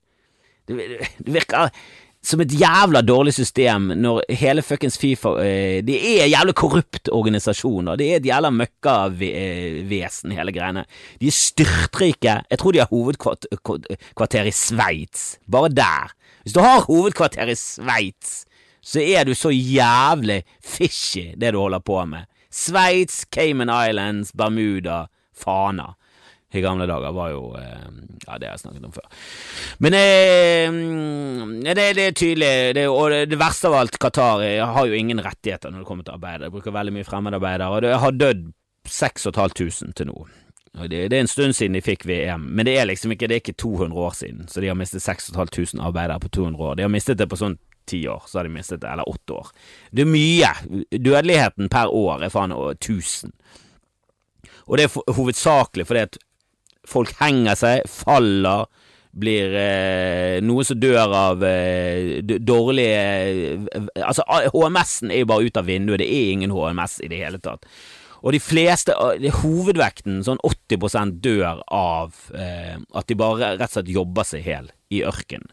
Det, 0.67 1.33
virker 1.33 1.71
som 2.27 2.41
et 2.43 2.55
jævla 2.59 3.03
dårlig 3.07 3.37
system 3.37 3.93
når 4.03 4.25
hele 4.41 4.63
fuckings 4.67 4.99
Fifa 4.99 5.37
eh, 5.45 5.79
Det 5.87 5.95
er 5.95 6.25
en 6.25 6.33
jævla 6.33 6.55
korrupt 6.59 7.11
organisasjon. 7.15 7.93
Det 7.99 8.09
er 8.09 8.21
et 8.21 8.27
jævla 8.27 8.51
møkkavesen, 8.51 10.35
hele 10.35 10.55
greiene. 10.55 10.87
De 11.21 11.31
er 11.31 11.37
styrtrike. 11.37 12.41
Jeg 12.51 12.59
tror 12.59 12.75
de 12.75 12.83
har 12.83 12.91
hovedkvarter 12.91 14.51
i 14.51 14.55
Sveits. 14.55 15.37
Bare 15.51 15.71
der. 15.71 16.17
Hvis 16.43 16.57
du 16.57 16.61
har 16.61 16.87
hovedkvarter 16.89 17.53
i 17.53 17.55
Sveits, 17.59 18.45
så 18.83 19.03
er 19.03 19.25
du 19.27 19.35
så 19.35 19.51
jævlig 19.51 20.43
fishy, 20.63 21.33
det 21.39 21.55
du 21.55 21.61
holder 21.61 21.83
på 21.83 22.05
med. 22.07 22.27
Sveits, 22.51 23.25
Cayman 23.35 23.71
Islands, 23.71 24.33
Bermuda, 24.33 25.07
Fana. 25.35 25.95
I 26.55 26.63
gamle 26.63 26.87
dager, 26.87 27.13
var 27.13 27.33
jo 27.35 27.43
eh, 27.59 27.89
Ja, 28.27 28.39
det 28.39 28.49
har 28.49 28.55
jeg 28.55 28.63
snakket 28.63 28.87
om 28.87 28.95
før. 28.95 29.09
Men 29.83 29.97
eh, 29.99 30.79
det, 31.67 31.89
det, 31.99 32.07
er 32.07 32.17
tydelig, 32.17 32.53
det, 32.79 32.87
og 32.89 33.11
det, 33.11 33.39
verste 33.41 33.71
av 33.71 33.81
alt, 33.81 33.99
Qatar 34.03 34.45
har 34.73 34.87
jo 34.87 34.97
ingen 34.97 35.21
rettigheter 35.23 35.73
når 35.73 35.83
det 35.83 35.89
kommer 35.91 36.07
til 36.07 36.17
arbeidere. 36.17 36.49
De 36.49 36.55
bruker 36.55 36.75
veldig 36.75 36.97
mye 36.97 37.09
fremmedarbeidere, 37.09 37.71
og 37.71 37.85
det 37.85 38.01
har 38.03 38.19
dødd 38.19 38.49
6500 38.87 39.93
til 39.99 40.11
nå. 40.11 40.27
Det, 40.77 41.09
det, 41.09 41.17
er 41.17 41.23
en 41.25 41.31
stund 41.31 41.57
siden 41.57 41.77
de 41.79 41.81
fikk 41.81 42.05
VM, 42.05 42.51
men 42.53 42.69
det 42.69 42.75
er 42.77 42.89
liksom 42.89 43.15
ikke, 43.15 43.31
det 43.31 43.39
er 43.39 43.45
ikke 43.45 43.57
200 43.57 43.97
år 43.97 44.17
siden, 44.19 44.49
så 44.49 44.61
de 44.61 44.69
har 44.69 44.77
mistet 44.77 45.03
6500 45.03 45.81
arbeidere 45.81 46.21
på 46.21 46.29
200 46.29 46.63
år. 46.63 46.75
De 46.77 46.85
har 46.85 46.93
mistet 46.93 47.19
det 47.19 47.29
på 47.31 47.39
sånn 47.41 47.57
ti 47.89 48.03
år, 48.11 48.27
så 48.29 48.41
har 48.41 48.49
de 48.49 48.53
mistet 48.53 48.83
det, 48.83 48.91
eller 48.91 49.09
åtte 49.09 49.39
år. 49.39 49.53
Det 49.91 50.05
er 50.05 50.11
mye. 50.11 50.51
Dødeligheten 50.93 51.71
per 51.73 51.93
år 51.95 52.27
er 52.27 52.35
faen 52.35 52.53
1000. 52.53 53.33
Og 54.67 54.79
det 54.79 54.89
er 54.89 55.15
hovedsakelig 55.17 55.87
fordi 55.87 56.05
at 56.09 56.19
folk 56.88 57.12
henger 57.20 57.59
seg, 57.59 57.87
faller, 57.90 58.66
blir 59.16 59.55
eh, 59.57 60.38
noe 60.44 60.64
som 60.68 60.77
dør 60.81 61.12
av 61.16 61.44
eh, 61.46 62.18
dårlige 62.20 62.96
eh, 63.01 63.87
Altså, 64.05 64.27
HMS-en 64.53 65.12
er 65.14 65.22
jo 65.22 65.31
bare 65.31 65.46
ut 65.49 65.61
av 65.61 65.70
vinduet, 65.70 66.03
det 66.03 66.09
er 66.12 66.33
ingen 66.35 66.53
HMS 66.53 66.99
i 67.07 67.09
det 67.12 67.22
hele 67.22 67.40
tatt. 67.40 67.64
Og 68.27 68.35
de 68.35 68.40
fleste, 68.42 68.94
hovedvekten, 69.40 70.20
sånn 70.27 70.40
80% 70.44 71.20
dør 71.25 71.62
av 71.72 72.16
eh, 72.37 72.77
at 72.77 73.09
de 73.09 73.18
bare 73.18 73.55
rett 73.55 73.70
og 73.70 73.77
slett 73.79 73.92
jobber 73.94 74.27
seg 74.27 74.44
hel 74.46 74.70
i 74.92 75.03
ørkenen. 75.07 75.53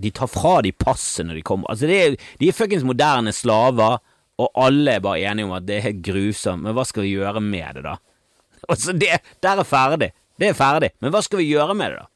De 0.00 0.08
tar 0.14 0.30
fra 0.32 0.60
de 0.64 0.72
passet 0.72 1.26
når 1.28 1.38
de 1.38 1.44
kommer. 1.44 1.68
Altså, 1.72 1.88
er, 1.92 2.16
de 2.40 2.48
er 2.48 2.56
fuckings 2.56 2.84
moderne 2.88 3.32
slaver, 3.36 4.00
og 4.40 4.56
alle 4.58 4.96
er 4.96 5.04
bare 5.04 5.20
enige 5.28 5.46
om 5.46 5.52
at 5.56 5.66
det 5.68 5.76
er 5.78 5.86
helt 5.90 6.00
grusomt, 6.06 6.64
men 6.64 6.74
hva 6.76 6.84
skal 6.88 7.04
vi 7.04 7.14
gjøre 7.14 7.44
med 7.44 7.78
det, 7.78 7.86
da? 7.90 7.98
Altså, 8.70 8.94
det 8.94 9.16
der 9.42 9.58
er 9.58 9.66
ferdig. 9.66 10.12
Det 10.40 10.50
er 10.50 10.58
ferdig. 10.58 10.92
Men 11.02 11.12
hva 11.14 11.22
skal 11.24 11.42
vi 11.42 11.50
gjøre 11.52 11.76
med 11.78 11.92
det, 11.92 12.02
da? 12.02 12.08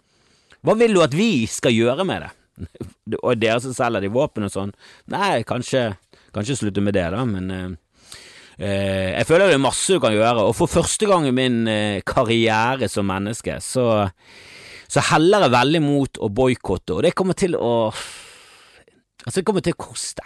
Hva 0.66 0.74
vil 0.80 0.96
du 0.96 1.02
at 1.04 1.14
vi 1.14 1.46
skal 1.50 1.74
gjøre 1.74 2.06
med 2.08 2.24
det? 2.24 2.32
Og 3.26 3.38
dere 3.38 3.60
som 3.62 3.74
selger 3.76 4.02
de 4.02 4.12
våpen 4.12 4.46
og 4.46 4.52
sånn? 4.52 4.72
Nei, 5.12 5.44
kanskje, 5.46 5.90
kanskje 6.34 6.58
slutte 6.62 6.82
med 6.84 6.96
det, 6.96 7.06
da, 7.14 7.22
men 7.28 7.52
eh, 7.54 7.68
eh, 8.58 9.10
jeg 9.12 9.28
føler 9.28 9.52
det 9.52 9.58
er 9.58 9.62
masse 9.62 9.94
du 9.94 10.02
kan 10.02 10.16
gjøre. 10.16 10.48
Og 10.48 10.56
for 10.58 10.72
første 10.72 11.08
gang 11.08 11.28
i 11.28 11.34
min 11.36 11.64
eh, 11.70 12.02
karriere 12.06 12.90
som 12.90 13.08
menneske, 13.08 13.60
så, 13.64 14.06
så 14.88 15.04
heller 15.12 15.46
jeg 15.46 15.56
veldig 15.58 15.82
mot 15.84 16.22
å 16.22 16.32
boikotte, 16.32 16.96
og 16.96 17.04
det 17.06 17.16
kommer 17.18 17.38
til 17.38 17.58
å 17.58 17.74
Altså, 19.26 19.40
det 19.40 19.46
kommer 19.48 19.62
til 19.64 19.74
å 19.74 19.78
koste. 19.80 20.22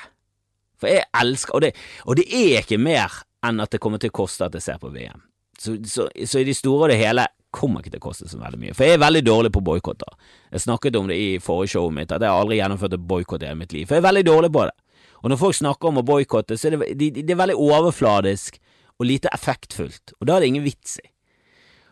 For 0.76 0.90
jeg 0.92 1.06
elsker 1.16 1.56
Og 1.56 1.62
det, 1.64 1.70
og 2.04 2.18
det 2.18 2.26
er 2.36 2.58
ikke 2.60 2.76
mer 2.76 3.14
enn 3.46 3.62
at 3.64 3.72
det 3.72 3.80
kommer 3.80 4.00
til 4.00 4.12
å 4.12 4.18
koste 4.18 4.44
at 4.44 4.56
jeg 4.58 4.66
ser 4.66 4.80
på 4.82 4.90
VM. 4.92 5.22
Så, 5.56 5.78
så, 5.88 6.04
så, 6.12 6.40
i 6.40 6.44
det 6.44 6.56
store 6.58 6.86
og 6.86 6.92
det 6.92 6.98
hele 7.00 7.24
kommer 7.54 7.82
ikke 7.82 7.94
til 7.94 8.02
å 8.02 8.06
koste 8.08 8.28
så 8.30 8.38
veldig 8.40 8.60
mye. 8.60 8.74
For 8.76 8.86
jeg 8.86 8.98
er 8.98 9.02
veldig 9.02 9.22
dårlig 9.26 9.52
på 9.54 9.62
boikotter. 9.66 10.14
Jeg 10.52 10.64
snakket 10.66 10.98
om 11.00 11.10
det 11.10 11.18
i 11.18 11.30
forrige 11.42 11.74
showet 11.74 11.96
mitt, 11.96 12.14
at 12.14 12.22
jeg 12.24 12.30
aldri 12.30 12.60
gjennomført 12.60 12.96
en 12.96 13.06
boikott 13.12 13.46
i 13.46 13.54
mitt 13.58 13.74
liv. 13.76 13.86
For 13.88 13.98
jeg 13.98 14.04
er 14.04 14.08
veldig 14.08 14.26
dårlig 14.28 14.52
på 14.54 14.66
det. 14.68 14.76
Og 15.20 15.32
når 15.32 15.40
folk 15.40 15.56
snakker 15.58 15.90
om 15.90 16.00
å 16.00 16.06
boikotte, 16.06 16.56
så 16.56 16.70
er 16.70 16.76
det, 16.76 16.92
det, 17.00 17.10
det 17.20 17.34
er 17.34 17.40
veldig 17.42 17.58
overfladisk 17.60 18.60
og 19.00 19.08
lite 19.08 19.32
effektfullt. 19.34 20.14
Og 20.20 20.28
da 20.28 20.36
er 20.36 20.44
det 20.44 20.52
ingen 20.52 20.64
vits 20.64 20.98
i. 21.00 21.08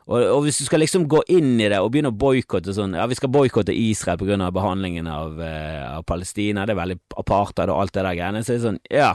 Og, 0.09 0.23
og, 0.23 0.38
hvis 0.47 0.62
du 0.62 0.64
skal 0.64 0.81
liksom 0.81 1.05
gå 1.11 1.21
inn 1.35 1.59
i 1.61 1.68
det 1.68 1.83
og 1.85 1.90
begynne 1.92 2.09
å 2.09 2.16
boikotte 2.16 2.73
sånn 2.73 2.94
Ja, 2.97 3.05
vi 3.11 3.16
skal 3.18 3.29
boikotte 3.33 3.75
Israel 3.77 4.40
av 4.40 4.55
behandlingen 4.57 5.09
av, 5.12 5.37
uh, 5.37 5.99
av 5.99 6.07
Palestina, 6.09 6.64
det 6.64 6.73
er 6.73 6.81
veldig 6.81 6.97
apartheid 7.21 7.68
og 7.68 7.83
alt 7.83 7.92
det 7.92 8.07
der 8.07 8.16
greiene, 8.16 8.40
så 8.40 8.55
er 8.55 8.57
det 8.57 8.64
sånn 8.64 8.81
Ja, 8.88 9.11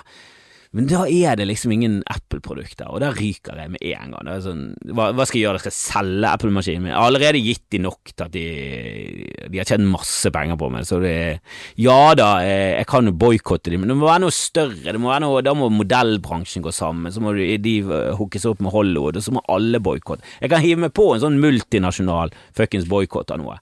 men 0.74 0.88
da 0.90 1.04
er 1.06 1.38
det 1.38 1.46
liksom 1.46 1.70
ingen 1.76 2.00
Apple-produkter, 2.10 2.88
og 2.90 3.04
da 3.04 3.12
ryker 3.14 3.60
jeg 3.62 3.70
med 3.76 3.84
en 3.94 4.16
gang. 4.16 4.30
Sånn, 4.42 4.64
hva, 4.90 5.12
hva, 5.14 5.28
skal 5.30 5.38
jeg 5.38 5.46
gjøre? 5.46 5.60
Jeg 5.62 5.68
skal 5.68 5.76
selge 5.78 6.32
Apple-maskinen 6.32 6.82
min? 6.82 6.90
Jeg 6.90 6.98
har 6.98 7.10
allerede 7.12 7.42
gitt 7.46 7.64
de 7.76 7.82
nok 7.84 8.10
til 8.10 8.26
at 8.26 8.34
de, 8.34 8.46
de 9.54 9.62
har 9.62 9.70
tjent 9.70 9.86
masse 9.86 10.34
penger 10.34 10.58
på 10.58 10.72
meg, 10.74 10.88
så 10.90 10.98
det 11.04 11.14
Ja 11.78 12.16
da, 12.18 12.32
eh, 12.42 12.80
jeg 12.80 12.90
kan 12.90 13.06
jo 13.06 13.14
boikotte 13.14 13.70
dem, 13.70 13.84
men 13.84 13.94
det 13.94 14.00
må 14.02 14.10
være 14.10 14.26
noe 14.26 14.34
større. 14.34 14.98
Må 14.98 15.14
være 15.14 15.26
noe, 15.28 15.46
da 15.46 15.54
må 15.58 15.70
modellbransjen 15.78 16.66
gå 16.66 16.74
sammen, 16.74 17.14
så 17.14 17.22
må 17.22 17.36
de 17.38 17.78
eh, 17.84 18.12
hookes 18.18 18.50
opp 18.50 18.66
med 18.66 18.74
Hollywood, 18.74 19.22
og 19.22 19.28
så 19.28 19.38
må 19.38 19.46
alle 19.54 19.82
boikotte. 19.84 20.26
Jeg 20.42 20.56
kan 20.56 20.66
hive 20.66 20.88
meg 20.88 20.98
på 20.98 21.12
en 21.14 21.22
sånn 21.22 21.38
multinasjonal 21.44 22.34
fuckings 22.58 22.90
boikott 22.90 23.30
av 23.36 23.44
noe. 23.46 23.62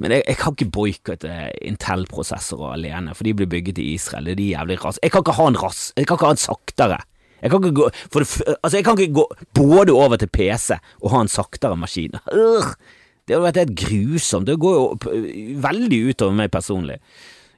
Men 0.00 0.14
jeg, 0.16 0.24
jeg 0.28 0.38
kan 0.40 0.54
ikke 0.56 0.72
boikotte 0.72 1.32
Intel-prosessorer 1.68 2.76
alene, 2.78 3.14
for 3.16 3.28
de 3.28 3.34
blir 3.36 3.50
bygget 3.50 3.80
i 3.82 3.92
Israel. 3.96 4.30
Det 4.30 4.36
er 4.36 4.40
de 4.40 4.50
jævlig 4.54 4.78
rass. 4.84 5.00
Jeg 5.02 5.12
kan 5.12 5.24
ikke 5.24 5.36
ha 5.36 5.48
en 5.50 5.58
rass. 5.60 5.82
Jeg 5.96 6.08
kan 6.08 6.16
ikke 6.16 6.30
ha 6.30 6.36
en 6.36 6.40
saktere. 6.40 6.98
Jeg 7.42 7.50
kan 7.50 7.64
ikke 7.64 7.74
gå, 7.74 7.88
det, 8.14 8.26
altså 8.62 8.76
jeg 8.78 8.84
kan 8.86 8.98
ikke 8.98 9.18
gå 9.18 9.26
både 9.58 9.92
over 9.92 10.16
til 10.16 10.30
PC 10.30 10.76
og 11.02 11.10
ha 11.10 11.22
en 11.24 11.32
saktere 11.32 11.76
maskin. 11.76 12.14
Urgh. 12.30 12.76
Det 13.22 13.36
hadde 13.36 13.44
vært 13.44 13.60
helt 13.60 13.76
grusomt. 13.78 14.48
Det 14.48 14.58
går 14.62 14.78
jo 14.78 15.12
veldig 15.62 16.00
utover 16.10 16.38
meg 16.38 16.50
personlig. 16.54 16.98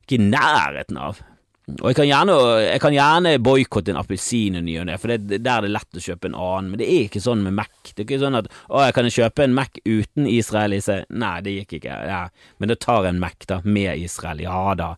Ikke 0.04 0.18
i 0.18 0.26
nærheten 0.26 0.98
av. 1.00 1.22
Og 1.64 1.86
jeg 1.88 1.96
kan 1.96 2.08
gjerne, 2.08 2.34
jeg 2.60 2.92
gjerne 2.98 3.30
boikotte 3.40 3.94
en 3.94 3.98
appelsin 4.02 4.58
i 4.58 4.60
ny 4.66 4.74
og 4.82 4.88
ne, 4.90 4.98
for 5.00 5.14
det, 5.14 5.38
der 5.40 5.54
er 5.54 5.64
det 5.64 5.72
lett 5.72 5.96
å 5.96 6.02
kjøpe 6.04 6.28
en 6.28 6.36
annen, 6.36 6.68
men 6.72 6.80
det 6.82 6.88
er 6.92 7.06
ikke 7.06 7.22
sånn 7.24 7.40
med 7.46 7.56
Mac. 7.56 7.72
Det 7.88 8.02
er 8.02 8.04
ikke 8.04 8.20
sånn 8.20 8.36
at 8.36 8.50
å, 8.68 8.82
jeg 8.84 8.96
kan 8.98 9.08
kjøpe 9.16 9.46
en 9.46 9.56
Mac 9.56 9.80
uten 9.80 10.28
Israel 10.28 10.76
i 10.76 10.82
seg. 10.84 11.08
Nei, 11.08 11.38
det 11.46 11.56
gikk 11.56 11.78
ikke. 11.78 11.96
Ja. 12.10 12.20
Men 12.60 12.72
da 12.72 12.76
tar 12.76 13.06
jeg 13.06 13.14
en 13.14 13.24
Mac 13.24 13.48
da, 13.48 13.62
med 13.64 14.04
Israel. 14.04 14.44
Ja 14.44 14.76
da. 14.76 14.90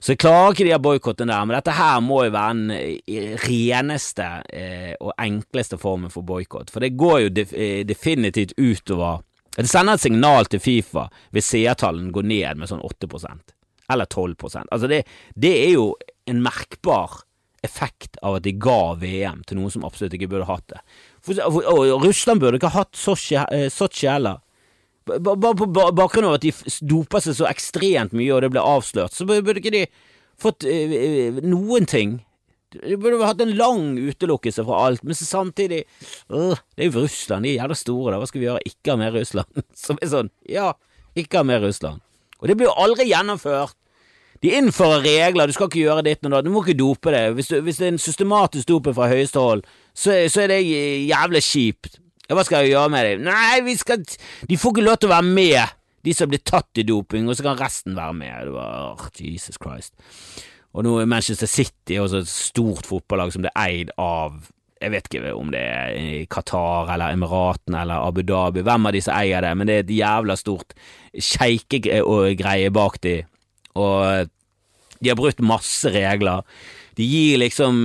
Så 0.00 0.14
jeg 0.14 0.22
klarer 0.22 0.54
ikke 0.54 0.68
de 0.68 0.78
boikottene 0.80 1.34
der, 1.34 1.48
men 1.48 1.58
dette 1.58 1.74
her 1.76 1.98
må 2.04 2.22
jo 2.24 2.32
være 2.38 2.54
den 2.56 2.70
eh, 2.78 3.34
reneste 3.42 4.28
eh, 4.48 4.94
og 4.96 5.12
enkleste 5.20 5.76
formen 5.80 6.12
for 6.14 6.24
boikott, 6.24 6.70
for 6.72 6.86
det 6.86 6.94
går 6.96 7.18
jo 7.26 7.32
def, 7.42 7.52
eh, 7.52 7.82
definitivt 7.84 8.54
utover 8.56 9.26
Det 9.58 9.68
sender 9.68 9.98
et 9.98 10.06
signal 10.06 10.46
til 10.46 10.62
Fifa 10.62 11.08
hvis 11.34 11.50
seertallene 11.52 12.14
går 12.14 12.28
ned 12.30 12.62
med 12.62 12.70
sånn 12.70 12.86
8 12.86 13.10
eller 13.90 14.06
12% 14.06 14.70
Altså 14.70 14.88
det, 14.90 15.02
det 15.34 15.52
er 15.64 15.74
jo 15.74 15.90
en 16.30 16.42
merkbar 16.44 17.22
effekt 17.62 18.16
av 18.24 18.38
at 18.38 18.44
de 18.46 18.54
ga 18.56 18.94
VM 19.00 19.42
til 19.46 19.60
noen 19.60 19.72
som 19.72 19.84
absolutt 19.84 20.14
ikke 20.16 20.30
burde 20.32 20.48
hatt 20.48 20.66
det. 20.72 20.80
For, 21.24 21.40
og 21.44 22.06
Russland 22.06 22.40
burde 22.40 22.60
ikke 22.60 22.72
hatt 22.72 22.96
Sotsji 22.96 23.36
eh, 23.36 24.06
heller. 24.08 24.40
Bare 25.10 25.54
på 25.58 25.66
bakgrunn 25.68 26.28
av 26.28 26.38
at 26.38 26.44
de 26.44 26.52
dopa 26.86 27.20
seg 27.22 27.36
så 27.36 27.48
ekstremt 27.50 28.14
mye 28.16 28.32
og 28.36 28.44
det 28.44 28.52
ble 28.54 28.64
avslørt, 28.64 29.16
så 29.16 29.26
burde 29.28 29.58
ikke 29.58 29.74
de 29.74 29.84
fått 30.40 30.66
uh, 30.68 31.40
noen 31.44 31.88
ting. 31.88 32.18
De 32.76 32.96
burde 33.00 33.26
hatt 33.26 33.40
en 33.42 33.56
lang 33.58 33.96
utelukkelse 33.98 34.64
fra 34.68 34.84
alt, 34.86 35.02
men 35.02 35.18
samtidig 35.18 35.82
uh, 36.30 36.54
Det 36.76 36.84
er 36.84 36.90
jo 36.90 37.02
Russland, 37.02 37.44
de 37.44 37.56
er 37.56 37.64
jævla 37.64 37.78
store, 37.80 38.12
da. 38.12 38.20
Hva 38.22 38.30
skal 38.30 38.42
vi 38.42 38.46
gjøre? 38.46 38.62
Ikke 38.70 38.94
ha 38.94 39.00
mer 39.00 39.16
Russland. 39.16 39.64
Som 39.84 39.98
er 40.00 40.12
sånn, 40.12 40.30
ja, 40.48 40.70
ikke 41.18 41.40
ha 41.40 41.48
mer 41.48 41.64
Russland. 41.64 42.04
Og 42.40 42.48
det 42.48 42.56
blir 42.56 42.70
jo 42.70 42.78
aldri 42.78 43.08
gjennomført. 43.10 43.76
De 44.40 44.52
innfører 44.56 45.02
regler, 45.04 45.50
du 45.50 45.52
skal 45.52 45.68
ikke 45.68 45.82
gjøre 45.82 46.04
ditt 46.06 46.24
og 46.24 46.32
datt, 46.32 46.46
du 46.46 46.52
må 46.52 46.62
ikke 46.64 46.78
dope 46.78 47.12
det. 47.12 47.24
Hvis, 47.36 47.50
du, 47.52 47.58
hvis, 47.64 47.80
det 47.80 47.88
er 47.88 47.92
en 47.94 48.00
systematisk 48.00 48.70
doping 48.70 48.96
fra 48.96 49.10
høyeste 49.10 49.42
hold, 49.42 49.64
så, 49.92 50.14
så, 50.32 50.44
er 50.46 50.54
det 50.54 50.60
jævlig 51.10 51.42
kjipt. 51.44 51.98
Hva 52.30 52.44
skal 52.46 52.64
jeg 52.64 52.76
gjøre 52.76 52.92
med 52.94 53.08
dem? 53.08 53.26
Nei, 53.26 53.58
vi 53.66 53.74
skal 53.76 54.04
De 54.46 54.56
får 54.56 54.72
ikke 54.72 54.86
lov 54.86 55.00
til 55.00 55.10
å 55.10 55.16
være 55.16 55.34
med, 55.34 55.74
de 56.06 56.14
som 56.16 56.30
blir 56.30 56.40
tatt 56.46 56.80
i 56.80 56.86
doping, 56.88 57.28
og 57.28 57.36
så 57.36 57.44
kan 57.44 57.58
resten 57.60 57.98
være 57.98 58.16
med. 58.16 58.46
Det 58.48 58.54
var, 58.54 59.10
Jesus 59.18 59.60
Christ. 59.60 59.92
Og 60.72 60.86
nå 60.86 60.94
er 61.02 61.10
Manchester 61.10 61.50
City 61.50 61.98
også 62.00 62.22
et 62.22 62.30
stort 62.30 62.88
fotballag 62.88 63.34
som 63.34 63.44
det 63.44 63.52
er 63.52 63.74
eid 63.74 63.92
av 64.00 64.38
jeg 64.80 64.94
vet 64.94 65.08
ikke 65.10 65.32
om 65.36 65.50
det 65.52 65.60
er 65.60 65.90
i 65.92 66.20
Qatar 66.30 66.88
eller 66.94 67.12
Emiratene 67.12 67.82
eller 67.82 68.00
Abu 68.00 68.22
Dhabi, 68.24 68.62
hvem 68.64 68.88
av 68.88 68.94
de 68.96 69.02
som 69.04 69.12
eier 69.12 69.44
det, 69.44 69.50
men 69.58 69.68
det 69.68 69.74
er 69.74 69.82
et 69.84 69.92
jævla 69.92 70.36
stort 70.40 70.72
sjeikegreie 71.12 72.70
bak 72.72 72.96
de 73.04 73.18
og 73.78 74.30
de 75.00 75.08
har 75.08 75.16
brutt 75.16 75.40
masse 75.44 75.88
regler. 75.92 76.44
De 76.98 77.06
gir 77.06 77.38
liksom 77.40 77.76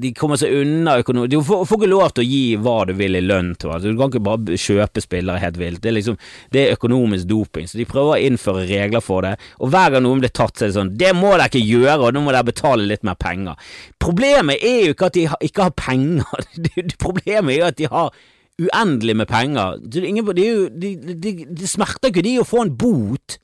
De 0.00 0.10
kommer 0.16 0.36
seg 0.36 0.52
unna 0.58 0.98
økonomi 1.00 1.30
Du 1.32 1.38
får, 1.46 1.62
får, 1.68 1.78
ikke 1.78 1.88
lov 1.88 2.02
til 2.12 2.24
å 2.24 2.26
gi 2.28 2.56
hva 2.60 2.74
du 2.88 2.92
vil 2.98 3.16
i 3.16 3.22
lønn 3.22 3.52
til 3.56 3.70
altså, 3.72 3.92
Du 3.92 4.00
kan 4.00 4.10
ikke 4.10 4.24
bare 4.26 4.58
kjøpe 4.60 5.00
spillere 5.00 5.40
helt 5.40 5.60
vilt. 5.60 5.80
Det 5.84 5.92
er 5.92 5.96
liksom 5.96 6.18
Det 6.52 6.60
er 6.64 6.74
økonomisk 6.76 7.30
doping, 7.30 7.70
så 7.70 7.80
de 7.80 7.86
prøver 7.88 8.16
å 8.16 8.26
innføre 8.26 8.66
regler 8.68 9.04
for 9.04 9.24
det. 9.24 9.36
Og 9.62 9.72
hver 9.72 9.94
gang 9.94 10.04
noen 10.04 10.20
blir 10.24 10.34
tatt, 10.34 10.58
så 10.58 10.66
er 10.66 10.72
det 10.72 10.78
sånn 10.78 10.92
Det 11.00 11.14
må 11.16 11.32
dere 11.32 11.48
ikke 11.48 11.62
gjøre, 11.62 12.00
og 12.02 12.16
nå 12.16 12.24
må 12.26 12.34
dere 12.34 12.50
betale 12.50 12.90
litt 12.90 13.06
mer 13.06 13.16
penger. 13.20 13.72
Problemet 14.02 14.60
er 14.60 14.88
jo 14.88 14.96
ikke 14.96 15.08
at 15.08 15.16
de 15.16 15.26
ikke 15.48 15.70
har 15.70 15.78
penger. 15.78 16.50
Problemet 17.06 17.54
er 17.54 17.60
jo 17.62 17.70
at 17.70 17.80
de 17.80 17.88
har 17.94 18.12
uendelig 18.60 19.16
med 19.22 19.30
penger. 19.30 19.80
Det, 19.80 20.04
det, 20.04 20.92
det, 21.22 21.34
det 21.54 21.70
smerter 21.70 22.12
ikke 22.12 22.26
de 22.26 22.36
å 22.42 22.46
få 22.46 22.66
en 22.66 22.76
bot 22.76 23.38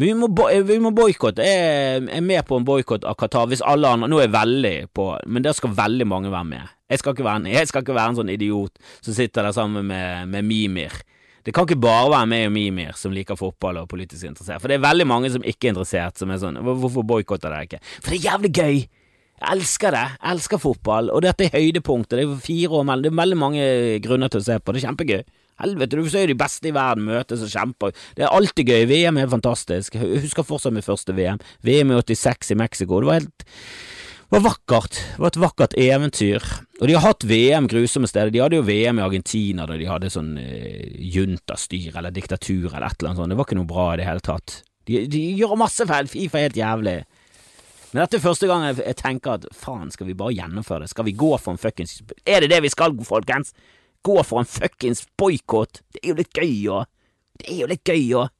vi 0.00 0.10
må, 0.16 0.28
vi 0.64 0.78
må 0.80 0.92
boikotte. 0.96 1.44
Jeg 1.44 2.00
er 2.08 2.24
med 2.24 2.46
på 2.48 2.56
en 2.56 2.64
boikott 2.64 3.04
av 3.04 3.18
Qatar 3.20 3.50
hvis 3.50 3.60
alle 3.66 3.90
andre 3.90 4.08
Nå 4.08 4.20
er 4.20 4.28
jeg 4.28 4.34
veldig 4.36 4.74
på, 4.96 5.10
men 5.28 5.44
der 5.44 5.56
skal 5.56 5.74
veldig 5.76 6.06
mange 6.08 6.32
være 6.32 6.48
med. 6.48 6.76
Jeg 6.90 7.02
skal 7.02 7.14
ikke 7.14 7.26
være, 7.26 7.52
jeg 7.52 7.68
skal 7.68 7.84
ikke 7.84 7.96
være 7.98 8.14
en 8.14 8.20
sånn 8.22 8.32
idiot 8.32 8.80
som 8.98 9.14
sitter 9.14 9.46
der 9.46 9.54
sammen 9.54 9.86
med, 9.90 10.30
med 10.32 10.46
Mimir. 10.48 10.96
Det 11.44 11.54
kan 11.56 11.68
ikke 11.68 11.80
bare 11.80 12.08
være 12.12 12.30
meg 12.32 12.46
og 12.48 12.54
Mimir 12.56 12.96
som 12.98 13.12
liker 13.14 13.38
fotball 13.38 13.82
og 13.82 13.90
politisk 13.92 14.26
interessert, 14.28 14.60
for 14.60 14.72
det 14.72 14.78
er 14.78 14.88
veldig 14.88 15.06
mange 15.08 15.30
som 15.32 15.44
ikke 15.44 15.68
er 15.68 15.74
interessert, 15.74 16.18
som 16.20 16.32
er 16.32 16.40
sånn 16.42 16.58
Hvorfor 16.64 17.06
boikotter 17.06 17.52
dere 17.52 17.68
ikke? 17.68 17.80
For 18.00 18.12
det 18.12 18.18
er 18.18 18.26
jævlig 18.32 18.52
gøy! 18.56 18.80
Jeg 19.40 19.56
elsker 19.56 19.94
det. 19.96 20.06
Jeg 20.18 20.34
elsker 20.34 20.60
fotball, 20.60 21.06
og 21.14 21.22
dette 21.24 21.46
er 21.46 21.54
høydepunktet. 21.54 22.18
Det 22.18 22.24
er 22.26 22.42
fire 22.44 22.76
år 22.76 22.82
mellom 22.84 23.06
Det 23.06 23.12
er 23.12 23.20
veldig 23.22 23.38
mange 23.40 23.68
grunner 24.04 24.28
til 24.28 24.42
å 24.42 24.44
se 24.44 24.58
på. 24.60 24.74
Det 24.76 24.82
er 24.82 24.88
kjempegøy. 24.90 25.22
Helvete, 25.60 25.98
du 25.98 26.10
ser 26.10 26.26
jo 26.26 26.32
de 26.32 26.40
beste 26.40 26.70
i 26.70 26.74
verden 26.74 27.06
møtes 27.08 27.44
og 27.44 27.52
kjemper. 27.52 27.94
Det 28.16 28.26
er 28.26 28.34
alltid 28.34 28.72
gøy. 28.72 28.88
VM 28.90 29.20
er 29.20 29.30
fantastisk. 29.30 29.98
Jeg 29.98 30.24
husker 30.26 30.46
fortsatt 30.46 30.74
mitt 30.76 30.88
første 30.88 31.14
VM. 31.16 31.40
VM 31.66 31.94
i 31.94 32.00
86 32.00 32.54
i 32.54 32.60
Mexico. 32.60 33.00
Det 33.00 33.10
var 33.10 33.20
helt 33.20 33.48
det 34.30 34.38
var 34.38 34.44
vakkert. 34.44 34.94
Det 34.94 35.18
var 35.18 35.32
et 35.32 35.36
vakkert 35.42 35.72
eventyr. 35.74 36.44
Og 36.78 36.86
de 36.86 36.94
har 36.94 37.02
hatt 37.02 37.24
VM 37.26 37.66
grusomme 37.66 38.06
steder. 38.06 38.30
De 38.30 38.38
hadde 38.38 38.60
jo 38.60 38.62
VM 38.62 39.00
i 39.00 39.02
Argentina 39.02 39.64
da 39.66 39.74
de 39.74 39.88
hadde 39.90 40.10
sånn 40.14 40.36
eh, 40.38 40.92
juntastyr 41.16 41.96
eller 41.98 42.14
diktatur 42.14 42.68
eller 42.68 42.86
et 42.86 43.00
eller 43.00 43.10
annet 43.10 43.18
sånt. 43.24 43.34
Det 43.34 43.38
var 43.40 43.48
ikke 43.48 43.58
noe 43.58 43.70
bra 43.72 43.88
i 43.90 43.98
det 43.98 44.06
hele 44.06 44.22
tatt. 44.22 44.60
De, 44.86 45.02
de 45.10 45.24
gjør 45.34 45.56
masse 45.58 45.82
feil. 45.90 46.12
Fifa 46.12 46.38
er 46.38 46.46
helt 46.46 46.60
jævlig. 46.62 46.94
Men 47.90 48.04
dette 48.04 48.20
er 48.20 48.22
første 48.22 48.46
gang 48.46 48.68
jeg, 48.68 48.78
jeg 48.84 49.00
tenker 49.02 49.34
at 49.34 49.48
faen, 49.64 49.90
skal 49.90 50.06
vi 50.06 50.14
bare 50.22 50.36
gjennomføre 50.38 50.86
det? 50.86 50.92
Skal 50.94 51.10
vi 51.10 51.18
gå 51.18 51.32
for 51.34 51.56
en 51.56 51.58
fuckings 51.58 51.98
Er 52.22 52.44
det 52.44 52.52
det 52.54 52.62
vi 52.62 52.70
skal, 52.70 52.94
folkens? 53.02 53.50
Gå 54.06 54.18
for 54.24 54.40
en 54.40 54.48
fuckings 54.48 55.04
boikott? 55.18 55.82
Det 55.92 56.02
er 56.02 56.12
jo 56.12 56.18
litt 56.20 56.36
gøy 56.36 56.54
òg. 56.72 56.90
Det 57.40 57.48
er 57.52 57.62
jo 57.62 57.70
litt 57.70 57.84
gøy 57.84 58.04
òg. 58.20 58.36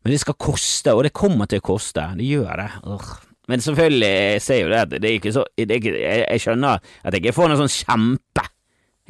Men 0.00 0.14
det 0.14 0.20
skal 0.22 0.38
koste, 0.40 0.94
og 0.96 1.04
det 1.04 1.12
kommer 1.16 1.50
til 1.50 1.60
å 1.60 1.66
koste. 1.72 2.06
Det 2.16 2.26
gjør 2.26 2.62
det. 2.62 2.70
Urgh. 2.88 3.18
Men 3.50 3.60
selvfølgelig, 3.60 4.08
jeg 4.08 4.42
ser 4.42 4.60
jo 4.60 4.68
det 4.70 5.00
det 5.02 5.08
er 5.08 5.16
ikke 5.18 5.32
så 5.34 5.42
er 5.58 5.72
ikke, 5.74 5.94
jeg, 5.98 6.20
jeg, 6.22 6.42
skjønner 6.44 6.78
at 6.78 7.14
jeg 7.14 7.24
ikke 7.24 7.34
får 7.34 7.50
noen 7.50 7.58
sånn 7.64 7.72
kjempe 7.74 8.44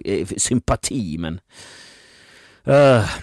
eh, 0.01 1.19
men 1.21 1.37
uh. 2.65 3.19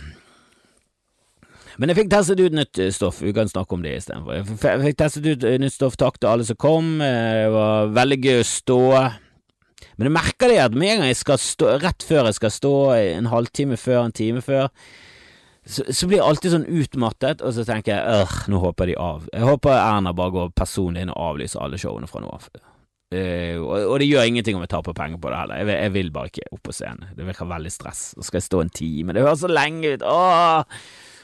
Men 1.78 1.92
jeg 1.92 1.98
fikk 2.00 2.12
testet 2.14 2.42
ut 2.42 2.54
nytt 2.58 2.80
eh, 2.82 2.94
stoff, 2.94 3.22
vi 3.22 3.34
kan 3.34 3.50
snakke 3.50 3.78
om 3.78 3.84
det 3.86 3.96
istedenfor. 3.98 4.38
Jeg 4.38 4.84
fikk 4.86 5.00
testet 5.02 5.26
ut 5.26 5.44
eh, 5.46 5.58
nytt 5.62 5.74
stoff, 5.74 5.98
takk 5.98 6.22
til 6.22 6.30
alle 6.30 6.46
som 6.46 6.58
kom, 6.58 7.00
det 7.02 7.50
var 7.54 7.92
veldig 7.98 8.20
gøy 8.22 8.42
å 8.42 8.48
stå. 8.50 8.80
Men 9.98 10.10
jeg 10.10 10.16
merker 10.20 10.52
det 10.54 10.62
at 10.62 10.78
med 10.78 10.94
en 10.94 11.02
gang 11.02 11.12
jeg 11.12 11.20
skal 11.24 11.42
stå, 11.42 11.74
rett 11.82 12.06
før 12.06 12.30
jeg 12.30 12.38
skal 12.38 12.54
stå, 12.54 12.74
en 13.18 13.30
halvtime 13.32 13.78
før, 13.82 14.04
en 14.06 14.16
time 14.16 14.44
før, 14.46 14.70
så, 15.68 15.84
så, 15.92 16.08
blir 16.08 16.22
jeg 16.22 16.28
alltid 16.28 16.54
sånn 16.54 16.68
utmattet, 16.80 17.42
og 17.44 17.52
så 17.56 17.66
tenker 17.68 17.98
jeg 17.98 18.22
øh, 18.22 18.36
nå 18.54 18.62
håper 18.64 18.88
de 18.88 18.96
av. 19.04 19.26
Jeg 19.34 19.44
håper 19.50 19.74
Erna 19.76 20.14
bare 20.16 20.36
går 20.36 20.54
personlig 20.56 21.04
inn 21.04 21.12
og 21.12 21.34
avlyser 21.34 21.64
alle 21.64 21.80
showene 21.82 22.08
fra 22.08 22.24
nå 22.24 22.30
av. 22.32 22.48
Uh, 23.08 23.56
og, 23.64 23.74
og, 23.86 23.94
det 24.02 24.08
gjør 24.10 24.26
ingenting 24.28 24.58
om 24.58 24.64
jeg 24.66 24.72
taper 24.74 24.96
penger 24.96 25.20
på 25.24 25.32
det 25.32 25.42
heller. 25.42 25.60
Jeg, 25.62 25.76
jeg, 25.76 25.94
vil 25.96 26.14
bare 26.16 26.32
ikke 26.32 26.48
opp 26.56 26.64
på 26.68 26.76
scenen. 26.76 27.12
Det 27.16 27.28
virker 27.28 27.50
veldig 27.50 27.74
stress. 27.74 28.02
Så 28.16 28.28
skal 28.28 28.42
jeg 28.42 28.48
stå 28.48 28.64
en 28.64 28.74
time. 28.80 29.16
Det 29.16 29.24
høres 29.24 29.44
så 29.44 29.52
lenge 29.52 29.94
ut. 29.96 30.08
Åh! 30.08 30.82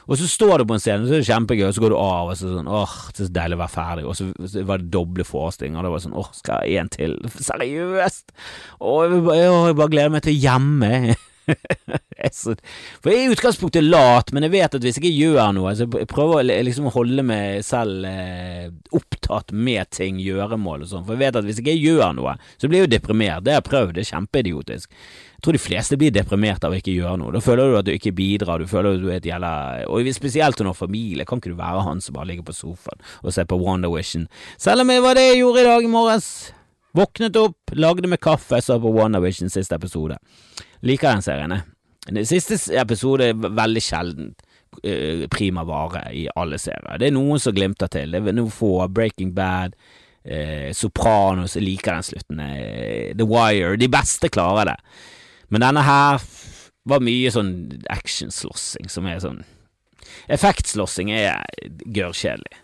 Og 0.07 0.19
så 0.19 0.27
står 0.27 0.61
du 0.61 0.67
på 0.69 0.77
en 0.77 0.83
scene, 0.83 1.07
så 1.07 1.15
er 1.15 1.23
det 1.23 1.29
kjempegøy, 1.29 1.67
og 1.69 1.75
så 1.75 1.83
går 1.83 1.93
du 1.93 1.99
av, 1.99 2.31
og 2.31 2.39
så 2.39 2.53
sånn 2.53 2.71
åh, 2.71 2.95
så 3.15 3.27
deilig 3.31 3.59
å 3.59 3.63
være 3.63 3.75
ferdig, 3.75 4.07
og 4.07 4.17
så, 4.19 4.29
var 4.67 4.81
det 4.81 4.91
doble 4.93 5.27
forestillinger, 5.27 5.79
og 5.79 5.87
det 5.87 5.93
var 5.95 6.05
sånn 6.07 6.17
åh, 6.19 6.31
skal 6.35 6.65
jeg 6.67 6.81
en 6.83 6.93
til? 6.93 7.19
Seriøst? 7.49 8.33
Åh, 8.79 9.03
jeg, 9.07 9.21
jeg 9.39 9.77
bare 9.79 9.93
gleder 9.95 10.17
meg 10.17 10.25
til 10.27 10.39
hjemme. 10.39 11.15
For 12.23 13.09
jeg 13.11 13.17
er 13.17 13.25
i 13.25 13.33
utgangspunktet 13.33 13.83
lat, 13.83 14.31
men 14.35 14.45
jeg 14.45 14.53
vet 14.53 14.77
at 14.77 14.85
hvis 14.85 14.97
jeg 14.97 15.03
ikke 15.03 15.25
gjør 15.25 15.51
noe, 15.57 15.73
så 15.75 15.87
jeg 15.87 16.07
prøver 16.11 16.45
liksom 16.63 16.87
å 16.87 16.93
holde 16.95 17.25
meg 17.27 17.65
selv 17.67 18.07
eh, 18.07 18.69
opptatt 18.95 19.51
med 19.51 19.91
ting, 19.91 20.21
gjøremål 20.23 20.85
og 20.85 20.91
sånn, 20.91 21.03
for 21.07 21.17
jeg 21.17 21.25
vet 21.25 21.41
at 21.41 21.47
hvis 21.47 21.59
jeg 21.59 21.67
ikke 21.67 21.91
gjør 21.91 22.15
noe, 22.19 22.37
så 22.55 22.69
blir 22.69 22.83
jeg 22.83 22.87
jo 22.87 22.93
deprimert. 22.95 23.43
Det 23.43 23.55
har 23.55 23.61
jeg 23.61 23.69
prøvd, 23.69 23.95
det 23.97 24.05
er 24.05 24.11
kjempeidiotisk. 24.13 25.03
Jeg 25.43 25.49
tror 25.49 25.55
de 25.57 25.59
fleste 25.59 25.97
blir 25.99 26.11
deprimert 26.15 26.63
av 26.63 26.71
å 26.71 26.77
ikke 26.79 26.93
gjøre 26.95 27.17
noe. 27.19 27.33
Da 27.35 27.41
føler 27.43 27.67
du 27.67 27.73
at 27.75 27.83
du 27.83 27.89
ikke 27.91 28.13
bidrar, 28.15 28.61
du 28.63 28.69
føler 28.71 28.93
at 28.95 29.01
du 29.03 29.09
er 29.09 29.17
et 29.17 29.25
jævla 29.27 29.49
Og 29.91 30.07
spesielt 30.15 30.61
når 30.63 30.77
familie, 30.77 31.25
kan 31.27 31.41
ikke 31.41 31.51
du 31.51 31.57
være 31.59 31.81
han 31.83 31.99
som 31.99 32.15
bare 32.15 32.29
ligger 32.29 32.45
på 32.47 32.53
sofaen 32.55 33.01
og 33.19 33.33
ser 33.35 33.49
på 33.51 33.57
Wonder 33.59 33.91
Vision? 33.91 34.29
Selv 34.55 34.85
om 34.85 34.87
det 34.87 35.01
var 35.03 35.17
det 35.19 35.25
jeg 35.25 35.41
gjorde 35.41 35.59
i 35.59 35.65
dag 35.67 35.83
i 35.83 35.89
morges. 35.91 36.29
Våknet 36.95 37.35
opp, 37.35 37.73
lagde 37.75 38.07
meg 38.07 38.21
kaffe, 38.23 38.61
så 38.63 38.77
på 38.79 38.93
Wonder 38.95 39.19
Vision 39.19 39.51
siste 39.51 39.75
episode. 39.75 40.15
Liker 40.79 41.09
den 41.11 41.25
serien. 41.25 41.55
Den 42.07 42.29
siste 42.29 42.61
episode 42.79 43.27
er 43.33 43.43
veldig 43.43 43.83
sjelden 43.83 44.29
uh, 44.79 45.25
prima 45.27 45.65
vare 45.67 46.05
i 46.15 46.23
alle 46.39 46.55
serier. 46.55 47.01
Det 47.01 47.09
er 47.09 47.17
noen 47.17 47.43
som 47.43 47.51
glimter 47.51 47.91
til. 47.91 48.15
Det 48.15 48.21
er 48.31 48.37
noen 48.39 48.55
få. 48.63 48.77
Breaking 48.87 49.35
Bad, 49.35 49.75
eh, 50.23 50.71
Sopranos, 50.71 51.57
jeg 51.59 51.67
liker 51.67 51.97
den 51.97 52.07
slutten. 52.13 52.39
Eh, 52.47 53.11
The 53.11 53.27
Wire. 53.27 53.75
De 53.75 53.91
beste 53.91 54.31
klarer 54.31 54.71
det. 54.71 54.77
Men 55.53 55.61
denne 55.61 55.83
her 55.85 56.23
var 56.89 57.03
mye 57.05 57.31
sånn 57.31 57.53
actionslåssing 57.93 58.89
som 58.91 59.05
er 59.07 59.21
sånn 59.23 59.43
Effektslåssing 60.33 61.09
er 61.15 61.45
gørrkjedelig. 61.95 62.59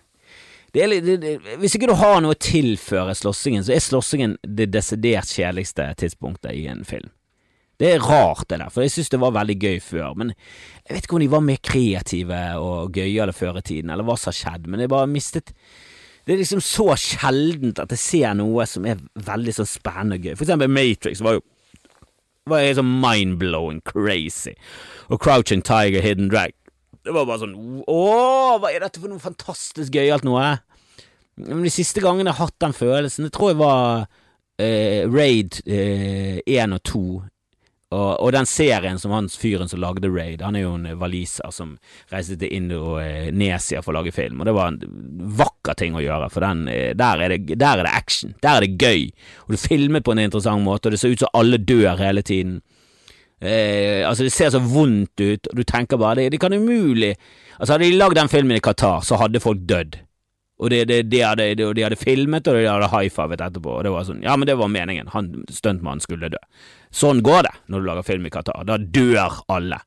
Hvis 1.60 1.76
ikke 1.78 1.88
du 1.90 1.96
har 1.98 2.20
noe 2.22 2.36
å 2.36 2.40
tilføre 2.40 3.16
slåssingen, 3.18 3.64
så 3.66 3.74
er 3.74 3.82
slåssingen 3.82 4.36
det 4.44 4.70
desidert 4.74 5.32
kjedeligste 5.32 5.88
tidspunktet 6.02 6.54
i 6.54 6.68
en 6.70 6.84
film. 6.86 7.10
Det 7.80 7.94
er 7.94 8.04
rart, 8.04 8.50
det 8.52 8.60
der, 8.60 8.72
for 8.74 8.84
jeg 8.84 8.92
synes 8.92 9.12
det 9.14 9.22
var 9.24 9.38
veldig 9.38 9.56
gøy 9.56 9.78
før, 9.82 10.18
men 10.20 10.34
jeg 10.36 10.98
vet 10.98 11.06
ikke 11.08 11.16
om 11.16 11.24
de 11.24 11.32
var 11.32 11.46
mer 11.48 11.62
kreative 11.64 12.42
og 12.60 12.98
gøyale 13.00 13.34
før 13.34 13.62
i 13.62 13.66
tiden, 13.72 13.94
eller 13.94 14.06
hva 14.06 14.18
som 14.20 14.34
har 14.34 14.40
skjedd, 14.42 14.68
men 14.68 14.84
jeg 14.84 14.92
bare 14.92 15.10
mistet 15.10 15.54
Det 16.28 16.36
er 16.36 16.42
liksom 16.44 16.62
så 16.62 16.92
sjeldent 17.00 17.80
at 17.82 17.96
jeg 17.96 18.02
ser 18.04 18.36
noe 18.38 18.66
som 18.70 18.86
er 18.86 19.00
veldig 19.16 19.54
så 19.56 19.66
spennende 19.66 20.20
og 20.20 20.28
gøy. 20.28 20.36
For 20.36 20.46
eksempel 20.46 20.70
Matrix 20.70 21.24
var 21.26 21.40
jo 21.40 21.46
var 22.52 22.64
helt 22.66 22.80
sånn 22.80 22.96
mind-blowing 23.02 23.84
crazy. 23.88 24.56
Og 25.10 25.22
Crouching 25.24 25.64
Tiger, 25.66 26.04
Hidden 26.06 26.32
Drag. 26.32 26.56
Det 27.06 27.14
var 27.16 27.28
bare 27.30 27.42
sånn 27.42 27.56
Åh, 27.88 28.58
hva 28.60 28.72
er 28.74 28.84
dette 28.84 29.00
for 29.02 29.12
noe 29.12 29.24
fantastisk 29.24 29.96
gøyalt 29.96 30.26
noe? 30.28 30.58
Men 31.40 31.64
de 31.64 31.72
siste 31.72 32.04
gangene 32.04 32.28
jeg 32.28 32.36
har 32.36 32.50
hatt 32.50 32.64
den 32.66 32.76
følelsen, 32.76 33.28
det 33.28 33.34
tror 33.36 33.54
jeg 33.54 33.60
var 33.62 34.08
eh, 34.60 35.06
Raid 35.08 35.62
1 35.64 36.44
eh, 36.44 36.66
og 36.76 36.82
2 36.90 37.04
og, 37.90 38.20
og, 38.22 38.32
den 38.36 38.46
serien 38.46 39.00
som 39.02 39.14
han 39.16 39.28
fyren 39.34 39.70
som 39.70 39.82
lagde 39.82 40.12
Raid, 40.14 40.44
han 40.46 40.56
er 40.56 40.62
jo 40.68 40.76
en 40.78 40.86
waliser 41.02 41.50
som 41.54 41.72
reiste 42.12 42.38
til 42.38 42.52
Indonesia 42.54 43.82
for 43.82 43.94
å 43.94 43.98
lage 43.98 44.14
film, 44.14 44.42
og 44.42 44.46
det 44.46 44.54
var 44.54 44.70
en 44.70 45.32
vakker 45.40 45.80
ting 45.80 45.98
å 45.98 46.04
gjøre, 46.04 46.28
for 46.30 46.46
den, 46.46 46.68
eh, 46.70 46.92
der, 46.98 47.24
er 47.26 47.34
det, 47.34 47.58
der 47.58 47.82
er 47.82 47.88
det 47.88 47.96
action, 47.98 48.36
der 48.46 48.60
er 48.60 48.68
det 48.68 48.78
gøy, 48.78 49.08
og 49.48 49.56
du 49.56 49.62
filmer 49.64 50.06
på 50.06 50.14
en 50.14 50.22
interessant 50.28 50.62
måte, 50.66 50.86
og 50.86 50.94
det 50.94 51.02
ser 51.02 51.16
ut 51.16 51.26
som 51.26 51.34
alle 51.42 51.58
dør 51.58 51.98
hele 51.98 52.22
tiden. 52.22 52.60
Eh, 53.42 54.06
altså 54.06 54.28
Det 54.28 54.34
ser 54.36 54.52
så 54.54 54.60
vondt 54.60 55.22
ut, 55.24 55.50
og 55.50 55.58
du 55.58 55.64
tenker 55.64 55.98
bare 55.98 56.20
det, 56.20 56.34
det 56.34 56.42
kan 56.44 56.52
umulig 56.52 57.14
Altså 57.56 57.78
Hadde 57.78 57.86
de 57.88 57.96
lagd 57.96 58.18
den 58.20 58.32
filmen 58.32 58.58
i 58.58 58.64
Qatar, 58.64 59.00
så 59.04 59.16
hadde 59.20 59.40
folk 59.44 59.64
dødd. 59.68 59.96
Og 60.60 60.70
det, 60.74 60.84
det, 60.90 61.04
de, 61.08 61.22
hadde, 61.24 61.54
de, 61.56 61.84
hadde, 61.84 62.00
filmet, 62.00 62.48
og 62.48 62.58
de 62.58 62.68
hadde 62.68 62.92
high-fivet 62.92 63.44
etterpå. 63.46 63.78
Og 63.78 63.86
det 63.88 63.94
var 63.96 64.08
sånn 64.08 64.24
Ja, 64.26 64.36
men 64.36 64.50
det 64.50 64.58
var 64.60 64.72
meningen. 64.72 65.12
Han 65.16 65.32
stuntmannen 65.48 66.04
skulle 66.04 66.32
dø. 66.34 66.42
Sånn 66.92 67.24
går 67.24 67.46
det 67.48 67.54
når 67.72 67.80
du 67.80 67.88
lager 67.88 68.08
film 68.08 68.28
i 68.28 68.34
Qatar. 68.34 68.66
Da 68.68 68.76
dør 68.80 69.40
alle. 69.48 69.80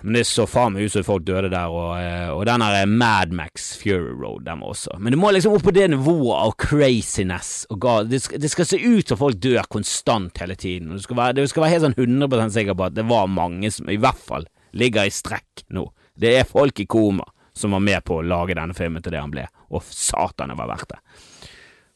Men 0.00 0.18
det 0.18 0.26
så 0.28 0.44
faen 0.48 0.74
meg 0.74 0.86
ut 0.86 0.92
som 0.92 1.04
folk 1.04 1.24
døde 1.26 1.48
der, 1.52 1.72
og, 1.72 1.96
eh, 1.98 2.28
og 2.30 2.44
den 2.46 2.64
Mad 2.96 3.32
Max 3.34 3.70
Fury 3.80 4.12
Road, 4.12 4.44
dem 4.44 4.62
også. 4.62 4.98
Men 5.00 5.12
det 5.12 5.20
må 5.20 5.32
liksom 5.32 5.56
opp 5.56 5.64
på 5.66 5.74
det 5.74 5.88
nivået 5.92 6.36
av 6.36 6.52
craziness 6.60 7.66
og 7.72 7.80
ga, 7.80 7.96
Det 8.04 8.20
skal, 8.22 8.40
det 8.40 8.52
skal 8.52 8.68
se 8.68 8.80
ut 8.80 9.08
som 9.08 9.20
folk 9.20 9.40
dør 9.40 9.68
konstant 9.68 10.38
hele 10.38 10.54
tiden. 10.54 10.92
Du 10.92 11.02
skal 11.02 11.34
du 11.34 11.46
skal 11.48 11.64
være 11.64 11.74
helt 11.76 11.88
sånn 11.88 11.98
100 11.98 12.52
sikker 12.54 12.76
på 12.76 12.88
at 12.88 12.96
det 12.96 13.08
var 13.08 13.26
mange 13.28 13.72
som 13.72 13.88
i 13.88 13.98
hvert 14.00 14.20
fall 14.20 14.46
ligger 14.76 15.08
i 15.08 15.12
strekk 15.12 15.64
nå. 15.72 15.88
Det 16.16 16.36
er 16.38 16.48
folk 16.48 16.78
i 16.80 16.86
koma 16.88 17.26
som 17.56 17.72
var 17.72 17.82
med 17.84 18.04
på 18.04 18.20
å 18.20 18.26
lage 18.26 18.56
denne 18.58 18.76
filmen 18.76 19.04
til 19.04 19.14
det 19.14 19.22
han 19.22 19.32
ble, 19.32 19.46
og 19.72 19.84
satan, 19.88 20.52
det 20.52 20.58
var 20.58 20.70
verdt 20.70 20.94
det. 20.94 21.00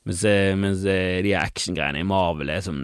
Mens, 0.08 0.24
eh, 0.24 0.52
mens 0.56 0.84
eh, 0.88 1.20
de 1.24 1.34
actiongreiene 1.36 2.00
i 2.00 2.06
Marvel 2.08 2.52
er 2.52 2.62
som 2.64 2.78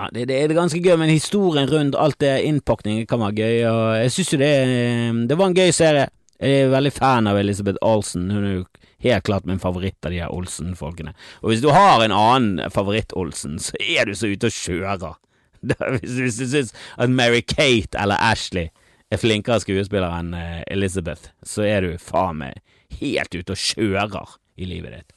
ja, 0.00 0.08
det, 0.14 0.24
det, 0.30 0.38
er 0.40 0.56
ganske 0.56 0.80
gøy, 0.80 0.96
men 0.98 1.12
historien 1.12 1.68
rundt 1.68 1.98
alt 1.98 2.18
det 2.22 2.40
innpakningen 2.48 3.06
kan 3.10 3.20
være 3.20 3.44
gøy, 3.44 3.56
og 3.68 3.82
jeg 4.00 4.12
syns 4.14 4.32
jo 4.32 4.38
det 4.40 4.52
Det 5.28 5.36
var 5.36 5.50
en 5.50 5.58
gøy 5.58 5.72
serie. 5.76 6.06
Jeg 6.40 6.62
er 6.62 6.70
veldig 6.72 6.92
fan 6.96 7.28
av 7.28 7.36
Elisabeth 7.36 7.82
Olsen. 7.84 8.30
Hun 8.32 8.46
er 8.48 8.54
jo 8.54 8.62
helt 9.04 9.26
klart 9.26 9.44
min 9.44 9.60
favoritt 9.60 10.06
av 10.06 10.14
de 10.14 10.22
her 10.22 10.32
Olsen-folkene. 10.32 11.12
Og 11.42 11.52
hvis 11.52 11.60
du 11.60 11.68
har 11.74 12.00
en 12.00 12.14
annen 12.16 12.72
favoritt-Olsen, 12.72 13.58
så 13.60 13.76
er 13.76 14.08
du 14.08 14.16
så 14.16 14.30
ute 14.30 14.48
og 14.48 14.56
kjører. 14.56 15.18
Hvis, 16.00 16.16
du 16.16 16.46
syns 16.48 16.72
at 16.96 17.12
Mary-Kate 17.12 17.98
eller 18.00 18.16
Ashley 18.24 18.70
er 19.10 19.20
flinkere 19.20 19.60
skuespiller 19.62 20.12
enn 20.20 20.34
eh, 20.38 20.60
Elizabeth, 20.70 21.32
så 21.46 21.66
er 21.66 21.86
du 21.86 21.96
faen 22.00 22.40
meg 22.44 22.60
helt 23.00 23.34
ute 23.34 23.54
og 23.54 23.58
kjører 23.60 24.36
i 24.60 24.68
livet 24.70 24.96
ditt. 24.96 25.16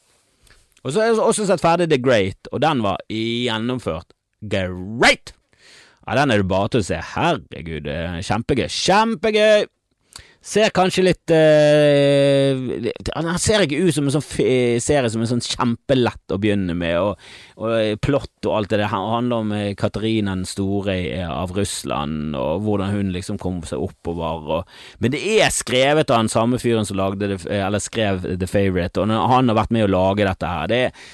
Og 0.83 0.91
så 0.91 0.99
har 0.99 1.11
jeg 1.11 1.21
også 1.23 1.47
sett 1.47 1.63
ferdig 1.63 1.87
The 1.91 2.01
Great, 2.01 2.49
og 2.51 2.61
den 2.63 2.83
var 2.83 2.99
gjennomført 3.11 4.13
great! 4.51 5.33
Ja, 6.03 6.17
den 6.19 6.33
er 6.33 6.41
det 6.41 6.49
bare 6.51 6.67
til 6.73 6.81
å 6.83 6.87
se. 6.89 6.97
Herregud, 7.13 7.87
kjempegøy. 8.27 8.67
Kjempegøy! 8.67 9.69
Ser 10.43 10.73
kanskje 10.75 11.05
litt 11.05 11.31
uh, 11.31 12.89
Han 13.15 13.39
ser 13.39 13.63
ikke 13.63 13.79
ut 13.79 13.95
som 13.95 14.09
en 14.09 14.15
sånn 14.17 14.25
serie 14.83 15.11
som 15.11 15.23
er 15.23 15.29
sånn 15.29 15.43
kjempelett 15.43 16.33
å 16.35 16.39
begynne 16.41 16.75
med, 16.75 16.97
og, 16.99 17.27
og 17.63 18.01
plott 18.03 18.47
og 18.49 18.57
alt 18.57 18.73
det 18.73 18.81
der. 18.81 18.83
Det 18.83 18.91
handler 18.91 19.43
om 19.45 19.53
eh, 19.55 19.69
Katarina 19.79 20.33
den 20.33 20.47
store 20.47 20.97
av 21.23 21.53
Russland, 21.55 22.35
og 22.35 22.65
hvordan 22.65 22.91
hun 22.91 23.13
liksom 23.15 23.39
kom 23.39 23.61
seg 23.67 23.83
oppover. 23.85 24.49
Og, 24.57 24.73
men 25.03 25.13
det 25.15 25.21
er 25.37 25.53
skrevet 25.53 26.11
av 26.11 26.25
den 26.25 26.33
samme 26.33 26.59
fyren 26.59 26.87
som 26.87 26.99
lagde 26.99 27.31
det, 27.31 27.39
eller 27.47 27.83
skrev 27.83 28.25
The 28.27 28.49
Favourite, 28.49 28.99
og 28.99 29.13
han 29.13 29.51
har 29.51 29.61
vært 29.61 29.75
med 29.75 29.87
å 29.87 29.93
lage 29.93 30.27
dette 30.27 30.49
her. 30.49 30.67
Det 30.71 30.81
er 30.89 31.07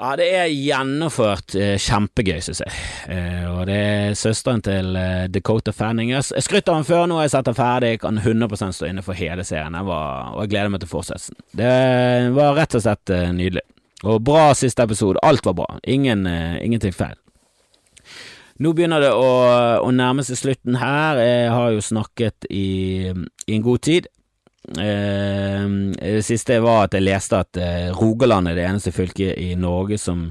Ja, 0.00 0.14
det 0.16 0.26
er 0.32 0.46
gjennomført 0.48 1.52
eh, 1.60 1.74
kjempegøy, 1.76 2.38
synes 2.40 2.62
jeg. 2.62 2.76
Eh, 3.12 3.42
og 3.50 3.66
det 3.68 3.74
er 3.76 4.14
søsteren 4.16 4.62
til 4.64 4.94
eh, 4.96 5.26
Dakota 5.28 5.74
Fanning. 5.76 6.14
Jeg 6.14 6.24
skrytt 6.40 6.70
av 6.72 6.78
den 6.78 6.86
før, 6.88 7.02
nå 7.04 7.18
har 7.18 7.26
jeg 7.26 7.34
sett 7.34 7.50
den 7.50 7.58
ferdig. 7.58 7.90
Jeg 7.92 8.00
kan 8.06 8.20
100 8.22 8.72
stå 8.78 8.88
inne 8.88 9.04
for 9.04 9.18
hele 9.18 9.44
serien. 9.44 9.76
Jeg 9.76 9.88
var, 9.90 10.30
og 10.32 10.46
jeg 10.46 10.54
gleder 10.54 10.72
meg 10.72 10.80
til 10.80 10.92
fortsettelsen. 10.94 11.36
Det 11.52 11.74
var 12.32 12.56
rett 12.56 12.78
og 12.78 12.84
slett 12.86 13.12
nydelig. 13.36 13.66
Og 14.08 14.22
bra 14.24 14.46
siste 14.56 14.88
episode. 14.88 15.20
Alt 15.20 15.44
var 15.44 15.58
bra. 15.58 15.68
Ingen, 15.84 16.24
ingenting 16.64 16.96
feil. 16.96 17.18
Nå 18.60 18.72
begynner 18.76 19.04
det 19.04 19.12
å, 19.12 19.28
å, 19.84 19.92
nærme 19.92 20.24
seg 20.24 20.40
slutten 20.40 20.80
her. 20.80 21.20
Jeg 21.20 21.52
har 21.52 21.76
jo 21.76 21.84
snakket 21.84 22.48
i, 22.48 23.12
i 23.12 23.58
en 23.58 23.68
god 23.68 23.84
tid. 23.84 24.08
Eh, 24.68 25.68
det 25.96 26.24
siste 26.26 26.58
var 26.60 26.84
at 26.86 26.96
jeg 26.96 27.06
leste 27.06 27.38
at 27.40 27.56
eh, 27.60 27.88
Rogaland 27.96 28.50
er 28.50 28.58
det 28.58 28.66
eneste 28.68 28.92
fylket 28.92 29.38
i 29.40 29.54
Norge 29.58 29.96
som 29.98 30.28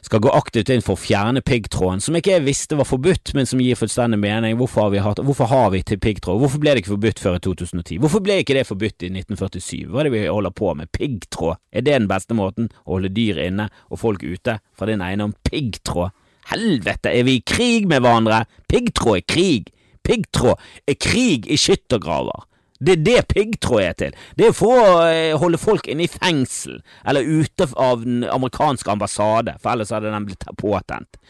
skal 0.00 0.22
gå 0.24 0.30
aktivt 0.32 0.70
inn 0.72 0.82
for 0.82 0.96
å 0.96 1.00
fjerne 1.00 1.42
piggtråden, 1.44 2.00
som 2.00 2.16
ikke 2.16 2.32
jeg 2.32 2.44
visste 2.46 2.78
var 2.78 2.88
forbudt, 2.88 3.34
men 3.36 3.46
som 3.46 3.60
gir 3.60 3.76
fullstendig 3.76 4.16
mening. 4.18 4.56
Hvorfor 4.58 4.86
har 4.86 4.94
vi, 4.94 5.02
hatt, 5.04 5.20
hvorfor 5.22 5.50
har 5.50 5.68
vi 5.74 5.82
til 5.86 6.00
piggtråd? 6.00 6.40
Hvorfor 6.40 6.62
ble 6.62 6.72
det 6.72 6.82
ikke 6.82 6.94
forbudt 6.94 7.20
før 7.22 7.36
i 7.36 7.42
2010? 7.44 8.00
Hvorfor 8.02 8.24
ble 8.24 8.40
ikke 8.40 8.56
det 8.56 8.64
forbudt 8.66 9.04
i 9.06 9.12
1947? 9.12 9.84
Hva 9.92 10.00
er 10.00 10.08
det 10.08 10.14
vi 10.16 10.24
holder 10.24 10.56
på 10.56 10.72
med? 10.78 10.90
Piggtråd? 10.96 11.60
Er 11.70 11.84
det 11.84 11.98
den 11.98 12.08
beste 12.10 12.36
måten 12.38 12.72
å 12.86 12.96
holde 12.96 13.12
dyr 13.12 13.42
inne 13.44 13.68
og 13.90 14.00
folk 14.00 14.24
ute 14.24 14.56
fra 14.72 14.88
din 14.88 15.04
eiendom? 15.04 15.36
Piggtråd? 15.46 16.16
Helvete, 16.50 17.12
er 17.12 17.26
vi 17.28 17.36
i 17.38 17.44
krig 17.46 17.86
med 17.86 18.00
hverandre? 18.02 18.46
Piggtråd 18.72 19.20
er 19.20 19.26
krig! 19.28 19.68
Piggtråd 20.02 20.56
er 20.88 20.96
krig 20.98 21.44
i 21.46 21.60
skyttergraver! 21.60 22.48
Det 22.80 22.94
er 22.96 23.02
det 23.04 23.20
piggtråd 23.28 23.82
er 23.84 23.96
til. 24.00 24.14
Det 24.38 24.46
er 24.48 24.56
for 24.56 24.80
å 24.80 24.92
eh, 25.04 25.36
holde 25.38 25.60
folk 25.60 25.88
inne 25.90 26.06
i 26.06 26.10
fengsel, 26.10 26.78
eller 27.04 27.28
ute 27.28 27.68
av 27.76 28.04
den 28.06 28.24
amerikanske 28.24 28.88
ambassade, 28.92 29.58
for 29.60 29.74
ellers 29.74 29.92
hadde 29.92 30.12
den 30.12 30.28
blitt 30.28 30.46
påtent. 30.56 31.20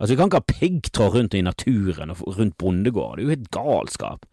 Altså, 0.00 0.12
Vi 0.12 0.16
kan 0.18 0.28
ikke 0.28 0.42
ha 0.42 0.54
piggtråd 0.60 1.14
rundt 1.14 1.36
i 1.38 1.44
naturen 1.46 2.10
og 2.12 2.24
rundt 2.36 2.58
bondegård, 2.58 3.16
det 3.16 3.22
er 3.22 3.28
jo 3.28 3.36
helt 3.36 3.52
galskap. 3.54 4.26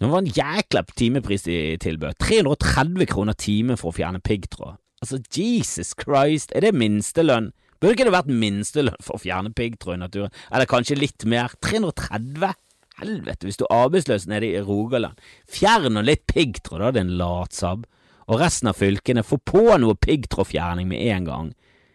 Det 0.00 0.08
var 0.10 0.24
en 0.24 0.32
jækla 0.34 0.82
timepris 0.96 1.44
de 1.46 1.76
tilbød. 1.78 2.16
330 2.18 3.06
kroner 3.06 3.36
timen 3.38 3.78
for 3.78 3.92
å 3.92 3.94
fjerne 3.94 4.18
piggtråd. 4.24 4.80
Altså, 5.02 5.20
Jesus 5.36 5.92
Christ, 5.98 6.54
er 6.56 6.64
det 6.64 6.74
minstelønn? 6.74 7.52
Burde 7.78 7.94
ikke 7.96 8.08
det 8.08 8.14
vært 8.14 8.32
minstelønn 8.32 8.98
for 9.02 9.18
å 9.18 9.22
fjerne 9.22 9.52
piggtråd 9.54 9.98
i 9.98 10.02
naturen? 10.02 10.34
Eller 10.50 10.70
kanskje 10.70 10.98
litt 10.98 11.26
mer? 11.28 11.54
330? 11.62 12.54
Helvete, 13.02 13.48
hvis 13.48 13.58
du 13.58 13.64
er 13.66 13.74
arbeidsløs 13.84 14.28
nede 14.30 14.52
i 14.52 14.62
Rogaland, 14.62 15.18
fjern 15.50 15.96
nå 15.96 16.04
litt 16.06 16.22
piggtråd, 16.30 16.84
da, 16.84 16.92
din 16.94 17.16
latsabb, 17.18 17.88
og 18.30 18.38
resten 18.38 18.70
av 18.70 18.78
fylkene, 18.78 19.24
få 19.26 19.40
på 19.42 19.64
noe 19.82 19.98
piggtrådfjerning 19.98 20.86
med 20.88 21.02
en 21.10 21.26
gang. 21.26 21.50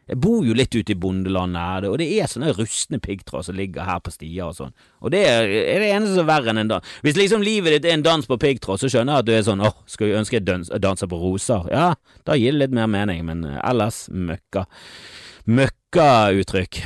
Jeg 0.08 0.20
bor 0.24 0.46
jo 0.48 0.56
litt 0.56 0.72
ute 0.72 0.94
i 0.94 1.00
bondelandet 1.00 1.90
og 1.90 1.98
det 2.00 2.06
er 2.16 2.30
sånne 2.32 2.54
rustne 2.56 3.00
piggtråd 3.04 3.44
som 3.44 3.58
ligger 3.58 3.84
her 3.84 4.00
på 4.00 4.14
stier 4.14 4.48
og 4.48 4.56
sånn, 4.56 4.76
og 5.04 5.12
det 5.12 5.24
er, 5.28 5.48
det 5.52 5.90
eneste 5.92 6.14
som 6.16 6.24
er 6.24 6.30
verre 6.30 6.54
enn 6.54 6.62
en 6.62 6.72
dans. 6.72 6.94
Hvis 7.04 7.20
liksom 7.20 7.44
livet 7.44 7.76
ditt 7.76 7.90
er 7.90 7.98
en 7.98 8.06
dans 8.06 8.28
på 8.30 8.40
piggtråd, 8.40 8.80
så 8.80 8.92
skjønner 8.92 9.18
jeg 9.18 9.26
at 9.26 9.28
du 9.28 9.34
er 9.36 9.48
sånn 9.48 9.66
åh, 9.68 9.76
skulle 9.90 10.20
ønske 10.22 10.40
jeg 10.40 10.48
dansa 10.84 11.12
på 11.12 11.20
roser. 11.20 11.68
Ja, 11.74 11.90
da 12.28 12.40
gir 12.40 12.56
det 12.56 12.64
litt 12.64 12.78
mer 12.80 12.88
mening, 12.92 13.26
men 13.28 13.44
ellers 13.58 14.06
møkka. 14.12 14.68
Møkkauttrykk. 15.48 16.86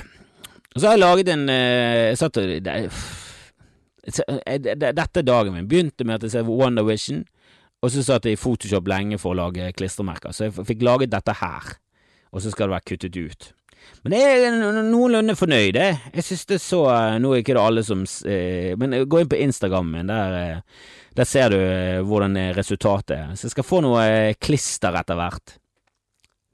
Så 0.78 0.88
har 0.88 0.96
jeg 0.96 1.02
laget 1.04 1.30
en 1.34 1.50
eh, 1.52 2.12
Jeg 2.12 2.20
satt 2.22 2.38
og 2.40 2.48
Eh, 2.48 3.02
dette 4.06 5.22
er 5.22 5.28
dagen 5.28 5.56
min. 5.56 5.70
Begynte 5.70 6.06
med 6.08 6.20
at 6.20 6.28
jeg 6.28 6.36
ser 6.36 6.50
Wonder 6.50 6.86
Vision, 6.88 7.24
og 7.82 7.94
så 7.94 8.04
satt 8.06 8.26
jeg 8.26 8.38
i 8.38 8.42
Photoshop 8.42 8.90
lenge 8.90 9.20
for 9.22 9.34
å 9.34 9.40
lage 9.46 9.72
klistremerker, 9.78 10.34
så 10.34 10.48
jeg 10.48 10.68
fikk 10.68 10.86
laget 10.86 11.14
dette 11.14 11.34
her, 11.40 11.74
og 12.32 12.44
så 12.44 12.54
skal 12.54 12.70
det 12.70 12.78
være 12.78 12.90
kuttet 12.94 13.18
ut. 13.18 13.52
Men 14.06 14.14
jeg 14.18 14.44
er 14.46 14.58
noenlunde 14.86 15.34
fornøyd, 15.38 15.78
jeg. 15.78 15.98
Jeg 16.14 16.26
synes 16.26 16.44
det 16.50 16.60
så 16.62 16.82
Nå 17.22 17.32
er 17.34 17.42
ikke 17.42 17.56
det 17.58 17.64
alle 17.64 17.82
som 17.86 18.04
eh, 18.30 18.76
Men 18.78 18.94
gå 19.10 19.22
inn 19.22 19.32
på 19.32 19.40
Instagram 19.42 19.90
min, 19.96 20.12
der, 20.12 20.36
eh, 20.38 20.92
der 21.18 21.30
ser 21.30 21.54
du 21.54 21.58
hvordan 22.06 22.38
resultatet 22.58 23.16
er. 23.18 23.34
Så 23.34 23.48
jeg 23.48 23.56
skal 23.56 23.68
få 23.68 23.82
noe 23.86 24.06
klister 24.42 24.98
etter 25.02 25.18
hvert. 25.18 25.58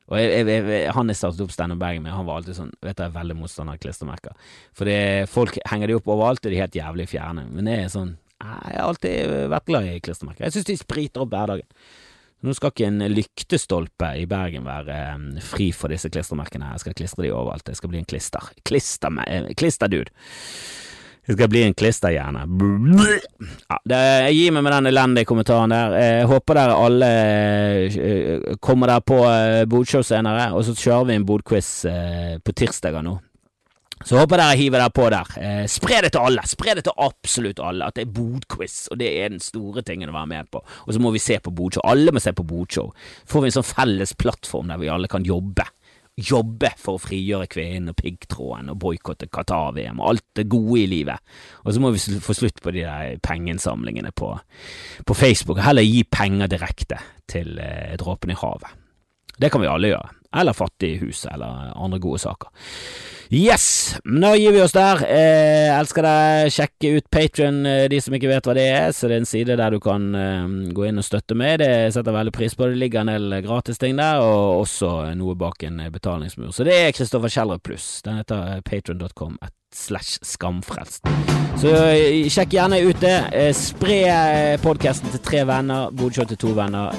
Og 0.08 0.16
jeg, 0.20 0.46
jeg, 0.48 0.64
jeg, 0.72 0.92
han 0.96 1.12
jeg 1.12 1.20
startet 1.20 1.44
opp 1.44 1.52
Stand 1.52 1.76
Bergen 1.82 2.06
med, 2.06 2.16
han 2.16 2.28
var 2.28 2.40
alltid 2.40 2.56
sånn 2.56 2.72
Vet 2.80 2.96
du, 2.96 3.04
jeg 3.04 3.10
er 3.10 3.18
veldig 3.18 3.36
motstander 3.42 3.76
av 3.76 3.84
klistremerker. 3.84 4.50
For 4.78 4.92
folk 5.32 5.60
henger 5.68 5.92
de 5.92 5.98
opp 6.00 6.12
overalt, 6.14 6.44
og 6.46 6.52
de 6.52 6.58
er 6.58 6.64
helt 6.64 6.80
jævlig 6.80 7.10
fjerne. 7.12 7.48
Men 7.52 7.68
det 7.68 7.78
er 7.82 7.94
sånn 7.94 8.16
Jeg 8.40 8.76
har 8.78 8.84
alltid 8.88 9.38
vært 9.52 9.68
glad 9.68 9.90
i 9.92 10.02
klistremerker. 10.04 10.48
Jeg 10.48 10.56
syns 10.56 10.70
de 10.70 10.78
spriter 10.80 11.26
opp 11.26 11.34
hverdagen. 11.34 11.68
Nå 12.46 12.54
skal 12.54 12.70
ikke 12.70 12.86
en 12.86 13.02
lyktestolpe 13.10 14.12
i 14.22 14.28
Bergen 14.30 14.68
være 14.68 14.98
um, 15.18 15.30
fri 15.42 15.72
for 15.74 15.90
disse 15.90 16.12
klistremerkene. 16.14 16.70
Jeg 16.76 16.84
skal 16.84 16.98
klistre 17.00 17.26
de 17.26 17.32
overalt. 17.34 17.66
Jeg 17.66 17.80
skal 17.80 17.92
bli 17.92 18.02
en 18.04 18.10
klister. 18.10 18.52
Klister, 18.68 19.24
klisterdude. 19.58 20.14
Det 21.28 21.36
skal 21.36 21.50
bli 21.52 21.62
en 21.68 21.76
klisterhjerne. 21.76 22.46
Ja, 23.68 23.80
jeg 24.24 24.36
gir 24.38 24.54
meg 24.56 24.64
med 24.64 24.76
den 24.78 24.92
elendige 24.94 25.28
kommentaren 25.28 25.76
der. 25.76 25.96
Jeg 26.00 26.30
håper 26.32 26.60
dere 26.62 26.78
alle 26.88 27.10
uh, 27.92 28.58
kommer 28.64 28.94
der 28.94 29.04
på 29.04 29.22
uh, 29.26 29.64
bodshow 29.68 30.06
senere, 30.08 30.54
og 30.56 30.64
så 30.64 30.76
kjører 30.78 31.10
vi 31.12 31.18
en 31.20 31.28
bodquiz 31.28 31.72
på 32.44 32.56
tirsdager 32.56 33.04
nå. 33.04 33.18
Så 34.06 34.18
håper 34.20 34.38
dere 34.38 34.58
hiver 34.58 34.82
dere 34.84 34.94
på 34.94 35.08
der. 35.10 35.32
Eh, 35.42 35.64
spre 35.72 36.02
det 36.06 36.12
til 36.14 36.22
alle! 36.30 36.44
Spre 36.48 36.76
det 36.78 36.84
til 36.86 37.00
absolutt 37.02 37.62
alle, 37.64 37.88
at 37.88 37.98
det 37.98 38.06
er 38.06 38.14
bodquiz, 38.14 38.86
og 38.92 39.00
det 39.02 39.10
er 39.10 39.34
den 39.34 39.42
store 39.44 39.82
tingen 39.86 40.12
å 40.12 40.16
være 40.16 40.32
med 40.32 40.52
på. 40.54 40.62
Og 40.62 40.94
så 40.94 41.02
må 41.02 41.12
vi 41.16 41.24
se 41.24 41.40
på 41.42 41.54
bodshow. 41.56 41.84
Alle 41.88 42.14
må 42.14 42.22
se 42.24 42.34
på 42.38 42.46
bodshow. 42.48 42.94
Får 43.28 43.44
vi 43.44 43.50
en 43.50 43.58
sånn 43.58 43.68
felles 43.68 44.14
plattform 44.20 44.70
der 44.72 44.82
vi 44.82 44.92
alle 44.94 45.10
kan 45.12 45.26
jobbe 45.26 45.66
jobbe 46.18 46.72
for 46.82 46.98
å 46.98 47.02
frigjøre 47.02 47.50
kvinnen 47.52 47.92
og 47.92 48.00
piggtråden 48.00 48.72
og 48.74 48.80
boikotte 48.82 49.30
Qatar-VM 49.30 50.02
og 50.02 50.10
alt 50.12 50.26
det 50.40 50.48
gode 50.50 50.80
i 50.82 50.90
livet. 50.90 51.22
Og 51.64 51.76
så 51.76 51.84
må 51.84 51.92
vi 51.94 52.02
få 52.24 52.36
slutt 52.38 52.62
på 52.64 52.74
de 52.74 52.84
der 52.88 53.22
pengeinnsamlingene 53.26 54.12
på, 54.18 54.34
på 55.06 55.18
Facebook, 55.18 55.60
og 55.60 55.68
heller 55.70 55.86
gi 55.86 56.04
penger 56.10 56.50
direkte 56.52 57.00
til 57.30 57.60
eh, 57.62 57.94
Dråpen 58.02 58.34
i 58.34 58.40
havet. 58.40 58.74
Det 59.38 59.52
kan 59.54 59.62
vi 59.62 59.70
alle 59.70 59.94
gjøre. 59.94 60.17
Eller 60.36 60.58
Fattighus, 60.58 61.26
eller 61.32 61.72
andre 61.76 62.00
gode 62.04 62.20
saker. 62.20 62.50
Yes, 63.28 63.98
nå 64.08 64.30
gir 64.40 64.54
vi 64.56 64.62
oss 64.64 64.72
der. 64.72 65.02
Eh, 65.04 65.74
elsker 65.76 66.06
deg. 66.06 66.52
Sjekke 66.54 66.92
ut 66.96 67.10
Patrion, 67.12 67.66
eh, 67.68 67.88
de 67.92 68.00
som 68.00 68.16
ikke 68.16 68.30
vet 68.30 68.48
hva 68.48 68.56
det 68.56 68.68
er. 68.72 68.94
Så 68.96 69.10
det 69.10 69.18
er 69.18 69.24
en 69.24 69.28
side 69.28 69.58
der 69.60 69.76
du 69.76 69.82
kan 69.84 70.06
eh, 70.16 70.48
gå 70.72 70.86
inn 70.88 71.02
og 71.02 71.04
støtte 71.04 71.36
med. 71.36 71.60
Det 71.60 71.92
setter 71.96 72.16
veldig 72.16 72.32
pris 72.32 72.56
på. 72.56 72.70
Det 72.72 72.80
ligger 72.80 73.04
en 73.04 73.12
del 73.12 73.42
gratisting 73.44 74.00
der, 74.00 74.24
og 74.24 74.64
også 74.64 74.94
noe 75.20 75.36
bak 75.36 75.68
en 75.68 75.84
betalingsmur. 75.92 76.54
Så 76.56 76.64
det 76.68 76.78
er 76.80 76.96
Kristoffer 76.96 77.34
Kjellrup 77.34 77.68
pluss. 77.68 77.90
Den 78.08 78.22
heter 78.22 78.56
eh, 78.56 78.64
patron.com 78.64 79.36
slash 79.76 80.24
skamfrelst. 80.24 81.04
Så 81.60 81.76
eh, 81.92 82.32
sjekk 82.32 82.56
gjerne 82.56 82.80
ut 82.88 83.04
det. 83.04 83.18
Eh, 83.36 83.52
spre 83.52 84.00
podkasten 84.64 85.12
til 85.12 85.26
tre 85.28 85.44
venner. 85.52 85.92
Bodshow 85.92 86.32
til 86.32 86.40
to 86.48 86.56
venner. 86.56 86.96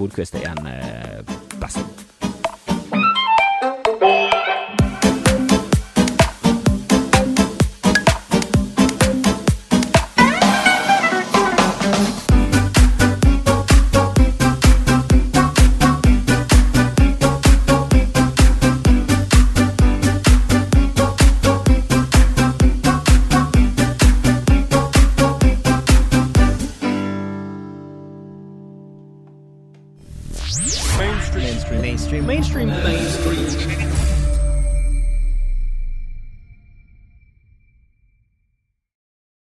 Bodquist 0.00 0.40
er 0.40 0.54
en 0.54 0.72
best. 1.60 1.95